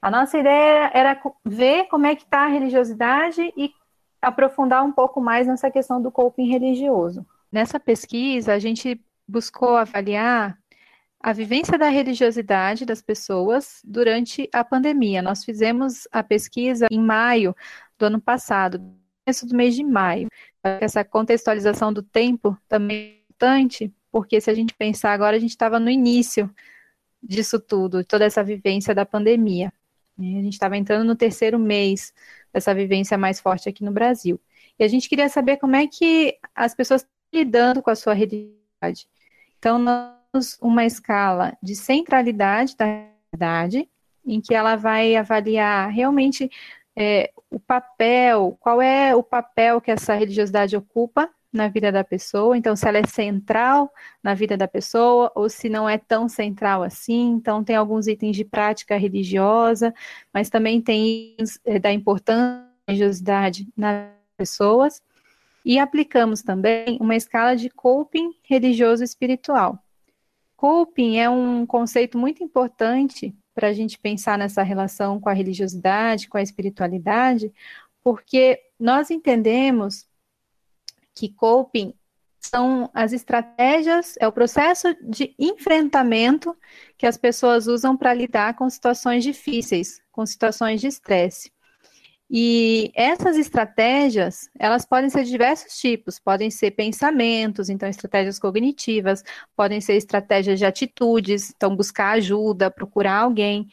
A 0.00 0.10
nossa 0.10 0.38
ideia 0.38 0.90
era 0.94 1.20
ver 1.44 1.86
como 1.88 2.06
é 2.06 2.14
que 2.14 2.22
está 2.22 2.44
a 2.44 2.48
religiosidade 2.48 3.52
e 3.56 3.72
aprofundar 4.20 4.84
um 4.84 4.92
pouco 4.92 5.20
mais 5.20 5.46
nessa 5.46 5.70
questão 5.70 6.00
do 6.00 6.10
coping 6.10 6.46
religioso. 6.50 7.26
Nessa 7.50 7.80
pesquisa, 7.80 8.52
a 8.52 8.58
gente 8.58 9.00
buscou 9.30 9.76
avaliar 9.76 10.58
a 11.22 11.32
vivência 11.32 11.78
da 11.78 11.88
religiosidade 11.88 12.84
das 12.84 13.02
pessoas 13.02 13.80
durante 13.84 14.48
a 14.52 14.64
pandemia. 14.64 15.22
Nós 15.22 15.44
fizemos 15.44 16.08
a 16.10 16.22
pesquisa 16.22 16.86
em 16.90 16.98
maio 16.98 17.54
do 17.98 18.06
ano 18.06 18.20
passado, 18.20 18.80
começo 19.24 19.46
do 19.46 19.54
mês 19.54 19.76
de 19.76 19.84
maio. 19.84 20.28
Essa 20.62 21.04
contextualização 21.04 21.92
do 21.92 22.02
tempo 22.02 22.58
também 22.66 22.96
é 22.96 23.20
importante, 23.30 23.92
porque 24.10 24.40
se 24.40 24.50
a 24.50 24.54
gente 24.54 24.74
pensar 24.74 25.12
agora, 25.12 25.36
a 25.36 25.40
gente 25.40 25.50
estava 25.50 25.78
no 25.78 25.90
início 25.90 26.50
disso 27.22 27.60
tudo, 27.60 28.02
toda 28.02 28.24
essa 28.24 28.42
vivência 28.42 28.94
da 28.94 29.04
pandemia. 29.04 29.70
Né? 30.16 30.38
A 30.38 30.42
gente 30.42 30.54
estava 30.54 30.76
entrando 30.76 31.04
no 31.04 31.14
terceiro 31.14 31.58
mês 31.58 32.14
dessa 32.52 32.74
vivência 32.74 33.16
mais 33.18 33.38
forte 33.38 33.68
aqui 33.68 33.84
no 33.84 33.92
Brasil. 33.92 34.40
E 34.78 34.84
a 34.84 34.88
gente 34.88 35.08
queria 35.08 35.28
saber 35.28 35.58
como 35.58 35.76
é 35.76 35.86
que 35.86 36.38
as 36.54 36.74
pessoas 36.74 37.02
estão 37.02 37.14
lidando 37.32 37.82
com 37.82 37.90
a 37.90 37.94
sua 37.94 38.14
realidade. 38.14 39.06
Então, 39.60 39.78
nós 39.78 40.58
uma 40.60 40.86
escala 40.86 41.56
de 41.62 41.76
centralidade 41.76 42.74
da 42.76 42.86
realidade, 42.86 43.88
em 44.24 44.40
que 44.40 44.54
ela 44.54 44.74
vai 44.74 45.16
avaliar 45.16 45.90
realmente 45.90 46.50
é, 46.96 47.30
o 47.50 47.60
papel, 47.60 48.56
qual 48.58 48.80
é 48.80 49.14
o 49.14 49.22
papel 49.22 49.80
que 49.80 49.90
essa 49.90 50.14
religiosidade 50.14 50.76
ocupa 50.76 51.28
na 51.52 51.68
vida 51.68 51.92
da 51.92 52.04
pessoa, 52.04 52.56
então 52.56 52.76
se 52.76 52.86
ela 52.86 52.98
é 52.98 53.06
central 53.06 53.92
na 54.22 54.34
vida 54.34 54.56
da 54.56 54.68
pessoa 54.68 55.32
ou 55.34 55.48
se 55.48 55.68
não 55.68 55.88
é 55.88 55.98
tão 55.98 56.28
central 56.28 56.82
assim, 56.82 57.32
então 57.32 57.62
tem 57.62 57.74
alguns 57.74 58.06
itens 58.06 58.36
de 58.36 58.44
prática 58.44 58.96
religiosa, 58.96 59.92
mas 60.32 60.48
também 60.48 60.80
tem 60.80 61.36
é, 61.64 61.78
da 61.78 61.92
importância 61.92 62.64
da 62.86 62.92
religiosidade 62.92 63.68
nas 63.76 64.10
pessoas, 64.36 65.02
e 65.64 65.78
aplicamos 65.78 66.42
também 66.42 66.98
uma 67.00 67.16
escala 67.16 67.56
de 67.56 67.68
coping 67.70 68.34
religioso 68.42 69.04
espiritual. 69.04 69.78
Coping 70.56 71.18
é 71.18 71.28
um 71.28 71.64
conceito 71.64 72.18
muito 72.18 72.42
importante 72.42 73.34
para 73.54 73.68
a 73.68 73.72
gente 73.72 73.98
pensar 73.98 74.38
nessa 74.38 74.62
relação 74.62 75.20
com 75.20 75.28
a 75.28 75.32
religiosidade, 75.32 76.28
com 76.28 76.38
a 76.38 76.42
espiritualidade, 76.42 77.52
porque 78.02 78.60
nós 78.78 79.10
entendemos 79.10 80.06
que 81.14 81.28
coping 81.28 81.94
são 82.40 82.90
as 82.94 83.12
estratégias, 83.12 84.14
é 84.18 84.26
o 84.26 84.32
processo 84.32 84.96
de 85.02 85.34
enfrentamento 85.38 86.56
que 86.96 87.06
as 87.06 87.16
pessoas 87.16 87.66
usam 87.66 87.96
para 87.96 88.14
lidar 88.14 88.54
com 88.54 88.68
situações 88.68 89.22
difíceis, 89.22 90.00
com 90.10 90.24
situações 90.24 90.80
de 90.80 90.86
estresse. 90.86 91.52
E 92.30 92.92
essas 92.94 93.36
estratégias, 93.36 94.48
elas 94.56 94.86
podem 94.86 95.10
ser 95.10 95.24
de 95.24 95.30
diversos 95.30 95.76
tipos, 95.76 96.20
podem 96.20 96.48
ser 96.48 96.70
pensamentos, 96.70 97.68
então 97.68 97.88
estratégias 97.88 98.38
cognitivas, 98.38 99.24
podem 99.56 99.80
ser 99.80 99.94
estratégias 99.94 100.58
de 100.58 100.64
atitudes, 100.64 101.52
então 101.56 101.74
buscar 101.74 102.12
ajuda, 102.12 102.70
procurar 102.70 103.22
alguém. 103.22 103.68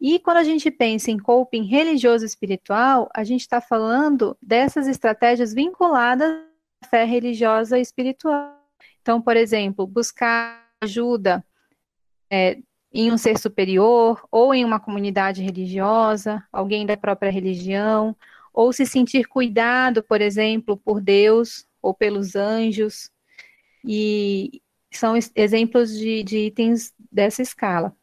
E 0.00 0.18
quando 0.18 0.38
a 0.38 0.44
gente 0.44 0.70
pensa 0.72 1.10
em 1.10 1.18
coping 1.18 1.62
religioso 1.62 2.24
espiritual, 2.24 3.08
a 3.14 3.22
gente 3.22 3.42
está 3.42 3.60
falando 3.60 4.36
dessas 4.42 4.88
estratégias 4.88 5.54
vinculadas 5.54 6.50
fé 6.88 7.04
religiosa 7.04 7.78
e 7.78 7.82
espiritual. 7.82 8.58
Então, 9.02 9.20
por 9.20 9.36
exemplo, 9.36 9.86
buscar 9.86 10.68
ajuda 10.80 11.44
é, 12.30 12.58
em 12.92 13.12
um 13.12 13.18
ser 13.18 13.38
superior 13.38 14.26
ou 14.30 14.52
em 14.54 14.64
uma 14.64 14.80
comunidade 14.80 15.42
religiosa, 15.42 16.42
alguém 16.52 16.84
da 16.84 16.96
própria 16.96 17.30
religião, 17.30 18.16
ou 18.52 18.72
se 18.72 18.84
sentir 18.84 19.26
cuidado, 19.26 20.02
por 20.02 20.20
exemplo, 20.20 20.76
por 20.76 21.00
Deus 21.00 21.66
ou 21.80 21.94
pelos 21.94 22.34
anjos. 22.34 23.10
E 23.84 24.60
são 24.90 25.14
exemplos 25.34 25.96
de, 25.96 26.22
de 26.22 26.38
itens 26.46 26.92
dessa 27.10 27.42
escala. 27.42 27.94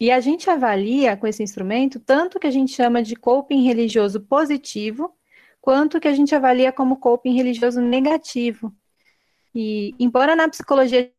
E 0.00 0.10
a 0.10 0.18
gente 0.18 0.50
avalia 0.50 1.16
com 1.16 1.26
esse 1.26 1.42
instrumento 1.42 2.00
tanto 2.00 2.40
que 2.40 2.46
a 2.46 2.50
gente 2.50 2.72
chama 2.72 3.02
de 3.02 3.14
coping 3.14 3.62
religioso 3.62 4.20
positivo, 4.20 5.14
quanto 5.60 6.00
que 6.00 6.08
a 6.08 6.12
gente 6.12 6.34
avalia 6.34 6.72
como 6.72 6.96
coping 6.96 7.34
religioso 7.34 7.80
negativo. 7.80 8.74
E, 9.54 9.94
embora 10.00 10.34
na 10.34 10.48
psicologia 10.48 11.12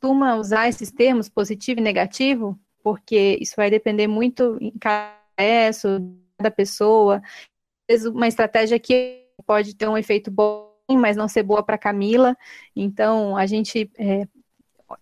costuma 0.00 0.36
usar 0.36 0.68
esses 0.68 0.90
termos 0.90 1.28
positivo 1.28 1.78
e 1.78 1.82
negativo, 1.82 2.58
porque 2.82 3.36
isso 3.40 3.54
vai 3.54 3.70
depender 3.70 4.06
muito 4.06 4.56
em 4.60 4.72
cada 4.80 5.20
da 6.40 6.50
pessoa, 6.50 7.22
uma 8.06 8.26
estratégia 8.26 8.78
que 8.78 9.26
pode 9.46 9.74
ter 9.74 9.88
um 9.88 9.96
efeito 9.96 10.30
bom, 10.30 10.72
mas 10.90 11.16
não 11.16 11.28
ser 11.28 11.42
boa 11.42 11.62
para 11.62 11.78
Camila. 11.78 12.36
Então, 12.74 13.36
a 13.36 13.46
gente 13.46 13.90
é, 13.98 14.26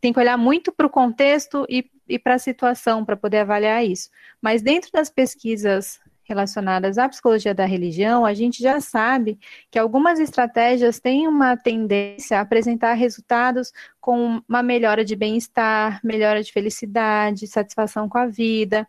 tem 0.00 0.12
que 0.12 0.18
olhar 0.18 0.36
muito 0.36 0.72
para 0.72 0.86
o 0.86 0.90
contexto 0.90 1.64
e, 1.68 1.88
e 2.08 2.18
para 2.18 2.34
a 2.34 2.38
situação 2.38 3.04
para 3.04 3.16
poder 3.16 3.38
avaliar 3.38 3.84
isso. 3.84 4.10
Mas 4.42 4.62
dentro 4.62 4.90
das 4.92 5.10
pesquisas 5.10 6.00
relacionadas 6.28 6.98
à 6.98 7.08
psicologia 7.08 7.54
da 7.54 7.64
religião, 7.64 8.26
a 8.26 8.34
gente 8.34 8.62
já 8.62 8.80
sabe 8.80 9.38
que 9.70 9.78
algumas 9.78 10.20
estratégias 10.20 11.00
têm 11.00 11.26
uma 11.26 11.56
tendência 11.56 12.38
a 12.38 12.42
apresentar 12.42 12.92
resultados 12.94 13.72
com 14.00 14.42
uma 14.46 14.62
melhora 14.62 15.04
de 15.04 15.16
bem-estar, 15.16 16.00
melhora 16.04 16.42
de 16.42 16.52
felicidade, 16.52 17.46
satisfação 17.46 18.08
com 18.08 18.18
a 18.18 18.26
vida, 18.26 18.86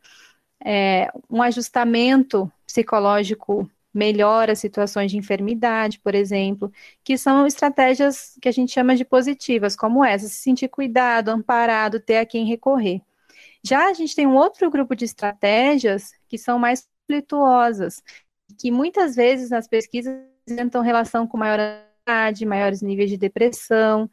é, 0.64 1.10
um 1.30 1.42
ajustamento 1.42 2.52
psicológico 2.66 3.70
melhora 3.94 4.56
situações 4.56 5.12
de 5.12 5.18
enfermidade, 5.18 6.00
por 6.00 6.14
exemplo, 6.14 6.72
que 7.04 7.18
são 7.18 7.48
estratégias 7.48 8.38
que 8.42 8.48
a 8.48 8.52
gente 8.52 8.72
chama 8.72 8.96
de 8.96 9.04
positivas, 9.04 9.76
como 9.76 10.06
essa, 10.06 10.28
se 10.28 10.36
sentir 10.36 10.68
cuidado, 10.68 11.30
amparado, 11.30 12.00
ter 12.00 12.18
a 12.18 12.26
quem 12.26 12.46
recorrer. 12.46 13.02
Já 13.64 13.90
a 13.90 13.94
gente 13.94 14.16
tem 14.16 14.26
um 14.28 14.36
outro 14.36 14.70
grupo 14.70 14.96
de 14.96 15.06
estratégias 15.06 16.12
que 16.28 16.38
são 16.38 16.58
mais 16.58 16.88
conflituosas, 17.10 18.03
que 18.60 18.72
muitas 18.72 19.16
vezes 19.16 19.49
nas 19.49 19.68
pesquisas 19.68 20.16
apresentam 20.43 20.82
relação 20.82 21.26
com 21.26 21.38
maior 21.38 21.60
ansiedade, 21.60 22.45
maiores 22.45 22.82
níveis 22.82 23.10
de 23.10 23.18
depressão, 23.18 24.10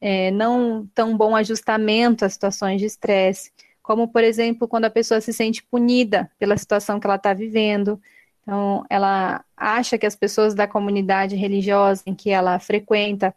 é, 0.00 0.30
não 0.32 0.88
tão 0.94 1.16
bom 1.16 1.34
ajustamento 1.36 2.24
a 2.24 2.28
situações 2.28 2.80
de 2.80 2.86
estresse, 2.86 3.52
como, 3.82 4.08
por 4.08 4.22
exemplo, 4.22 4.68
quando 4.68 4.84
a 4.84 4.90
pessoa 4.90 5.20
se 5.20 5.32
sente 5.32 5.62
punida 5.64 6.30
pela 6.38 6.56
situação 6.56 7.00
que 7.00 7.06
ela 7.06 7.16
está 7.16 7.32
vivendo. 7.32 8.00
Então, 8.42 8.84
ela 8.88 9.44
acha 9.56 9.98
que 9.98 10.06
as 10.06 10.16
pessoas 10.16 10.54
da 10.54 10.66
comunidade 10.66 11.36
religiosa 11.36 12.02
em 12.06 12.14
que 12.14 12.30
ela 12.30 12.58
frequenta 12.58 13.34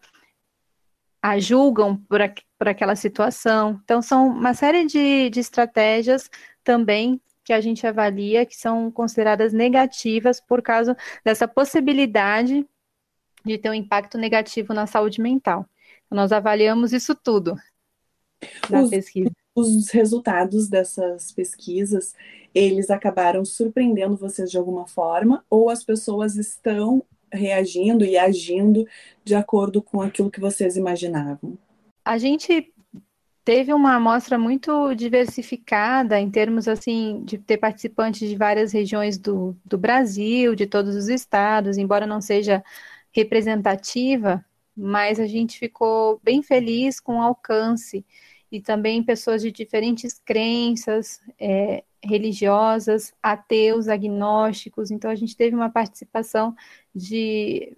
a 1.22 1.40
julgam 1.40 1.96
por, 1.96 2.22
a, 2.22 2.32
por 2.58 2.68
aquela 2.68 2.96
situação. 2.96 3.80
Então, 3.84 4.02
são 4.02 4.28
uma 4.28 4.54
série 4.54 4.86
de, 4.86 5.30
de 5.30 5.40
estratégias 5.40 6.30
também 6.64 7.20
que 7.44 7.54
a 7.54 7.62
gente 7.62 7.86
avalia 7.86 8.46
que 8.46 8.56
são 8.56 8.90
consideradas 8.92 9.54
negativas 9.54 10.40
por 10.40 10.62
causa 10.62 10.96
dessa 11.24 11.48
possibilidade 11.48 12.66
de 13.46 13.58
ter 13.58 13.70
um 13.70 13.74
impacto 13.74 14.18
negativo 14.18 14.74
na 14.74 14.88
saúde 14.88 15.22
mental. 15.22 15.66
Então, 16.06 16.18
nós 16.18 16.32
avaliamos 16.32 16.94
isso 16.94 17.14
tudo 17.14 17.56
na 18.70 18.82
os, 18.82 18.90
pesquisa. 18.90 19.32
Os 19.56 19.90
resultados 19.90 20.68
dessas 20.68 21.32
pesquisas, 21.32 22.14
eles 22.54 22.90
acabaram 22.90 23.44
surpreendendo 23.46 24.16
vocês 24.16 24.50
de 24.50 24.58
alguma 24.58 24.88
forma 24.88 25.46
ou 25.50 25.70
as 25.70 25.84
pessoas 25.84 26.36
estão 26.36 27.04
reagindo 27.32 28.06
e 28.06 28.18
agindo 28.18 28.88
de 29.24 29.36
acordo 29.36 29.82
com 29.82 30.02
aquilo 30.02 30.30
que 30.30 30.40
vocês 30.40 30.78
imaginavam? 30.78 31.58
A 32.06 32.18
gente 32.18 32.73
teve 33.44 33.74
uma 33.74 33.96
amostra 33.96 34.38
muito 34.38 34.94
diversificada 34.96 36.20
em 36.20 36.30
termos 36.32 36.68
assim 36.68 37.24
de 37.26 37.38
ter 37.38 37.58
participantes 37.58 38.30
de 38.30 38.36
várias 38.36 38.72
regiões 38.72 39.18
do, 39.18 39.56
do 39.66 39.78
Brasil, 39.78 40.56
de 40.56 40.66
todos 40.66 40.96
os 40.96 41.10
estados, 41.10 41.78
embora 41.78 42.08
não 42.08 42.22
seja 42.22 42.64
representativa, 43.12 44.44
mas 44.76 45.20
a 45.20 45.28
gente 45.28 45.60
ficou 45.60 46.20
bem 46.24 46.42
feliz 46.42 47.00
com 47.00 47.18
o 47.18 47.22
alcance 47.22 48.06
e 48.52 48.62
também 48.62 49.04
pessoas 49.04 49.42
de 49.42 49.52
diferentes 49.52 50.20
crenças, 50.24 51.20
é, 51.40 51.84
religiosas, 52.04 53.14
ateus, 53.22 53.88
agnósticos. 53.88 54.92
Então, 54.92 55.10
a 55.10 55.16
gente 55.16 55.36
teve 55.36 55.56
uma 55.56 55.70
participação 55.70 56.56
de. 56.94 57.76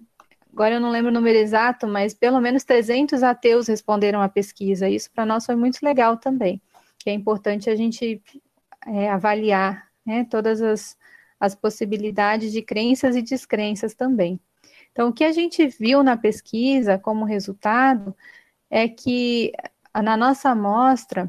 Agora 0.56 0.76
eu 0.76 0.80
não 0.80 0.88
lembro 0.88 1.10
o 1.10 1.12
número 1.12 1.36
exato, 1.36 1.86
mas 1.86 2.14
pelo 2.14 2.40
menos 2.40 2.64
300 2.64 3.22
ateus 3.22 3.68
responderam 3.68 4.22
à 4.22 4.28
pesquisa. 4.28 4.88
Isso 4.88 5.10
para 5.10 5.26
nós 5.26 5.44
foi 5.44 5.54
muito 5.54 5.82
legal 5.82 6.16
também, 6.16 6.62
que 6.98 7.10
é 7.10 7.12
importante 7.12 7.68
a 7.68 7.76
gente 7.76 8.22
é, 8.86 9.10
avaliar 9.10 9.86
né, 10.02 10.24
todas 10.24 10.62
as, 10.62 10.96
as 11.38 11.54
possibilidades 11.54 12.52
de 12.52 12.62
crenças 12.62 13.14
e 13.16 13.20
descrenças 13.20 13.94
também. 13.94 14.40
Então, 14.92 15.10
o 15.10 15.12
que 15.12 15.24
a 15.24 15.32
gente 15.32 15.66
viu 15.66 16.02
na 16.02 16.16
pesquisa 16.16 16.98
como 16.98 17.26
resultado 17.26 18.16
é 18.70 18.88
que 18.88 19.52
na 19.94 20.16
nossa 20.16 20.48
amostra, 20.48 21.26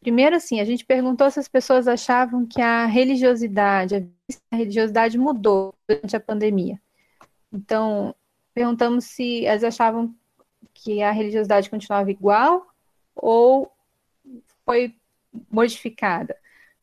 Primeiro, 0.00 0.36
assim, 0.36 0.60
a 0.60 0.64
gente 0.64 0.84
perguntou 0.84 1.30
se 1.30 1.38
as 1.38 1.48
pessoas 1.48 1.86
achavam 1.86 2.46
que 2.46 2.60
a 2.62 2.86
religiosidade, 2.86 4.10
a 4.50 4.56
religiosidade 4.56 5.18
mudou 5.18 5.74
durante 5.86 6.16
a 6.16 6.20
pandemia. 6.20 6.80
Então, 7.52 8.14
perguntamos 8.54 9.04
se 9.04 9.46
elas 9.46 9.64
achavam 9.64 10.14
que 10.74 11.02
a 11.02 11.10
religiosidade 11.10 11.70
continuava 11.70 12.10
igual 12.10 12.66
ou 13.14 13.70
foi 14.64 14.94
modificada. 15.50 16.36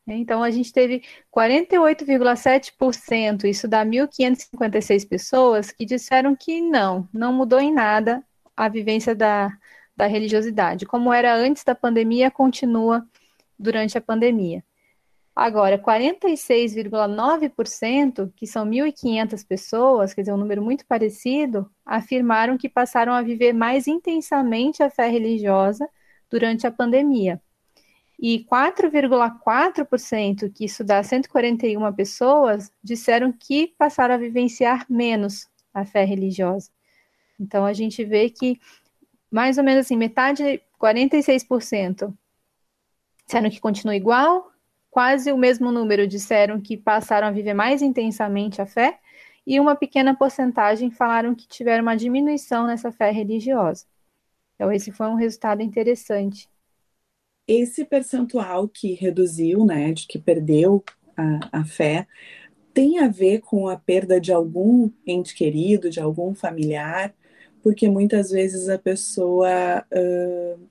Então, 0.06 0.42
a 0.42 0.50
gente 0.50 0.72
teve 0.72 1.02
48,7%, 1.34 3.44
isso 3.44 3.68
dá 3.68 3.84
1.556 3.84 5.06
pessoas, 5.06 5.70
que 5.70 5.84
disseram 5.84 6.34
que 6.34 6.62
não, 6.62 7.06
não 7.12 7.32
mudou 7.32 7.60
em 7.60 7.72
nada 7.72 8.24
a 8.56 8.68
vivência 8.68 9.14
da, 9.14 9.52
da 9.94 10.06
religiosidade. 10.06 10.86
Como 10.86 11.12
era 11.12 11.34
antes 11.34 11.62
da 11.62 11.74
pandemia, 11.74 12.30
continua 12.30 13.06
durante 13.58 13.98
a 13.98 14.00
pandemia. 14.00 14.64
Agora, 15.40 15.78
46,9%, 15.78 18.32
que 18.34 18.44
são 18.44 18.66
1.500 18.66 19.46
pessoas, 19.46 20.12
quer 20.12 20.22
dizer, 20.22 20.32
um 20.32 20.36
número 20.36 20.60
muito 20.60 20.84
parecido, 20.84 21.70
afirmaram 21.86 22.58
que 22.58 22.68
passaram 22.68 23.12
a 23.12 23.22
viver 23.22 23.52
mais 23.52 23.86
intensamente 23.86 24.82
a 24.82 24.90
fé 24.90 25.06
religiosa 25.06 25.88
durante 26.28 26.66
a 26.66 26.72
pandemia. 26.72 27.40
E 28.18 28.44
4,4%, 28.50 30.52
que 30.52 30.64
isso 30.64 30.82
dá 30.82 31.04
141 31.04 31.92
pessoas, 31.92 32.72
disseram 32.82 33.30
que 33.30 33.72
passaram 33.78 34.16
a 34.16 34.18
vivenciar 34.18 34.86
menos 34.90 35.48
a 35.72 35.84
fé 35.84 36.02
religiosa. 36.02 36.68
Então, 37.38 37.64
a 37.64 37.72
gente 37.72 38.04
vê 38.04 38.28
que 38.28 38.58
mais 39.30 39.56
ou 39.56 39.62
menos 39.62 39.86
assim, 39.86 39.96
metade, 39.96 40.60
46%, 40.82 42.12
disseram 43.24 43.48
que 43.48 43.60
continua 43.60 43.94
igual, 43.94 44.50
quase 44.90 45.32
o 45.32 45.38
mesmo 45.38 45.70
número 45.70 46.06
disseram 46.06 46.60
que 46.60 46.76
passaram 46.76 47.28
a 47.28 47.30
viver 47.30 47.54
mais 47.54 47.82
intensamente 47.82 48.60
a 48.60 48.66
fé, 48.66 48.98
e 49.46 49.58
uma 49.58 49.74
pequena 49.74 50.14
porcentagem 50.14 50.90
falaram 50.90 51.34
que 51.34 51.48
tiveram 51.48 51.82
uma 51.82 51.96
diminuição 51.96 52.66
nessa 52.66 52.92
fé 52.92 53.10
religiosa. 53.10 53.86
Então, 54.54 54.70
esse 54.72 54.92
foi 54.92 55.06
um 55.06 55.14
resultado 55.14 55.62
interessante. 55.62 56.48
Esse 57.46 57.84
percentual 57.84 58.68
que 58.68 58.92
reduziu, 58.92 59.64
né, 59.64 59.92
de 59.92 60.06
que 60.06 60.18
perdeu 60.18 60.84
a, 61.16 61.60
a 61.60 61.64
fé, 61.64 62.06
tem 62.74 62.98
a 62.98 63.08
ver 63.08 63.40
com 63.40 63.68
a 63.68 63.76
perda 63.76 64.20
de 64.20 64.32
algum 64.32 64.90
ente 65.06 65.34
querido, 65.34 65.88
de 65.88 65.98
algum 65.98 66.34
familiar, 66.34 67.14
porque 67.62 67.88
muitas 67.88 68.30
vezes 68.30 68.68
a 68.68 68.78
pessoa 68.78 69.84
uh, 69.92 70.68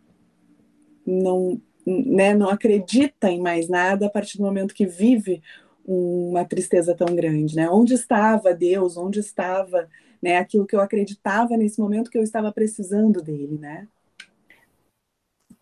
não, 1.05 1.59
né, 1.87 2.33
não 2.33 2.49
acredita 2.49 3.29
em 3.29 3.39
mais 3.39 3.69
nada 3.69 4.07
a 4.07 4.09
partir 4.09 4.37
do 4.37 4.43
momento 4.43 4.73
que 4.73 4.85
vive 4.85 5.41
uma 5.85 6.43
tristeza 6.43 6.93
tão 6.93 7.15
grande, 7.15 7.55
né? 7.55 7.69
Onde 7.69 7.93
estava 7.93 8.53
Deus? 8.53 8.97
Onde 8.97 9.19
estava, 9.19 9.87
né, 10.21 10.37
aquilo 10.37 10.67
que 10.67 10.75
eu 10.75 10.81
acreditava 10.81 11.55
nesse 11.55 11.79
momento 11.79 12.11
que 12.11 12.17
eu 12.17 12.23
estava 12.23 12.51
precisando 12.51 13.21
dele, 13.21 13.57
né? 13.57 13.87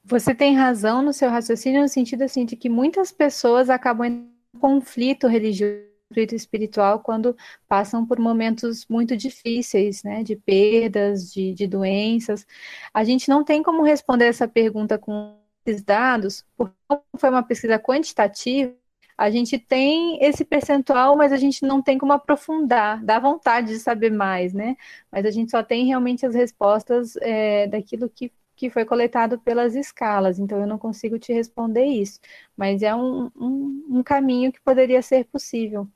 Você 0.03 0.33
tem 0.33 0.55
razão 0.55 1.03
no 1.03 1.13
seu 1.13 1.29
raciocínio 1.29 1.81
no 1.81 1.87
sentido 1.87 2.23
assim 2.23 2.45
de 2.45 2.55
que 2.55 2.69
muitas 2.69 3.11
pessoas 3.11 3.69
acabam 3.69 4.07
em 4.07 4.59
conflito 4.59 5.27
religioso 5.27 5.95
conflito 6.07 6.35
espiritual 6.35 6.99
quando 6.99 7.35
passam 7.67 8.05
por 8.05 8.19
momentos 8.19 8.85
muito 8.87 9.17
difíceis, 9.17 10.03
né, 10.03 10.23
de 10.23 10.35
perdas, 10.35 11.33
de, 11.33 11.51
de 11.51 11.65
doenças. 11.65 12.45
A 12.93 13.03
gente 13.03 13.27
não 13.27 13.43
tem 13.43 13.63
como 13.63 13.81
responder 13.83 14.25
essa 14.25 14.47
pergunta 14.47 14.99
com 14.99 15.35
esses 15.65 15.81
dados, 15.83 16.45
porque 16.57 16.75
foi 17.17 17.29
uma 17.29 17.43
pesquisa 17.43 17.79
quantitativa, 17.79 18.73
a 19.17 19.29
gente 19.29 19.57
tem 19.57 20.21
esse 20.23 20.43
percentual, 20.43 21.15
mas 21.15 21.31
a 21.31 21.37
gente 21.37 21.63
não 21.63 21.81
tem 21.81 21.97
como 21.97 22.11
aprofundar, 22.13 23.03
dá 23.03 23.17
vontade 23.17 23.67
de 23.69 23.79
saber 23.79 24.11
mais, 24.11 24.53
né? 24.53 24.75
Mas 25.11 25.25
a 25.25 25.31
gente 25.31 25.51
só 25.51 25.63
tem 25.63 25.85
realmente 25.85 26.25
as 26.25 26.35
respostas 26.35 27.15
é, 27.21 27.67
daquilo 27.67 28.09
que 28.09 28.31
que 28.55 28.69
foi 28.69 28.85
coletado 28.85 29.37
pelas 29.39 29.75
escalas, 29.75 30.39
então 30.39 30.59
eu 30.59 30.67
não 30.67 30.77
consigo 30.77 31.19
te 31.19 31.33
responder 31.33 31.85
isso, 31.85 32.19
mas 32.55 32.81
é 32.81 32.95
um, 32.95 33.29
um, 33.35 33.85
um 33.99 34.03
caminho 34.03 34.51
que 34.51 34.61
poderia 34.61 35.01
ser 35.01 35.25
possível 35.25 35.87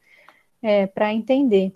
é, 0.61 0.87
para 0.87 1.13
entender. 1.13 1.71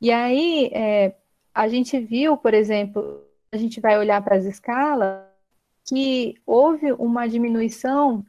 E 0.00 0.12
aí 0.12 0.70
é, 0.72 1.14
a 1.54 1.68
gente 1.68 1.98
viu, 1.98 2.36
por 2.36 2.54
exemplo, 2.54 3.24
a 3.52 3.56
gente 3.56 3.80
vai 3.80 3.98
olhar 3.98 4.22
para 4.22 4.36
as 4.36 4.44
escalas, 4.44 5.27
que 5.88 6.34
houve 6.46 6.92
uma 6.92 7.26
diminuição 7.26 8.24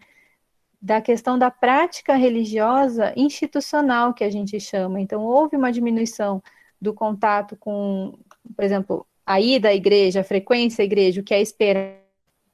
da 0.82 1.02
questão 1.02 1.38
da 1.38 1.52
prática 1.52 2.16
religiosa 2.16 3.14
institucional, 3.16 4.14
que 4.14 4.24
a 4.24 4.30
gente 4.30 4.60
chama. 4.60 5.02
Então, 5.02 5.24
houve 5.24 5.58
uma 5.58 5.72
diminuição 5.72 6.42
do 6.82 6.94
contato 6.94 7.58
com, 7.58 8.18
por 8.56 8.64
exemplo, 8.64 9.06
a 9.26 9.42
ida 9.42 9.70
à 9.70 9.76
igreja, 9.76 10.22
a 10.22 10.24
frequência 10.24 10.82
à 10.82 10.86
igreja, 10.86 11.20
o 11.20 11.24
que 11.24 11.34
é 11.34 11.42
esperado 11.42 12.00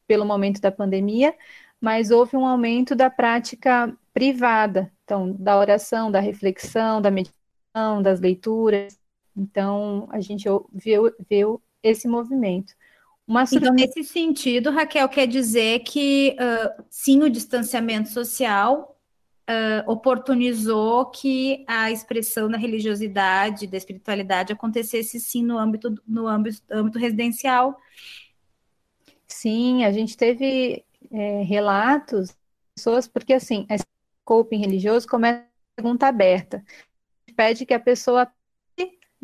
pelo 0.08 0.26
momento 0.26 0.60
da 0.60 0.72
pandemia, 0.72 1.36
mas 1.80 2.12
houve 2.12 2.36
um 2.36 2.46
aumento 2.46 2.96
da 2.96 3.10
prática 3.10 3.96
privada, 4.14 4.92
então, 5.04 5.32
da 5.34 5.58
oração, 5.58 6.12
da 6.12 6.20
reflexão, 6.20 7.02
da 7.02 7.12
meditação, 7.12 8.02
das 8.02 8.20
leituras. 8.20 9.00
Então, 9.36 10.08
a 10.12 10.20
gente 10.20 10.48
viu, 10.74 11.14
viu 11.30 11.62
esse 11.84 12.08
movimento. 12.08 12.74
Uma 13.28 13.44
Então, 13.52 13.74
nesse 13.74 14.04
sentido, 14.04 14.70
Raquel, 14.70 15.10
quer 15.10 15.28
dizer 15.28 15.80
que, 15.80 16.36
uh, 16.40 16.84
sim, 16.90 17.24
o 17.24 17.30
distanciamento 17.30 18.10
social 18.10 18.96
uh, 19.50 19.92
oportunizou 19.92 21.08
que 21.08 21.66
a 21.68 21.92
expressão 21.92 22.50
da 22.50 22.58
religiosidade, 22.58 23.68
da 23.68 23.78
espiritualidade 23.78 24.54
acontecesse 24.54 25.20
sim 25.20 25.44
no 25.44 25.58
âmbito, 25.58 25.96
no 26.08 26.28
âmbito, 26.28 26.62
âmbito 26.72 27.00
residencial. 27.00 27.76
Sim, 29.28 29.84
a 29.84 29.92
gente 29.92 30.16
teve 30.16 30.86
é, 31.12 31.42
relatos, 31.44 32.36
pessoas, 32.76 33.08
porque 33.08 33.34
assim, 33.34 33.66
esse 33.70 33.86
coping 34.24 34.60
religioso 34.60 35.08
começa 35.08 35.42
com 35.42 35.82
pergunta 35.82 36.08
aberta. 36.08 36.64
Pede 37.36 37.66
que 37.66 37.74
a 37.74 37.80
pessoa 37.80 38.32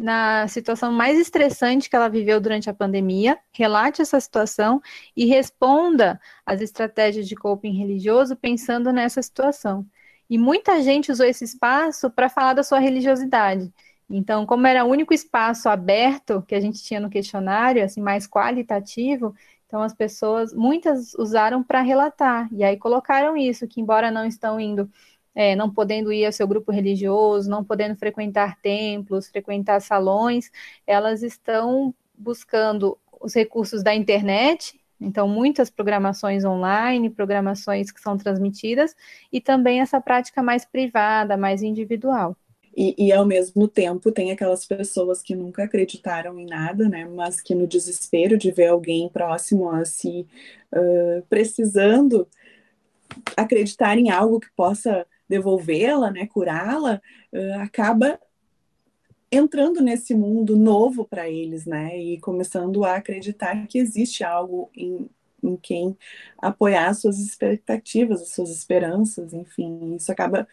na 0.01 0.47
situação 0.47 0.91
mais 0.91 1.19
estressante 1.19 1.89
que 1.89 1.95
ela 1.95 2.09
viveu 2.09 2.41
durante 2.41 2.69
a 2.69 2.73
pandemia, 2.73 3.37
relate 3.53 4.01
essa 4.01 4.19
situação 4.19 4.81
e 5.15 5.25
responda 5.25 6.19
às 6.45 6.59
estratégias 6.59 7.27
de 7.27 7.35
coping 7.35 7.71
religioso 7.71 8.35
pensando 8.35 8.91
nessa 8.91 9.21
situação. 9.21 9.85
E 10.29 10.37
muita 10.37 10.81
gente 10.81 11.11
usou 11.11 11.25
esse 11.25 11.43
espaço 11.43 12.09
para 12.09 12.29
falar 12.29 12.53
da 12.53 12.63
sua 12.63 12.79
religiosidade. 12.79 13.71
Então, 14.09 14.45
como 14.45 14.67
era 14.67 14.83
o 14.83 14.89
único 14.89 15.13
espaço 15.13 15.69
aberto 15.69 16.41
que 16.47 16.55
a 16.55 16.59
gente 16.59 16.83
tinha 16.83 16.99
no 16.99 17.09
questionário, 17.09 17.83
assim, 17.83 18.01
mais 18.01 18.27
qualitativo, 18.27 19.35
Então 19.71 19.81
as 19.81 19.93
pessoas, 19.93 20.53
muitas 20.53 21.13
usaram 21.13 21.63
para 21.63 21.79
relatar, 21.81 22.49
e 22.51 22.61
aí 22.61 22.75
colocaram 22.75 23.37
isso, 23.37 23.65
que 23.69 23.79
embora 23.79 24.11
não 24.11 24.25
estão 24.25 24.59
indo, 24.59 24.91
é, 25.33 25.55
não 25.55 25.69
podendo 25.69 26.11
ir 26.11 26.25
ao 26.25 26.31
seu 26.31 26.47
grupo 26.47 26.71
religioso, 26.71 27.49
não 27.49 27.63
podendo 27.63 27.95
frequentar 27.95 28.57
templos, 28.61 29.27
frequentar 29.27 29.81
salões, 29.81 30.51
elas 30.85 31.23
estão 31.23 31.93
buscando 32.17 32.97
os 33.19 33.33
recursos 33.33 33.83
da 33.83 33.93
internet, 33.93 34.79
então 34.99 35.27
muitas 35.27 35.69
programações 35.69 36.43
online, 36.43 37.09
programações 37.09 37.91
que 37.91 38.01
são 38.01 38.17
transmitidas, 38.17 38.95
e 39.31 39.41
também 39.41 39.81
essa 39.81 39.99
prática 39.99 40.43
mais 40.43 40.65
privada, 40.65 41.37
mais 41.37 41.63
individual. 41.63 42.35
E, 42.75 42.95
e, 42.97 43.11
ao 43.11 43.25
mesmo 43.25 43.67
tempo 43.67 44.13
tem 44.13 44.31
aquelas 44.31 44.65
pessoas 44.65 45.21
que 45.21 45.35
nunca 45.35 45.63
acreditaram 45.63 46.39
em 46.39 46.45
nada, 46.45 46.87
né? 46.87 47.05
Mas 47.05 47.41
que 47.41 47.53
no 47.53 47.67
desespero 47.67 48.37
de 48.37 48.49
ver 48.49 48.67
alguém 48.67 49.09
próximo 49.09 49.69
a 49.69 49.83
si 49.83 50.25
uh, 50.71 51.21
precisando 51.29 52.25
acreditar 53.35 53.97
em 53.97 54.09
algo 54.09 54.39
que 54.39 54.49
possa 54.55 55.05
devolvê-la, 55.31 56.11
né? 56.11 56.27
Curá-la, 56.27 57.01
uh, 57.33 57.61
acaba 57.61 58.19
entrando 59.31 59.81
nesse 59.81 60.13
mundo 60.13 60.57
novo 60.57 61.05
para 61.05 61.29
eles, 61.29 61.65
né? 61.65 61.97
E 61.97 62.19
começando 62.19 62.83
a 62.83 62.97
acreditar 62.97 63.65
que 63.65 63.79
existe 63.79 64.25
algo 64.25 64.69
em, 64.75 65.09
em 65.41 65.55
quem 65.55 65.97
apoiar 66.37 66.93
suas 66.93 67.17
expectativas, 67.17 68.21
as 68.21 68.33
suas 68.33 68.49
esperanças, 68.49 69.33
enfim, 69.33 69.95
isso 69.95 70.11
acaba 70.11 70.45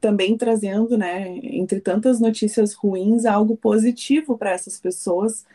também 0.00 0.36
trazendo, 0.36 0.98
né, 0.98 1.38
entre 1.42 1.80
tantas 1.80 2.20
notícias 2.20 2.74
ruins, 2.74 3.24
algo 3.24 3.56
positivo 3.56 4.36
para 4.36 4.50
essas 4.52 4.78
pessoas 4.78 5.46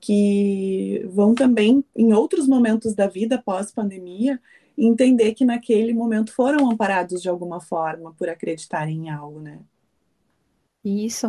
que 0.00 1.04
vão 1.10 1.34
também, 1.34 1.84
em 1.96 2.12
outros 2.12 2.46
momentos 2.46 2.94
da 2.94 3.08
vida 3.08 3.42
pós-pandemia, 3.44 4.40
entender 4.78 5.34
que 5.34 5.44
naquele 5.44 5.92
momento 5.92 6.32
foram 6.32 6.70
amparados 6.70 7.20
de 7.20 7.28
alguma 7.28 7.60
forma 7.60 8.14
por 8.14 8.28
acreditarem 8.28 9.06
em 9.06 9.10
algo, 9.10 9.40
né? 9.40 9.58
Isso. 10.84 11.26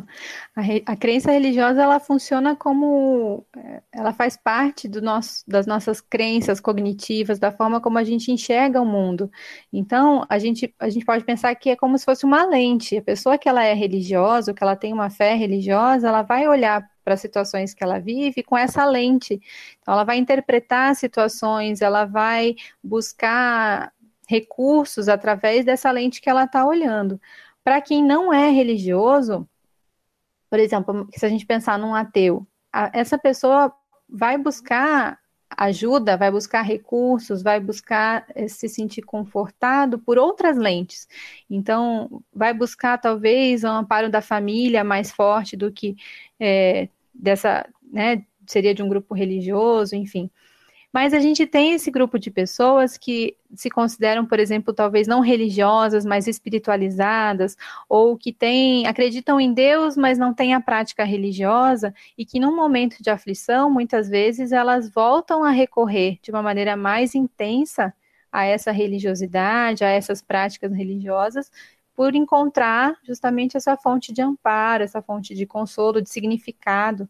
A, 0.56 0.62
a, 0.94 0.96
crença 0.96 1.32
religiosa 1.32 1.82
ela 1.82 2.00
funciona 2.00 2.56
como 2.56 3.46
é, 3.58 3.82
ela 3.92 4.14
faz 4.14 4.38
parte 4.38 4.88
do 4.88 5.02
nosso, 5.02 5.44
das 5.48 5.66
nossas 5.66 6.00
crenças 6.00 6.60
cognitivas, 6.60 7.40
da 7.40 7.52
forma 7.52 7.82
como 7.82 7.98
a 7.98 8.04
gente 8.04 8.32
enxerga 8.32 8.80
o 8.80 8.86
mundo. 8.86 9.30
Então, 9.74 10.26
a 10.30 10.38
gente, 10.40 10.74
a 10.80 10.90
gente 10.90 11.06
pode 11.06 11.26
pensar 11.26 11.54
que 11.56 11.72
é 11.72 11.76
como 11.76 11.98
se 11.98 12.06
fosse 12.06 12.26
uma 12.26 12.46
lente. 12.46 12.98
A 12.98 13.02
pessoa 13.02 13.38
que 13.38 13.50
ela 13.50 13.64
é 13.64 13.74
religiosa, 13.74 14.54
que 14.54 14.64
ela 14.64 14.76
tem 14.76 14.94
uma 14.94 15.10
fé 15.10 15.34
religiosa, 15.36 16.08
ela 16.08 16.22
vai 16.22 16.48
olhar 16.48 16.88
para 17.10 17.16
as 17.16 17.22
situações 17.22 17.74
que 17.74 17.84
ela 17.84 17.98
vive 17.98 18.44
com 18.44 18.56
essa 18.56 18.86
lente. 18.86 19.42
Então, 19.82 19.96
ela 19.96 20.04
vai 20.04 20.18
interpretar 20.18 20.96
situações, 20.96 21.82
ela 21.82 22.06
vai 22.06 22.56
buscar 22.84 23.92
recursos 24.28 25.10
através 25.10 25.66
dessa 25.66 25.90
lente 25.90 26.22
que 26.22 26.30
ela 26.30 26.44
está 26.44 26.64
olhando. 26.64 27.20
Para 27.64 27.82
quem 27.82 28.04
não 28.04 28.32
é 28.32 28.52
religioso, 28.52 29.50
por 30.52 30.60
exemplo, 30.60 31.10
se 31.16 31.26
a 31.26 31.30
gente 31.30 31.48
pensar 31.48 31.80
num 31.80 31.96
ateu, 31.96 32.46
a, 32.72 32.92
essa 32.94 33.18
pessoa 33.18 33.74
vai 34.08 34.38
buscar 34.38 35.18
ajuda, 35.58 36.16
vai 36.16 36.30
buscar 36.32 36.62
recursos, 36.62 37.42
vai 37.42 37.60
buscar 37.60 38.26
eh, 38.36 38.48
se 38.48 38.70
sentir 38.70 39.02
confortado 39.02 39.98
por 39.98 40.20
outras 40.20 40.58
lentes. 40.58 41.08
Então, 41.50 42.24
vai 42.32 42.54
buscar 42.54 43.00
talvez 43.00 43.64
um 43.64 43.70
amparo 43.70 44.10
da 44.12 44.22
família 44.22 44.84
mais 44.84 45.12
forte 45.12 45.58
do 45.58 45.72
que 45.72 45.96
é, 46.40 46.88
dessa, 47.14 47.68
né, 47.92 48.24
seria 48.48 48.74
de 48.74 48.84
um 48.84 48.90
grupo 48.90 49.14
religioso, 49.14 49.96
enfim. 49.96 50.30
Mas 50.92 51.14
a 51.14 51.20
gente 51.20 51.46
tem 51.46 51.74
esse 51.74 51.92
grupo 51.92 52.18
de 52.18 52.32
pessoas 52.32 52.98
que 52.98 53.38
se 53.54 53.70
consideram, 53.70 54.26
por 54.26 54.40
exemplo, 54.40 54.74
talvez 54.74 55.08
não 55.08 55.22
religiosas, 55.22 56.04
mas 56.04 56.28
espiritualizadas, 56.28 57.56
ou 57.88 58.18
que 58.18 58.34
têm, 58.34 58.88
acreditam 58.88 59.40
em 59.40 59.54
Deus, 59.54 59.96
mas 59.96 60.18
não 60.18 60.34
têm 60.34 60.56
a 60.56 60.62
prática 60.62 61.04
religiosa, 61.04 61.94
e 62.18 62.26
que 62.26 62.40
num 62.40 62.56
momento 62.56 63.04
de 63.04 63.10
aflição, 63.12 63.70
muitas 63.70 64.10
vezes 64.10 64.52
elas 64.52 64.90
voltam 64.90 65.44
a 65.44 65.52
recorrer 65.52 66.18
de 66.24 66.32
uma 66.32 66.42
maneira 66.42 66.76
mais 66.76 67.14
intensa 67.14 67.94
a 68.32 68.46
essa 68.46 68.72
religiosidade, 68.72 69.84
a 69.84 69.90
essas 69.90 70.22
práticas 70.24 70.72
religiosas, 70.74 71.52
por 72.00 72.16
encontrar 72.16 72.98
justamente 73.04 73.58
essa 73.58 73.76
fonte 73.76 74.14
de 74.14 74.22
amparo, 74.22 74.86
essa 74.86 75.02
fonte 75.02 75.36
de 75.36 75.46
consolo, 75.46 76.02
de 76.02 76.10
significado, 76.10 77.10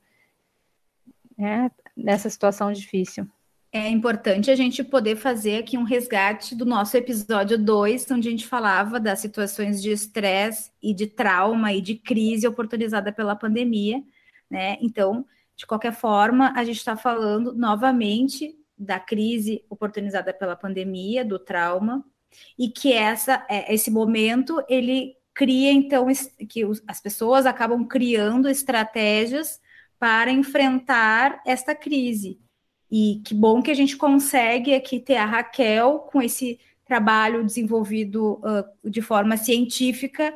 né, 1.38 1.70
nessa 1.96 2.28
situação 2.28 2.74
difícil 2.74 3.28
é 3.72 3.88
importante 3.88 4.50
a 4.50 4.56
gente 4.56 4.84
poder 4.84 5.16
fazer 5.16 5.58
aqui 5.58 5.78
um 5.78 5.84
resgate 5.84 6.56
do 6.56 6.66
nosso 6.66 6.98
episódio 6.98 7.56
2, 7.56 8.10
onde 8.10 8.28
a 8.28 8.32
gente 8.32 8.48
falava 8.48 9.00
das 9.00 9.20
situações 9.20 9.80
de 9.80 9.92
estresse 9.92 10.72
e 10.82 10.92
de 10.92 11.06
trauma 11.06 11.72
e 11.72 11.80
de 11.80 11.94
crise 11.94 12.48
oportunizada 12.48 13.12
pela 13.12 13.36
pandemia, 13.36 14.02
né? 14.50 14.76
Então, 14.82 15.24
de 15.56 15.68
qualquer 15.68 15.94
forma, 15.94 16.52
a 16.56 16.64
gente 16.64 16.78
está 16.78 16.98
falando 16.98 17.54
novamente 17.54 18.58
da 18.76 19.00
crise 19.00 19.64
oportunizada 19.70 20.34
pela 20.34 20.56
pandemia, 20.56 21.24
do 21.24 21.38
trauma, 21.38 22.04
e 22.58 22.70
que 22.70 22.94
essa, 22.94 23.46
é, 23.50 23.74
esse 23.74 23.90
momento 23.90 24.64
ele 24.68 25.16
cria 25.34 25.72
então 25.72 26.08
que 26.50 26.64
as 26.88 27.00
pessoas 27.00 27.46
acabam 27.46 27.86
criando 27.88 28.50
estratégias 28.50 29.60
para 29.98 30.32
enfrentar 30.32 31.42
esta 31.46 31.74
crise. 31.74 32.40
E 32.92 33.22
que 33.24 33.34
bom 33.34 33.62
que 33.62 33.72
a 33.72 33.76
gente 33.76 33.96
consegue 33.96 34.74
aqui 34.74 35.00
ter 35.00 35.16
a 35.16 35.26
Raquel 35.26 36.00
com 36.12 36.22
esse 36.22 36.60
trabalho 36.86 37.46
desenvolvido 37.46 38.42
uh, 38.44 38.90
de 38.90 39.02
forma 39.02 39.38
científica, 39.38 40.34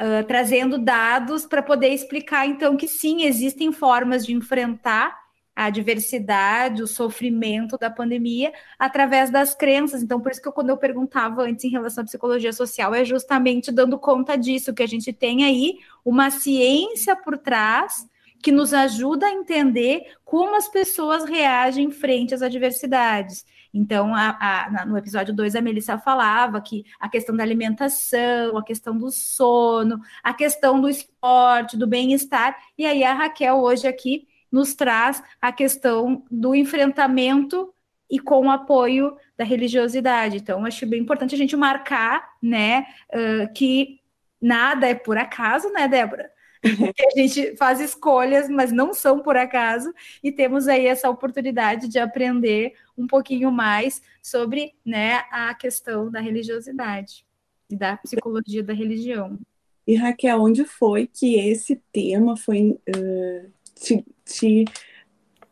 uh, 0.00 0.26
trazendo 0.26 0.76
dados 0.78 1.46
para 1.46 1.62
poder 1.62 1.88
explicar, 1.90 2.46
então, 2.46 2.76
que 2.76 2.88
sim, 2.88 3.22
existem 3.22 3.70
formas 3.70 4.26
de 4.26 4.34
enfrentar 4.34 5.21
a 5.54 5.70
diversidade, 5.70 6.82
o 6.82 6.86
sofrimento 6.86 7.76
da 7.76 7.90
pandemia 7.90 8.52
através 8.78 9.30
das 9.30 9.54
crenças. 9.54 10.02
Então, 10.02 10.20
por 10.20 10.32
isso 10.32 10.40
que 10.40 10.48
eu, 10.48 10.52
quando 10.52 10.70
eu 10.70 10.76
perguntava 10.76 11.42
antes 11.42 11.64
em 11.64 11.70
relação 11.70 12.02
à 12.02 12.04
psicologia 12.06 12.52
social, 12.52 12.94
é 12.94 13.04
justamente 13.04 13.70
dando 13.70 13.98
conta 13.98 14.36
disso, 14.36 14.74
que 14.74 14.82
a 14.82 14.88
gente 14.88 15.12
tem 15.12 15.44
aí 15.44 15.78
uma 16.04 16.30
ciência 16.30 17.14
por 17.14 17.36
trás 17.36 18.06
que 18.42 18.50
nos 18.50 18.74
ajuda 18.74 19.26
a 19.26 19.32
entender 19.32 20.14
como 20.24 20.56
as 20.56 20.68
pessoas 20.68 21.24
reagem 21.24 21.90
frente 21.90 22.34
às 22.34 22.42
adversidades. 22.42 23.44
Então, 23.72 24.14
a, 24.14 24.36
a, 24.40 24.84
no 24.84 24.98
episódio 24.98 25.32
2, 25.32 25.54
a 25.54 25.62
Melissa 25.62 25.96
falava 25.96 26.60
que 26.60 26.84
a 27.00 27.08
questão 27.08 27.34
da 27.34 27.42
alimentação, 27.42 28.58
a 28.58 28.64
questão 28.64 28.98
do 28.98 29.10
sono, 29.10 30.00
a 30.22 30.34
questão 30.34 30.80
do 30.80 30.88
esporte, 30.88 31.76
do 31.76 31.86
bem-estar, 31.86 32.54
e 32.76 32.84
aí 32.84 33.04
a 33.04 33.14
Raquel 33.14 33.56
hoje 33.58 33.86
aqui 33.86 34.26
nos 34.52 34.74
traz 34.74 35.22
a 35.40 35.50
questão 35.50 36.24
do 36.30 36.54
enfrentamento 36.54 37.72
e 38.10 38.18
com 38.18 38.46
o 38.46 38.50
apoio 38.50 39.16
da 39.38 39.44
religiosidade. 39.44 40.36
Então, 40.36 40.66
acho 40.66 40.86
bem 40.86 41.00
importante 41.00 41.34
a 41.34 41.38
gente 41.38 41.56
marcar, 41.56 42.34
né, 42.42 42.86
uh, 43.10 43.50
que 43.54 44.00
nada 44.38 44.86
é 44.86 44.94
por 44.94 45.16
acaso, 45.16 45.70
né, 45.70 45.88
Débora? 45.88 46.30
que 46.62 47.06
a 47.06 47.20
gente 47.20 47.56
faz 47.56 47.80
escolhas, 47.80 48.48
mas 48.48 48.70
não 48.70 48.92
são 48.92 49.20
por 49.20 49.36
acaso, 49.36 49.92
e 50.22 50.30
temos 50.30 50.68
aí 50.68 50.86
essa 50.86 51.08
oportunidade 51.08 51.88
de 51.88 51.98
aprender 51.98 52.74
um 52.96 53.06
pouquinho 53.06 53.50
mais 53.50 54.02
sobre 54.22 54.74
né, 54.84 55.22
a 55.30 55.54
questão 55.54 56.10
da 56.10 56.20
religiosidade 56.20 57.26
e 57.68 57.76
da 57.76 57.96
psicologia 57.96 58.62
da 58.62 58.74
religião. 58.74 59.38
E 59.86 59.96
Raquel, 59.96 60.40
onde 60.40 60.64
foi 60.64 61.08
que 61.12 61.34
esse 61.34 61.82
tema 61.90 62.36
foi 62.36 62.78
uh, 62.88 63.50
te, 63.82 64.04
te 64.24 64.64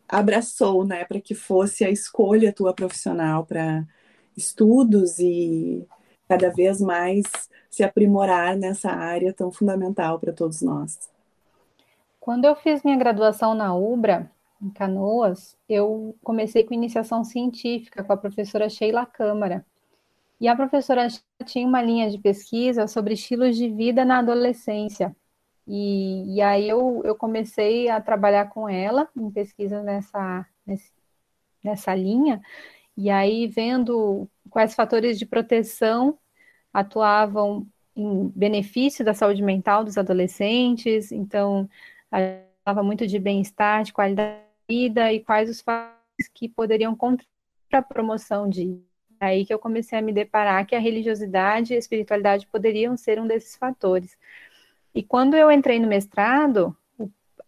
abraçou, 0.08 0.84
né, 0.84 1.04
para 1.04 1.20
que 1.20 1.34
fosse 1.34 1.84
a 1.84 1.90
escolha 1.90 2.52
tua 2.52 2.72
profissional 2.72 3.44
para 3.44 3.86
estudos 4.36 5.18
e 5.18 5.86
cada 6.28 6.50
vez 6.50 6.80
mais 6.80 7.24
se 7.68 7.82
aprimorar 7.82 8.56
nessa 8.56 8.90
área 8.90 9.32
tão 9.32 9.50
fundamental 9.50 10.18
para 10.18 10.32
todos 10.32 10.62
nós. 10.62 11.10
Quando 12.18 12.44
eu 12.44 12.54
fiz 12.54 12.82
minha 12.82 12.96
graduação 12.96 13.54
na 13.54 13.74
UBRA, 13.74 14.30
em 14.62 14.70
Canoas, 14.70 15.56
eu 15.68 16.14
comecei 16.22 16.62
com 16.64 16.74
iniciação 16.74 17.24
científica 17.24 18.04
com 18.04 18.12
a 18.12 18.16
professora 18.16 18.68
Sheila 18.68 19.06
Câmara. 19.06 19.64
E 20.40 20.46
a 20.48 20.56
professora 20.56 21.08
tinha 21.46 21.66
uma 21.66 21.82
linha 21.82 22.10
de 22.10 22.18
pesquisa 22.18 22.86
sobre 22.86 23.14
estilos 23.14 23.56
de 23.56 23.68
vida 23.68 24.04
na 24.04 24.18
adolescência. 24.18 25.16
E, 25.72 26.34
e 26.34 26.42
aí 26.42 26.68
eu, 26.68 27.00
eu 27.04 27.14
comecei 27.14 27.88
a 27.88 28.00
trabalhar 28.00 28.46
com 28.48 28.68
ela 28.68 29.08
em 29.16 29.30
pesquisa 29.30 29.80
nessa, 29.84 30.44
nessa 31.62 31.94
linha, 31.94 32.42
e 32.96 33.08
aí 33.08 33.46
vendo 33.46 34.28
quais 34.50 34.74
fatores 34.74 35.16
de 35.16 35.24
proteção 35.24 36.18
atuavam 36.74 37.64
em 37.94 38.28
benefício 38.34 39.04
da 39.04 39.14
saúde 39.14 39.42
mental 39.42 39.84
dos 39.84 39.96
adolescentes, 39.96 41.12
então 41.12 41.70
falava 42.64 42.82
muito 42.82 43.06
de 43.06 43.20
bem-estar, 43.20 43.84
de 43.84 43.92
qualidade 43.92 44.40
de 44.68 44.74
vida 44.74 45.12
e 45.12 45.20
quais 45.20 45.48
os 45.48 45.60
fatores 45.60 46.28
que 46.34 46.48
poderiam 46.48 46.96
contribuir 46.96 47.30
para 47.68 47.78
a 47.78 47.82
promoção 47.82 48.48
de 48.48 48.76
aí 49.20 49.46
que 49.46 49.54
eu 49.54 49.58
comecei 49.58 49.96
a 49.96 50.02
me 50.02 50.12
deparar 50.12 50.66
que 50.66 50.74
a 50.74 50.80
religiosidade 50.80 51.72
e 51.72 51.76
a 51.76 51.78
espiritualidade 51.78 52.46
poderiam 52.48 52.96
ser 52.96 53.20
um 53.20 53.26
desses 53.26 53.54
fatores. 53.54 54.16
E 54.94 55.02
quando 55.02 55.34
eu 55.34 55.50
entrei 55.50 55.78
no 55.78 55.86
mestrado, 55.86 56.76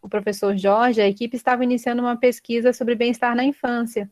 o, 0.01 0.09
professor 0.09 0.57
Jorge, 0.57 1.01
a 1.01 1.09
equipe 1.09 1.37
estava 1.37 1.65
iniciando 1.65 2.03
uma 2.03 2.17
pesquisa 2.17 2.73
sobre 2.73 2.95
bem-estar 2.95 3.35
na 3.35 3.45
infância. 3.45 4.11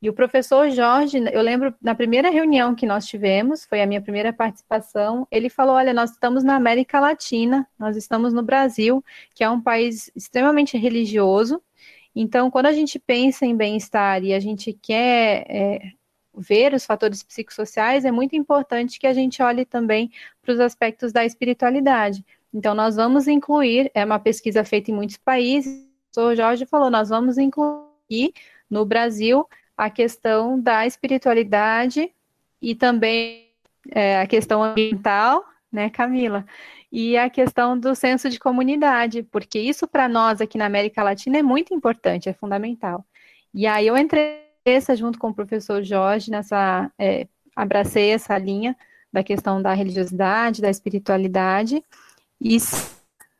E 0.00 0.10
o 0.10 0.12
professor 0.12 0.70
Jorge, 0.70 1.18
eu 1.32 1.40
lembro 1.40 1.74
na 1.80 1.94
primeira 1.94 2.30
reunião 2.30 2.74
que 2.74 2.86
nós 2.86 3.06
tivemos, 3.06 3.64
foi 3.64 3.80
a 3.80 3.86
minha 3.86 4.00
primeira 4.00 4.32
participação, 4.32 5.26
ele 5.30 5.48
falou: 5.48 5.74
Olha, 5.74 5.94
nós 5.94 6.10
estamos 6.10 6.44
na 6.44 6.54
América 6.54 7.00
Latina, 7.00 7.66
nós 7.78 7.96
estamos 7.96 8.32
no 8.32 8.42
Brasil, 8.42 9.02
que 9.34 9.42
é 9.42 9.48
um 9.48 9.60
país 9.60 10.10
extremamente 10.14 10.76
religioso. 10.76 11.62
Então, 12.14 12.50
quando 12.50 12.66
a 12.66 12.72
gente 12.72 12.98
pensa 12.98 13.46
em 13.46 13.56
bem-estar 13.56 14.22
e 14.22 14.34
a 14.34 14.40
gente 14.40 14.72
quer 14.72 15.44
é, 15.48 15.92
ver 16.36 16.74
os 16.74 16.84
fatores 16.84 17.22
psicossociais, 17.22 18.04
é 18.04 18.10
muito 18.10 18.36
importante 18.36 18.98
que 18.98 19.06
a 19.06 19.12
gente 19.12 19.42
olhe 19.42 19.64
também 19.64 20.10
para 20.42 20.52
os 20.52 20.60
aspectos 20.60 21.12
da 21.12 21.24
espiritualidade. 21.24 22.24
Então, 22.56 22.74
nós 22.74 22.96
vamos 22.96 23.28
incluir, 23.28 23.90
é 23.92 24.02
uma 24.02 24.18
pesquisa 24.18 24.64
feita 24.64 24.90
em 24.90 24.94
muitos 24.94 25.18
países, 25.18 25.74
o 25.74 26.14
professor 26.14 26.34
Jorge 26.34 26.64
falou, 26.64 26.88
nós 26.90 27.10
vamos 27.10 27.36
incluir 27.36 28.32
no 28.70 28.82
Brasil 28.86 29.46
a 29.76 29.90
questão 29.90 30.58
da 30.58 30.86
espiritualidade 30.86 32.10
e 32.62 32.74
também 32.74 33.50
é, 33.90 34.22
a 34.22 34.26
questão 34.26 34.64
ambiental, 34.64 35.44
né, 35.70 35.90
Camila? 35.90 36.46
E 36.90 37.18
a 37.18 37.28
questão 37.28 37.78
do 37.78 37.94
senso 37.94 38.30
de 38.30 38.38
comunidade, 38.38 39.22
porque 39.24 39.58
isso 39.58 39.86
para 39.86 40.08
nós 40.08 40.40
aqui 40.40 40.56
na 40.56 40.64
América 40.64 41.02
Latina 41.02 41.36
é 41.36 41.42
muito 41.42 41.74
importante, 41.74 42.30
é 42.30 42.32
fundamental. 42.32 43.04
E 43.52 43.66
aí 43.66 43.86
eu 43.86 43.98
entrei 43.98 44.46
essa 44.64 44.96
junto 44.96 45.18
com 45.18 45.28
o 45.28 45.34
professor 45.34 45.82
Jorge 45.82 46.30
nessa 46.30 46.90
é, 46.98 47.28
abracei 47.54 48.12
essa 48.12 48.38
linha 48.38 48.74
da 49.12 49.22
questão 49.22 49.60
da 49.60 49.74
religiosidade, 49.74 50.62
da 50.62 50.70
espiritualidade 50.70 51.84
e 52.40 52.56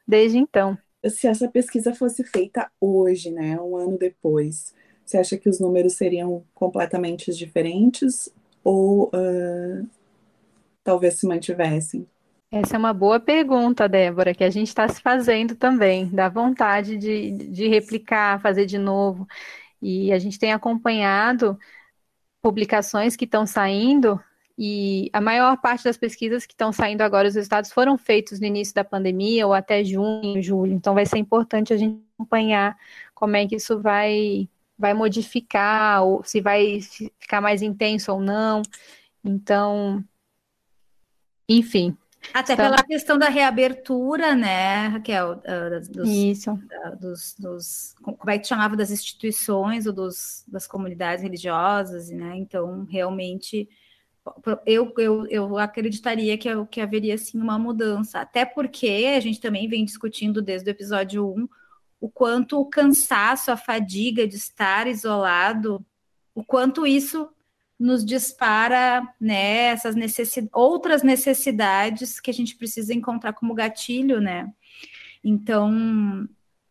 desde 0.07 0.39
então. 0.39 0.77
Se 1.05 1.27
essa 1.27 1.49
pesquisa 1.49 1.95
fosse 1.95 2.25
feita 2.25 2.71
hoje, 2.81 3.31
né, 3.31 3.61
um 3.61 3.77
ano 3.77 3.97
depois, 3.99 4.75
você 5.05 5.19
acha 5.19 5.37
que 5.37 5.49
os 5.49 5.61
números 5.61 5.95
seriam 5.95 6.45
completamente 6.55 7.33
diferentes 7.33 8.29
ou 8.65 9.09
uh, 9.09 9.89
talvez 10.83 11.15
se 11.15 11.27
mantivessem? 11.27 12.07
Essa 12.51 12.77
é 12.77 12.79
uma 12.79 12.93
boa 12.93 13.21
pergunta, 13.21 13.89
Débora, 13.89 14.35
que 14.35 14.45
a 14.45 14.51
gente 14.51 14.69
está 14.69 14.89
se 14.89 15.01
fazendo 15.01 15.55
também, 15.55 16.09
dá 16.09 16.29
vontade 16.29 16.97
de, 16.97 17.31
de 17.33 17.69
replicar, 17.69 18.41
fazer 18.41 18.67
de 18.67 18.79
novo. 18.79 19.27
E 19.81 20.13
a 20.13 20.19
gente 20.19 20.39
tem 20.39 20.53
acompanhado 20.53 21.59
publicações 22.41 23.17
que 23.17 23.25
estão 23.25 23.47
saindo 23.47 24.21
e 24.59 25.11
a 25.13 25.21
maior 25.21 25.57
parte 25.59 25.85
das 25.85 25.97
pesquisas 25.97 26.47
que 26.47 26.55
estão 26.55 26.73
saindo 26.73 27.03
agora, 27.03 27.29
os 27.29 27.35
resultados 27.35 27.71
foram 27.71 27.99
feitos 27.99 28.41
no 28.41 28.47
início 28.47 28.75
da 28.75 28.85
pandemia 28.85 29.47
ou 29.47 29.53
até 29.53 29.85
junho, 29.85 30.43
julho. 30.43 30.73
Então 30.73 30.95
vai 30.95 31.05
ser 31.05 31.19
importante 31.19 31.73
a 31.73 31.77
gente 31.77 32.03
acompanhar 32.15 32.77
como 33.15 33.37
é 33.37 33.47
que 33.47 33.57
isso 33.57 33.81
vai 33.81 34.49
vai 34.79 34.93
modificar, 34.93 36.05
ou 36.05 36.23
se 36.23 36.41
vai 36.41 36.81
ficar 37.19 37.41
mais 37.41 37.63
intenso 37.63 38.13
ou 38.13 38.21
não. 38.21 38.63
Então, 39.25 40.05
enfim. 41.49 41.97
Até 42.35 42.55
então, 42.55 42.67
pela 42.67 42.83
questão 42.83 43.19
da 43.19 43.29
reabertura, 43.29 44.35
né, 44.35 44.89
Raquel? 44.89 45.41
Ah, 45.47 45.81
dos, 45.91 46.09
Isso. 46.09 46.59
Dos, 47.01 47.35
dos, 47.39 47.95
como 48.03 48.31
é 48.31 48.39
que 48.39 48.47
chamava 48.47 48.77
das 48.77 48.91
instituições 48.91 49.87
ou 49.87 49.93
dos, 49.93 50.45
das 50.49 50.67
comunidades 50.67 51.23
religiosas, 51.23 52.11
né? 52.11 52.37
Então, 52.37 52.85
realmente, 52.85 53.69
eu, 54.65 54.93
eu, 54.99 55.27
eu 55.27 55.59
acreditaria 55.59 56.37
que, 56.37 56.49
que 56.67 56.81
haveria 56.81 57.17
sim 57.17 57.41
uma 57.41 57.59
mudança. 57.59 58.21
Até 58.21 58.45
porque 58.45 59.15
a 59.17 59.21
gente 59.21 59.41
também 59.41 59.69
vem 59.69 59.85
discutindo 59.85 60.43
desde 60.43 60.69
o 60.69 60.73
episódio 60.73 61.27
1 61.27 61.49
o 62.01 62.11
quanto 62.11 62.61
o 62.61 62.67
cansaço, 62.67 63.51
a 63.51 63.57
fadiga 63.57 64.27
de 64.27 64.37
estar 64.37 64.87
isolado, 64.87 65.85
o 66.35 66.45
quanto 66.45 66.87
isso 66.87 67.29
nos 67.79 68.05
dispara 68.05 69.03
né, 69.21 69.67
essas 69.67 69.95
necessidades, 69.95 70.51
outras 70.55 71.03
necessidades 71.03 72.21
que 72.21 72.31
a 72.31 72.35
gente 72.35 72.57
precisa 72.57 72.95
encontrar 72.95 73.33
como 73.33 73.55
gatilho, 73.55 74.21
né? 74.21 74.51
Então, 75.23 76.29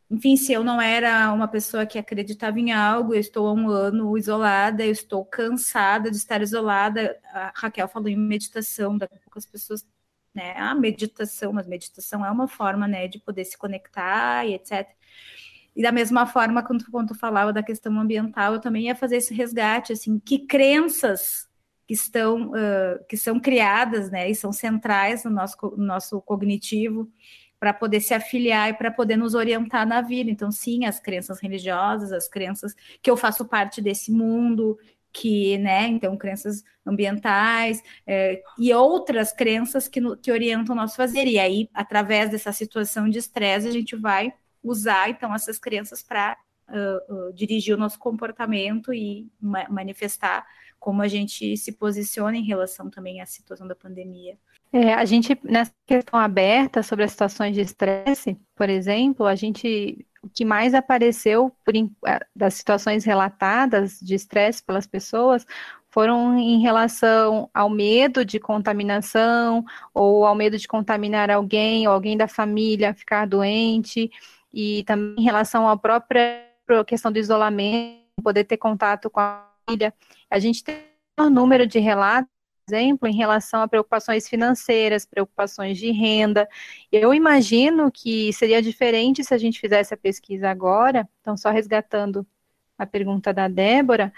enfim, 0.10 0.38
se 0.38 0.53
eu 0.53 0.64
não 0.64 0.80
era 0.80 1.32
uma 1.34 1.47
pessoa 1.47 1.86
que 1.86 1.97
acreditava 1.97 2.60
em 2.60 2.72
algo, 2.72 3.14
eu 3.14 3.20
estou 3.20 3.47
há 3.47 3.53
um 3.53 3.70
ano 3.70 4.18
isolada, 4.18 4.86
eu 4.86 4.91
estou 4.91 5.26
cansada 5.26 6.12
de 6.12 6.18
estar 6.18 6.41
isolada. 6.41 7.20
A 7.34 7.51
Raquel 7.56 7.88
falou 7.88 8.08
em 8.08 8.16
meditação, 8.16 8.97
daqui 8.97 9.16
a 9.16 9.20
pouco 9.20 9.39
as 9.39 9.45
pessoas, 9.47 9.86
né? 10.34 10.53
A 10.58 10.76
meditação, 10.76 11.51
mas 11.53 11.68
meditação 11.68 12.26
é 12.26 12.30
uma 12.32 12.47
forma, 12.47 12.88
né, 12.88 13.08
de 13.08 13.20
poder 13.20 13.45
se 13.45 13.58
conectar 13.58 14.45
e 14.45 14.53
etc. 14.53 14.88
E 15.76 15.82
da 15.82 15.91
mesma 15.91 16.26
forma, 16.28 16.64
quando, 16.64 16.86
quando 16.91 17.10
tu 17.10 17.16
falava 17.16 17.51
da 17.51 17.64
questão 17.64 17.99
ambiental, 17.99 18.53
eu 18.53 18.62
também 18.62 18.86
ia 18.86 18.95
fazer 18.95 19.18
esse 19.18 19.34
resgate, 19.34 19.91
assim, 19.93 20.20
que 20.20 20.39
crenças 20.39 21.47
que 21.88 21.93
estão, 21.93 22.51
uh, 22.51 23.06
que 23.10 23.18
são 23.18 23.39
criadas, 23.39 24.10
né, 24.10 24.30
e 24.30 24.36
são 24.36 24.51
centrais 24.53 25.24
no 25.26 25.32
nosso, 25.32 25.58
no 25.78 25.86
nosso 25.86 26.22
cognitivo, 26.22 27.12
para 27.60 27.74
poder 27.74 28.01
se 28.01 28.14
afiliar 28.14 28.70
e 28.70 28.74
para 28.74 28.91
poder 28.91 29.18
nos 29.18 29.34
orientar 29.34 29.88
na 29.88 30.01
vida. 30.01 30.30
Então, 30.30 30.51
sim, 30.51 30.86
as 30.86 30.99
crenças 30.99 31.39
religiosas, 31.39 32.12
as 32.12 32.28
crenças 32.28 32.76
que 33.01 33.10
eu 33.10 33.18
faço 33.18 33.45
parte 33.45 33.82
desse 33.82 34.12
mundo, 34.12 34.78
que, 35.12 35.58
né, 35.60 35.88
então, 35.88 36.18
crenças 36.18 36.64
ambientais 36.86 37.82
é, 38.06 38.41
e 38.60 38.74
outras 38.74 39.32
crenças 39.32 39.88
que, 39.88 40.01
no, 40.01 40.18
que 40.18 40.32
orientam 40.32 40.76
o 40.76 40.78
nosso 40.78 40.97
fazer. 40.97 41.26
E 41.26 41.39
aí, 41.39 41.70
através 41.74 42.30
dessa 42.30 42.51
situação 42.51 43.10
de 43.10 43.18
estresse, 43.18 43.68
a 43.68 43.72
gente 43.72 43.95
vai 43.95 44.34
usar 44.62 45.10
então 45.10 45.34
essas 45.34 45.58
crenças 45.58 46.03
para 46.03 46.38
uh, 46.68 47.14
uh, 47.30 47.34
dirigir 47.34 47.76
o 47.76 47.78
nosso 47.78 47.99
comportamento 47.99 48.93
e 48.93 49.30
ma 49.39 49.70
manifestar 49.70 50.45
como 50.80 51.01
a 51.01 51.08
gente 51.08 51.56
se 51.58 51.72
posiciona 51.72 52.36
em 52.38 52.43
relação 52.43 52.89
também 52.89 53.22
à 53.22 53.26
situação 53.26 53.68
da 53.68 53.76
pandemia. 53.76 54.38
É, 54.76 54.93
a 54.93 55.05
gente, 55.05 55.39
nessa 55.41 55.71
questão 55.88 56.19
aberta 56.19 56.84
sobre 56.84 57.05
as 57.05 57.11
situações 57.11 57.55
de 57.55 57.61
estresse, 57.61 58.38
por 58.53 58.69
exemplo, 58.69 59.26
a 59.26 59.34
gente, 59.34 60.05
o 60.21 60.28
que 60.28 60.43
mais 60.43 60.73
apareceu 60.73 61.49
por, 61.63 61.73
das 62.36 62.55
situações 62.55 63.05
relatadas 63.05 63.97
de 64.01 64.15
estresse 64.15 64.61
pelas 64.61 64.86
pessoas 64.86 65.45
foram 65.89 66.38
em 66.38 66.59
relação 66.59 67.49
ao 67.53 67.69
medo 67.69 68.26
de 68.26 68.38
contaminação, 68.38 69.63
ou 69.93 70.26
ao 70.26 70.36
medo 70.36 70.57
de 70.57 70.67
contaminar 70.67 71.32
alguém, 71.32 71.88
ou 71.88 71.93
alguém 71.93 72.17
da 72.17 72.28
família 72.28 72.93
ficar 72.93 73.26
doente, 73.26 74.11
e 74.53 74.84
também 74.84 75.15
em 75.19 75.23
relação 75.23 75.69
à 75.69 75.78
própria 75.78 76.43
questão 76.86 77.13
do 77.13 77.17
isolamento, 77.17 78.03
poder 78.21 78.43
ter 78.43 78.57
contato 78.57 79.09
com 79.09 79.21
a 79.21 79.47
família. 79.65 79.93
A 80.30 80.38
gente 80.38 80.61
tem 80.65 80.84
um 81.17 81.30
número 81.30 81.65
de 81.65 81.80
relatos, 81.80 82.34
exemplo, 82.68 83.07
em 83.07 83.16
relação 83.16 83.61
a 83.61 83.68
preocupações 83.68 84.28
financeiras, 84.28 85.05
preocupações 85.05 85.78
de 85.78 85.91
renda. 85.91 86.47
Eu 86.91 87.13
imagino 87.13 87.91
que 87.91 88.34
seria 88.34 88.61
diferente 88.61 89.24
se 89.24 89.34
a 89.34 89.38
gente 89.38 89.59
fizesse 89.59 89.93
a 89.93 89.97
pesquisa 89.97 90.49
agora, 90.49 91.07
então, 91.22 91.38
só 91.38 91.49
resgatando 91.51 92.26
a 92.78 92.86
pergunta 92.86 93.34
da 93.34 93.47
Débora, 93.47 94.11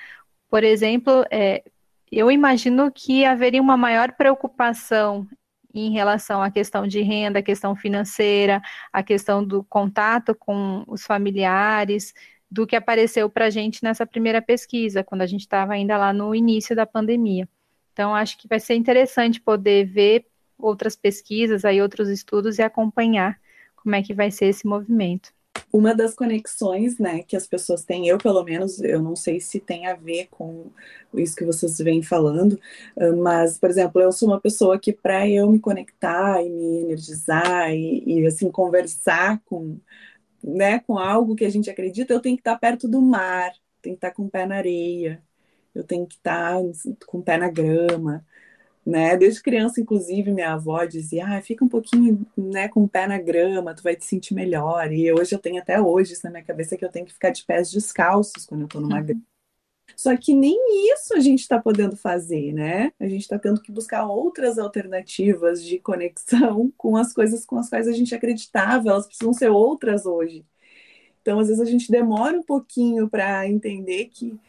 por 0.49 0.63
exemplo, 0.63 1.25
é, 1.29 1.63
eu 2.11 2.31
imagino 2.31 2.91
que 2.91 3.25
haveria 3.25 3.61
uma 3.61 3.77
maior 3.77 4.13
preocupação 4.13 5.27
em 5.73 5.91
relação 5.91 6.41
à 6.41 6.49
questão 6.49 6.87
de 6.87 7.01
renda, 7.01 7.39
a 7.39 7.43
questão 7.43 7.75
financeira, 7.75 8.61
a 8.91 9.03
questão 9.03 9.45
do 9.45 9.63
contato 9.65 10.33
com 10.33 10.83
os 10.87 11.03
familiares, 11.05 12.13
do 12.49 12.65
que 12.65 12.75
apareceu 12.75 13.29
para 13.29 13.45
a 13.45 13.49
gente 13.49 13.83
nessa 13.83 14.05
primeira 14.05 14.41
pesquisa, 14.41 15.03
quando 15.03 15.21
a 15.21 15.27
gente 15.27 15.41
estava 15.41 15.73
ainda 15.73 15.97
lá 15.97 16.13
no 16.13 16.33
início 16.33 16.75
da 16.75 16.85
pandemia. 16.85 17.47
Então, 17.97 18.13
acho 18.13 18.37
que 18.37 18.47
vai 18.47 18.59
ser 18.59 18.75
interessante 18.75 19.41
poder 19.41 19.85
ver 19.85 20.27
outras 20.55 20.95
pesquisas, 20.95 21.65
aí 21.65 21.81
outros 21.81 22.09
estudos 22.09 22.59
e 22.59 22.61
acompanhar 22.61 23.41
como 23.75 23.95
é 23.95 24.03
que 24.03 24.13
vai 24.13 24.29
ser 24.29 24.45
esse 24.45 24.67
movimento. 24.67 25.33
Uma 25.73 25.95
das 25.95 26.13
conexões, 26.13 26.99
né, 26.99 27.23
que 27.23 27.35
as 27.35 27.47
pessoas 27.47 27.83
têm, 27.83 28.07
eu 28.07 28.19
pelo 28.19 28.43
menos, 28.43 28.79
eu 28.83 29.01
não 29.01 29.15
sei 29.15 29.39
se 29.39 29.59
tem 29.59 29.87
a 29.87 29.95
ver 29.95 30.27
com 30.29 30.67
isso 31.15 31.35
que 31.35 31.43
vocês 31.43 31.75
vêm 31.79 32.03
falando, 32.03 32.59
mas, 33.17 33.57
por 33.57 33.67
exemplo, 33.67 33.99
eu 33.99 34.11
sou 34.11 34.29
uma 34.29 34.39
pessoa 34.39 34.77
que 34.77 34.93
para 34.93 35.27
eu 35.27 35.49
me 35.51 35.59
conectar 35.59 36.39
e 36.43 36.49
me 36.51 36.81
energizar 36.83 37.73
e, 37.73 38.03
e, 38.05 38.27
assim 38.27 38.51
conversar 38.51 39.41
com, 39.43 39.79
né, 40.43 40.81
com 40.81 40.99
algo 40.99 41.35
que 41.35 41.45
a 41.45 41.49
gente 41.49 41.67
acredita, 41.67 42.13
eu 42.13 42.19
tenho 42.19 42.37
que 42.37 42.41
estar 42.41 42.59
perto 42.59 42.87
do 42.87 43.01
mar, 43.01 43.51
tenho 43.81 43.95
que 43.95 44.05
estar 44.05 44.11
com 44.11 44.25
o 44.25 44.29
pé 44.29 44.45
na 44.45 44.57
areia, 44.57 45.19
eu 45.77 45.83
tenho 45.83 46.07
que 46.07 46.15
estar 46.15 46.55
com 47.05 47.19
o 47.19 47.23
pé 47.23 47.37
na 47.37 47.49
grama, 47.49 48.25
né? 48.85 49.17
Desde 49.17 49.41
criança, 49.43 49.81
inclusive, 49.81 50.31
minha 50.31 50.53
avó 50.53 50.83
dizia, 50.85 51.25
ah, 51.27 51.41
fica 51.41 51.63
um 51.63 51.67
pouquinho, 51.69 52.25
né, 52.37 52.67
com 52.69 52.83
o 52.83 52.89
pé 52.89 53.05
na 53.05 53.19
grama, 53.19 53.75
tu 53.75 53.83
vai 53.83 53.95
te 53.95 54.05
sentir 54.05 54.33
melhor. 54.33 54.91
E 54.91 55.11
hoje 55.11 55.35
eu 55.35 55.39
tenho 55.39 55.61
até 55.61 55.79
hoje 55.81 56.13
isso 56.13 56.25
na 56.25 56.31
minha 56.31 56.43
cabeça 56.43 56.77
que 56.77 56.85
eu 56.85 56.89
tenho 56.89 57.05
que 57.05 57.13
ficar 57.13 57.31
de 57.31 57.43
pés 57.45 57.71
descalços 57.71 58.45
quando 58.45 58.61
eu 58.61 58.67
tô 58.67 58.79
numa 58.79 59.01
grama. 59.01 59.21
Só 59.95 60.15
que 60.15 60.33
nem 60.33 60.55
isso 60.93 61.15
a 61.15 61.19
gente 61.19 61.41
está 61.41 61.59
podendo 61.59 61.95
fazer, 61.97 62.53
né? 62.53 62.91
A 62.99 63.07
gente 63.07 63.21
está 63.21 63.39
tendo 63.39 63.61
que 63.61 63.71
buscar 63.71 64.05
outras 64.05 64.59
alternativas 64.59 65.63
de 65.63 65.79
conexão 65.79 66.71
com 66.77 66.95
as 66.97 67.13
coisas 67.13 67.45
com 67.45 67.57
as 67.57 67.69
quais 67.69 67.87
a 67.87 67.91
gente 67.91 68.13
acreditava, 68.15 68.89
elas 68.89 69.07
precisam 69.07 69.33
ser 69.33 69.49
outras 69.49 70.05
hoje. 70.05 70.45
Então, 71.21 71.39
às 71.39 71.47
vezes, 71.47 71.61
a 71.61 71.69
gente 71.69 71.91
demora 71.91 72.37
um 72.37 72.43
pouquinho 72.43 73.09
para 73.09 73.47
entender 73.49 74.05
que 74.05 74.39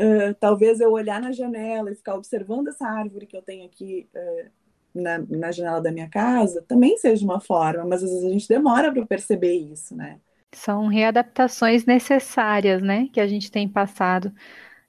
uh, 0.00 0.34
talvez 0.38 0.80
eu 0.80 0.92
olhar 0.92 1.20
na 1.20 1.32
janela 1.32 1.90
e 1.90 1.94
ficar 1.96 2.14
observando 2.14 2.68
essa 2.68 2.86
árvore 2.86 3.26
que 3.26 3.36
eu 3.36 3.42
tenho 3.42 3.66
aqui 3.66 4.08
uh, 4.14 4.50
na, 4.94 5.18
na 5.18 5.52
janela 5.52 5.80
da 5.80 5.92
minha 5.92 6.08
casa 6.08 6.64
também 6.66 6.96
seja 6.96 7.24
uma 7.24 7.40
forma, 7.40 7.84
mas 7.84 8.02
às 8.02 8.10
vezes 8.10 8.24
a 8.24 8.30
gente 8.30 8.48
demora 8.48 8.92
para 8.92 9.06
perceber 9.06 9.54
isso, 9.54 9.94
né? 9.94 10.18
São 10.54 10.86
readaptações 10.86 11.84
necessárias, 11.84 12.82
né, 12.82 13.08
que 13.12 13.20
a 13.20 13.26
gente 13.26 13.50
tem 13.50 13.68
passado. 13.68 14.32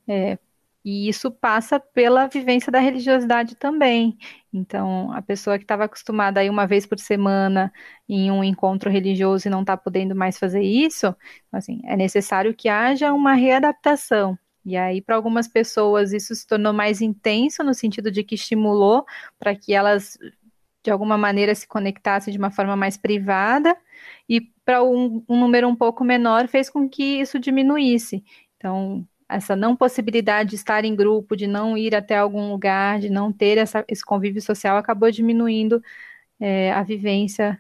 É, 0.08 0.38
e 0.86 1.10
isso 1.10 1.30
passa 1.30 1.80
pela 1.80 2.28
vivência 2.28 2.72
da 2.72 2.80
religiosidade 2.80 3.56
também. 3.56 4.18
Então, 4.54 5.12
a 5.12 5.22
pessoa 5.22 5.58
que 5.58 5.66
estava 5.66 5.84
acostumada 5.84 6.40
a 6.40 6.46
ir 6.46 6.50
uma 6.50 6.66
vez 6.66 6.86
por 6.86 6.98
semana 6.98 7.74
em 8.08 8.32
um 8.32 8.42
encontro 8.42 8.90
religioso 8.90 9.48
e 9.48 9.52
não 9.52 9.62
está 9.62 9.76
podendo 9.76 10.16
mais 10.16 10.40
fazer 10.40 10.62
isso, 10.62 11.14
assim, 11.52 11.82
é 11.84 11.98
necessário 11.98 12.56
que 12.56 12.70
haja 12.70 13.12
uma 13.12 13.34
readaptação. 13.34 14.40
E 14.68 14.76
aí, 14.76 15.02
para 15.02 15.16
algumas 15.16 15.48
pessoas, 15.48 16.12
isso 16.12 16.36
se 16.36 16.46
tornou 16.46 16.74
mais 16.74 17.00
intenso, 17.00 17.64
no 17.64 17.74
sentido 17.74 18.12
de 18.12 18.22
que 18.22 18.36
estimulou 18.36 19.06
para 19.40 19.56
que 19.56 19.74
elas, 19.74 20.20
de 20.84 20.92
alguma 20.92 21.18
maneira, 21.18 21.56
se 21.56 21.66
conectassem 21.66 22.34
de 22.34 22.38
uma 22.38 22.52
forma 22.52 22.76
mais 22.76 22.98
privada, 22.98 23.78
e 24.28 24.42
para 24.66 24.84
um, 24.84 25.24
um 25.30 25.40
número 25.40 25.70
um 25.70 25.76
pouco 25.76 26.04
menor, 26.04 26.50
fez 26.50 26.70
com 26.70 26.90
que 26.90 27.22
isso 27.22 27.40
diminuísse. 27.40 28.26
Então, 28.58 29.08
essa 29.30 29.56
não 29.56 29.74
possibilidade 29.74 30.50
de 30.50 30.56
estar 30.58 30.84
em 30.84 30.98
grupo, 30.98 31.38
de 31.38 31.48
não 31.48 31.78
ir 31.78 31.96
até 31.96 32.18
algum 32.18 32.52
lugar, 32.52 33.00
de 33.00 33.10
não 33.10 33.32
ter 33.32 33.58
essa, 33.58 33.86
esse 33.88 34.04
convívio 34.04 34.42
social, 34.42 34.76
acabou 34.76 35.10
diminuindo 35.10 35.82
é, 36.42 36.74
a 36.74 36.84
vivência 36.84 37.58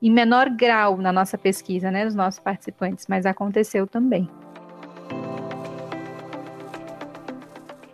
em 0.00 0.10
menor 0.10 0.48
grau 0.48 0.96
na 0.96 1.12
nossa 1.12 1.36
pesquisa, 1.36 1.90
né, 1.90 2.06
dos 2.06 2.14
nossos 2.14 2.40
participantes, 2.40 3.06
mas 3.06 3.26
aconteceu 3.26 3.86
também. 3.86 4.30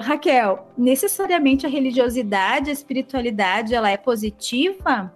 Raquel, 0.00 0.66
necessariamente 0.76 1.66
a 1.66 1.68
religiosidade, 1.68 2.70
a 2.70 2.72
espiritualidade, 2.72 3.74
ela 3.74 3.90
é 3.90 3.96
positiva? 3.96 5.12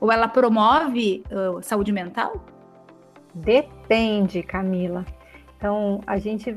Ou 0.00 0.12
ela 0.12 0.28
promove 0.28 1.24
uh, 1.30 1.62
saúde 1.62 1.92
mental? 1.92 2.44
Depende, 3.34 4.42
Camila. 4.42 5.04
Então, 5.56 6.00
a 6.06 6.18
gente 6.18 6.56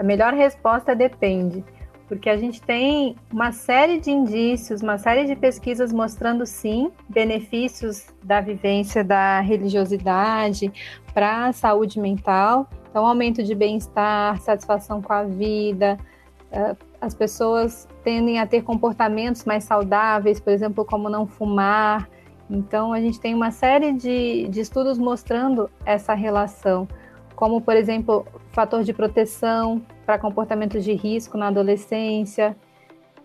a 0.00 0.02
melhor 0.02 0.32
resposta 0.32 0.92
é 0.92 0.94
depende, 0.94 1.62
porque 2.08 2.30
a 2.30 2.36
gente 2.38 2.62
tem 2.62 3.16
uma 3.30 3.52
série 3.52 4.00
de 4.00 4.10
indícios, 4.10 4.80
uma 4.80 4.96
série 4.96 5.26
de 5.26 5.36
pesquisas 5.36 5.92
mostrando 5.92 6.46
sim 6.46 6.90
benefícios 7.06 8.06
da 8.24 8.40
vivência 8.40 9.04
da 9.04 9.40
religiosidade 9.40 10.72
para 11.12 11.48
a 11.48 11.52
saúde 11.52 12.00
mental. 12.00 12.66
Então, 12.90 13.06
aumento 13.06 13.42
de 13.42 13.54
bem-estar, 13.54 14.40
satisfação 14.40 15.00
com 15.00 15.12
a 15.12 15.22
vida, 15.22 15.96
eh, 16.50 16.76
as 17.00 17.14
pessoas 17.14 17.88
tendem 18.02 18.40
a 18.40 18.46
ter 18.46 18.62
comportamentos 18.62 19.44
mais 19.44 19.64
saudáveis, 19.64 20.40
por 20.40 20.52
exemplo, 20.52 20.84
como 20.84 21.08
não 21.08 21.26
fumar. 21.26 22.08
Então, 22.50 22.92
a 22.92 23.00
gente 23.00 23.20
tem 23.20 23.32
uma 23.32 23.52
série 23.52 23.92
de, 23.92 24.48
de 24.48 24.60
estudos 24.60 24.98
mostrando 24.98 25.70
essa 25.86 26.14
relação 26.14 26.88
como, 27.40 27.58
por 27.62 27.74
exemplo, 27.74 28.26
fator 28.52 28.84
de 28.84 28.92
proteção 28.92 29.80
para 30.04 30.18
comportamentos 30.18 30.84
de 30.84 30.92
risco 30.92 31.38
na 31.38 31.46
adolescência. 31.46 32.54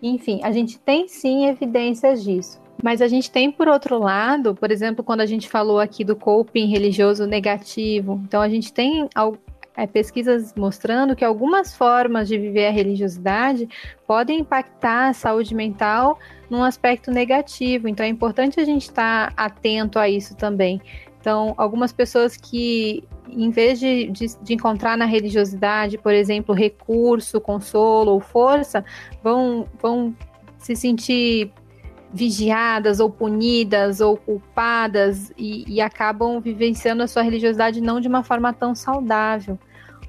Enfim, 0.02 0.40
a 0.42 0.50
gente 0.50 0.78
tem 0.78 1.06
sim 1.06 1.46
evidências 1.46 2.24
disso. 2.24 2.58
Mas 2.82 3.02
a 3.02 3.08
gente 3.08 3.30
tem, 3.30 3.50
por 3.50 3.68
outro 3.68 3.98
lado, 3.98 4.54
por 4.54 4.70
exemplo, 4.70 5.04
quando 5.04 5.20
a 5.20 5.26
gente 5.26 5.48
falou 5.48 5.78
aqui 5.78 6.02
do 6.02 6.16
coping 6.16 6.66
religioso 6.66 7.26
negativo, 7.26 8.20
então 8.24 8.40
a 8.40 8.48
gente 8.48 8.72
tem 8.72 9.06
é, 9.76 9.86
pesquisas 9.86 10.54
mostrando 10.56 11.14
que 11.14 11.24
algumas 11.24 11.76
formas 11.76 12.26
de 12.26 12.38
viver 12.38 12.66
a 12.66 12.70
religiosidade 12.70 13.68
podem 14.06 14.40
impactar 14.40 15.08
a 15.08 15.12
saúde 15.12 15.54
mental 15.54 16.18
num 16.48 16.62
aspecto 16.62 17.10
negativo. 17.10 17.86
Então 17.88 18.04
é 18.04 18.08
importante 18.08 18.58
a 18.58 18.64
gente 18.64 18.82
estar 18.82 19.32
atento 19.36 19.98
a 19.98 20.08
isso 20.08 20.34
também. 20.34 20.80
Então, 21.20 21.54
algumas 21.56 21.92
pessoas 21.92 22.36
que, 22.36 23.02
em 23.28 23.50
vez 23.50 23.80
de, 23.80 24.06
de, 24.12 24.26
de, 24.40 24.54
encontrar 24.54 24.96
na 24.96 25.06
religiosidade, 25.06 25.98
por 25.98 26.14
exemplo, 26.14 26.54
recurso, 26.54 27.40
consolo 27.40 28.12
ou 28.12 28.20
força, 28.20 28.84
vão, 29.24 29.66
vão 29.82 30.14
se 30.56 30.76
sentir 30.76 31.52
vigiadas 32.12 33.00
ou 33.00 33.10
punidas 33.10 34.00
ou 34.00 34.16
culpadas 34.16 35.32
e, 35.36 35.64
e 35.66 35.80
acabam 35.80 36.40
vivenciando 36.40 37.02
a 37.02 37.08
sua 37.08 37.22
religiosidade 37.22 37.80
não 37.80 38.00
de 38.00 38.06
uma 38.06 38.22
forma 38.22 38.52
tão 38.52 38.72
saudável. 38.72 39.58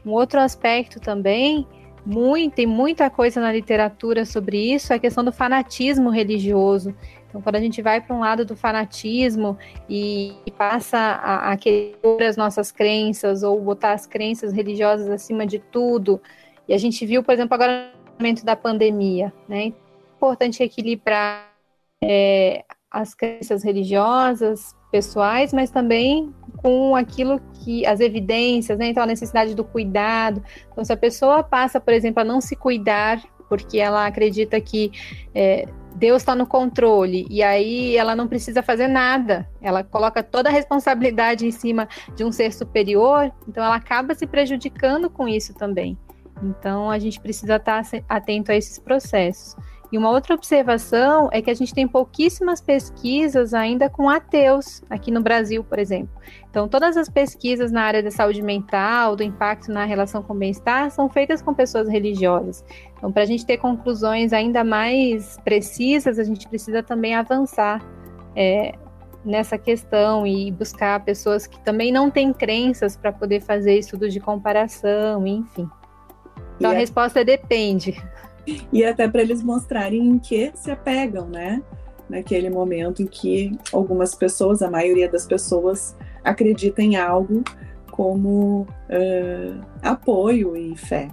Um 0.08 0.12
outro 0.12 0.40
aspecto 0.40 1.00
também 1.00 1.68
muito, 2.06 2.56
tem 2.56 2.66
muita 2.66 3.10
coisa 3.10 3.42
na 3.42 3.52
literatura 3.52 4.26
sobre 4.26 4.74
isso, 4.74 4.94
é 4.94 4.96
a 4.96 5.00
questão 5.00 5.26
do 5.26 5.32
fanatismo 5.34 6.10
religioso. 6.10 6.96
Então, 7.28 7.42
quando 7.42 7.58
a 7.58 7.60
gente 7.60 7.82
vai 7.82 8.00
para 8.00 8.16
um 8.16 8.20
lado 8.22 8.46
do 8.46 8.56
fanatismo 8.56 9.58
e, 9.90 10.34
passa 10.58 10.98
a, 10.98 11.52
a 11.52 11.58
querer 11.58 12.24
as 12.26 12.38
nossas 12.38 12.72
crenças 12.72 13.44
ou 13.44 13.60
botar 13.60 13.92
as 13.92 14.06
crenças 14.06 14.54
religiosas 14.54 15.10
acima 15.10 15.46
de 15.46 15.60
tudo, 15.60 16.22
e 16.66 16.74
a 16.74 16.78
gente 16.78 17.06
viu, 17.06 17.22
por 17.22 17.34
exemplo, 17.34 17.54
agora 17.54 17.92
no 18.06 18.14
momento 18.18 18.46
da 18.46 18.56
pandemia, 18.56 19.34
né? 19.48 19.64
É 19.66 19.74
importante 20.16 20.64
equilibrar 20.64 21.52
é, 22.02 22.64
as 22.90 23.14
crenças 23.14 23.64
religiosas, 23.64 24.74
pessoais, 24.90 25.52
mas 25.52 25.70
também 25.70 26.34
com 26.68 26.98
aquilo 26.98 27.40
que 27.64 27.86
as 27.86 28.02
evidências, 28.02 28.78
né? 28.78 28.88
Então 28.88 29.02
a 29.02 29.06
necessidade 29.06 29.56
do 29.56 29.64
cuidado. 29.64 30.44
Então 30.70 30.84
se 30.84 30.92
a 30.92 30.98
pessoa 30.98 31.42
passa, 31.42 31.80
por 31.80 31.94
exemplo, 31.94 32.22
a 32.22 32.26
não 32.26 32.42
se 32.42 32.58
cuidar 32.58 33.24
porque 33.48 33.80
ela 33.80 34.06
acredita 34.06 34.60
que 34.60 34.92
é, 35.34 35.66
Deus 35.96 36.22
está 36.24 36.36
no 36.36 36.46
controle 36.46 37.26
e 37.30 37.42
aí 37.42 37.96
ela 37.96 38.18
não 38.18 38.28
precisa 38.28 38.62
fazer 38.62 38.90
nada. 38.90 39.50
Ela 39.62 39.82
coloca 39.82 40.22
toda 40.22 40.50
a 40.50 40.52
responsabilidade 40.52 41.48
em 41.48 41.52
cima 41.52 41.88
de 42.18 42.26
um 42.26 42.34
ser 42.34 42.52
superior, 42.52 43.32
então 43.48 43.64
ela 43.64 43.78
acaba 43.78 44.14
se 44.14 44.28
prejudicando 44.28 45.10
com 45.10 45.26
isso 45.26 45.54
também. 45.54 45.98
Então 46.44 46.92
a 46.92 47.00
gente 47.00 47.18
precisa 47.22 47.56
estar 47.56 47.82
atento 48.10 48.52
a 48.52 48.56
esses 48.56 48.78
processos. 48.78 49.56
E 49.92 49.98
uma 49.98 50.10
outra 50.10 50.36
observação 50.36 51.30
é 51.32 51.42
que 51.42 51.50
a 51.50 51.54
gente 51.54 51.74
tem 51.74 51.88
pouquíssimas 51.88 52.60
pesquisas 52.60 53.54
ainda 53.54 53.90
com 53.90 54.10
ateus 54.10 54.82
aqui 54.90 55.12
no 55.12 55.22
Brasil, 55.22 55.64
por 55.64 55.80
exemplo. 55.80 56.10
Então, 56.50 56.68
todas 56.68 56.98
as 56.98 57.08
pesquisas 57.08 57.72
na 57.72 57.84
área 57.84 58.04
da 58.04 58.12
saúde 58.12 58.42
mental, 58.42 59.16
do 59.16 59.24
impacto 59.24 59.72
na 59.72 59.86
relação 59.86 60.22
com 60.22 60.34
o 60.34 60.38
bem-estar, 60.38 60.92
são 60.92 61.10
feitas 61.10 61.42
com 61.42 61.54
pessoas 61.54 61.88
religiosas. 61.88 62.66
Então, 62.98 63.12
para 63.12 63.24
a 63.24 63.26
gente 63.26 63.46
ter 63.46 63.58
conclusões 63.58 64.34
ainda 64.34 64.64
mais 64.64 65.38
precisas, 65.46 66.20
a 66.20 66.24
gente 66.24 66.48
precisa 66.50 66.84
também 66.84 67.16
avançar 67.16 67.82
é, 68.36 68.74
nessa 69.24 69.58
questão 69.58 70.28
e 70.28 70.52
buscar 70.52 71.00
pessoas 71.06 71.48
que 71.48 71.60
também 71.62 71.94
não 71.94 72.12
têm 72.12 72.34
crenças 72.34 72.98
para 72.98 73.14
poder 73.14 73.42
fazer 73.42 73.78
estudos 73.78 74.12
de 74.12 74.20
comparação, 74.20 75.26
enfim. 75.26 75.70
Então, 76.58 76.72
a 76.72 76.74
é 76.74 76.78
resposta 76.78 77.22
é 77.22 77.24
depende 77.24 77.96
e 78.72 78.86
até 78.86 79.08
para 79.08 79.22
eles 79.22 79.44
mostrarem 79.44 80.08
em 80.08 80.20
que 80.20 80.52
se 80.56 80.72
apegam, 80.72 81.28
né? 81.28 81.62
Naquele 82.10 82.50
momento 82.50 83.02
em 83.02 83.08
que 83.08 83.58
algumas 83.74 84.16
pessoas, 84.16 84.62
a 84.62 84.72
maioria 84.72 85.10
das 85.10 85.26
pessoas, 85.26 85.96
acreditam 86.24 86.86
em 86.86 86.96
algo 86.96 87.44
como 87.92 88.62
uh, 88.62 89.66
apoio 89.82 90.56
e 90.56 90.78
fé. 90.78 91.10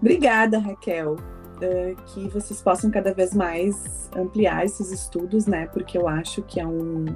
Obrigada, 0.00 0.58
Raquel. 0.58 1.16
Uh, 1.54 1.96
que 2.06 2.28
vocês 2.28 2.60
possam 2.60 2.90
cada 2.90 3.14
vez 3.14 3.32
mais 3.32 4.10
ampliar 4.14 4.64
esses 4.64 4.92
estudos, 4.92 5.46
né? 5.46 5.66
Porque 5.72 5.96
eu 5.96 6.06
acho 6.06 6.42
que 6.42 6.60
é 6.60 6.66
um, 6.66 7.06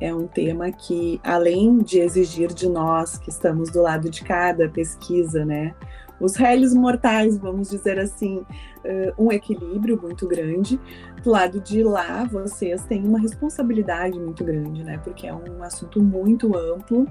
é 0.00 0.14
um 0.14 0.26
tema 0.26 0.70
que, 0.70 1.20
além 1.24 1.78
de 1.78 2.00
exigir 2.00 2.52
de 2.52 2.68
nós 2.68 3.16
que 3.16 3.30
estamos 3.30 3.70
do 3.70 3.80
lado 3.80 4.10
de 4.10 4.22
cada 4.22 4.68
pesquisa, 4.68 5.44
né? 5.44 5.74
Os 6.20 6.36
réis 6.36 6.74
mortais, 6.74 7.38
vamos 7.38 7.68
dizer 7.70 7.98
assim, 7.98 8.38
uh, 8.38 9.24
um 9.24 9.30
equilíbrio 9.32 10.00
muito 10.00 10.26
grande. 10.26 10.80
Do 11.22 11.30
lado 11.30 11.60
de 11.60 11.82
lá, 11.82 12.24
vocês 12.24 12.84
têm 12.84 13.04
uma 13.04 13.18
responsabilidade 13.18 14.18
muito 14.18 14.44
grande, 14.44 14.84
né? 14.84 14.98
Porque 15.02 15.26
é 15.26 15.34
um 15.34 15.62
assunto 15.62 16.02
muito 16.02 16.56
amplo 16.56 17.06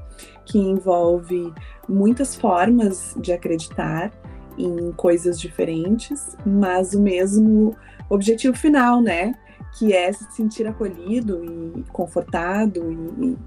que 0.45 0.57
envolve 0.57 1.53
muitas 1.87 2.35
formas 2.35 3.15
de 3.19 3.31
acreditar 3.31 4.11
em 4.57 4.91
coisas 4.93 5.39
diferentes, 5.39 6.35
mas 6.45 6.93
o 6.93 7.01
mesmo 7.01 7.75
objetivo 8.09 8.55
final, 8.55 9.01
né? 9.01 9.33
Que 9.77 9.93
é 9.93 10.11
se 10.11 10.23
sentir 10.31 10.65
acolhido 10.65 11.43
e 11.43 11.83
confortado 11.91 12.91
e 12.91 13.37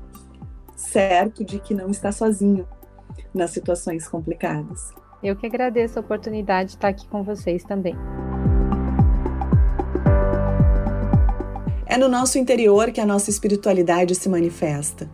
certo 0.76 1.44
de 1.44 1.59
que 1.59 1.74
não 1.74 1.90
está 1.90 2.12
sozinho 2.12 2.66
nas 3.35 3.51
situações 3.51 4.06
complicadas. 4.06 4.93
Eu 5.23 5.35
que 5.35 5.47
agradeço 5.47 5.99
a 5.99 6.01
oportunidade 6.01 6.70
de 6.70 6.77
estar 6.77 6.89
aqui 6.89 7.07
com 7.09 7.24
vocês 7.24 7.65
também. 7.65 7.97
É 11.85 11.97
no 11.97 12.09
nosso 12.09 12.39
interior 12.39 12.93
que 12.93 13.01
a 13.01 13.07
nossa 13.07 13.28
espiritualidade 13.28 14.15
se 14.15 14.28
manifesta. 14.28 15.11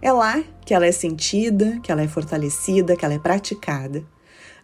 É 0.00 0.12
lá 0.12 0.44
que 0.64 0.72
ela 0.72 0.86
é 0.86 0.92
sentida, 0.92 1.80
que 1.82 1.90
ela 1.90 2.02
é 2.02 2.06
fortalecida, 2.06 2.94
que 2.94 3.04
ela 3.04 3.14
é 3.14 3.18
praticada. 3.18 4.04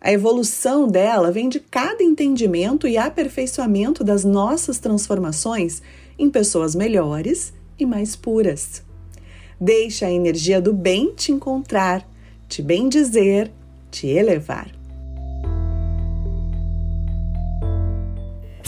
A 0.01 0.13
evolução 0.13 0.87
dela 0.87 1.33
vem 1.33 1.49
de 1.49 1.59
cada 1.59 2.03
entendimento 2.03 2.87
e 2.87 2.97
aperfeiçoamento 2.97 4.05
das 4.05 4.25
nossas 4.25 4.79
transformações 4.79 5.83
em 6.17 6.31
pessoas 6.31 6.75
melhores 6.75 7.53
e 7.79 7.85
mais 7.85 8.15
puras. 8.15 8.83
Deixa 9.61 10.07
a 10.07 10.13
energia 10.13 10.61
do 10.61 10.73
bem 10.73 11.15
te 11.15 11.33
encontrar, 11.33 12.07
te 12.47 12.63
bendizer, 12.63 13.51
te 13.91 14.07
elevar. 14.07 14.84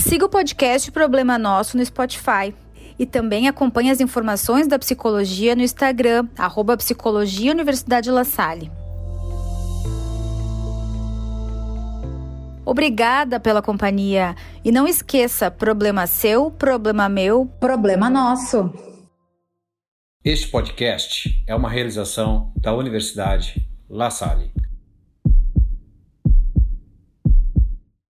Siga 0.06 0.24
o 0.24 0.28
podcast 0.28 0.92
Problema 0.92 1.36
Nosso 1.36 1.76
no 1.76 1.84
Spotify 1.84 2.54
e 2.96 3.04
também 3.04 3.48
acompanhe 3.48 3.90
as 3.90 4.00
informações 4.00 4.68
da 4.68 4.78
psicologia 4.78 5.56
no 5.56 5.62
Instagram, 5.62 6.28
arroba 6.38 6.76
Psicologia 6.76 7.50
Universidade 7.50 8.08
La 8.08 8.22
Salle. 8.22 8.70
Obrigada 12.64 13.40
pela 13.40 13.60
companhia. 13.60 14.36
E 14.64 14.70
não 14.70 14.86
esqueça: 14.86 15.50
problema 15.50 16.06
seu, 16.06 16.52
problema 16.52 17.08
meu, 17.08 17.44
problema 17.58 18.08
nosso. 18.08 18.72
Este 20.24 20.46
podcast 20.46 21.44
é 21.48 21.54
uma 21.54 21.68
realização 21.68 22.52
da 22.56 22.72
Universidade 22.72 23.68
La 23.90 24.10
Salle. 24.10 24.52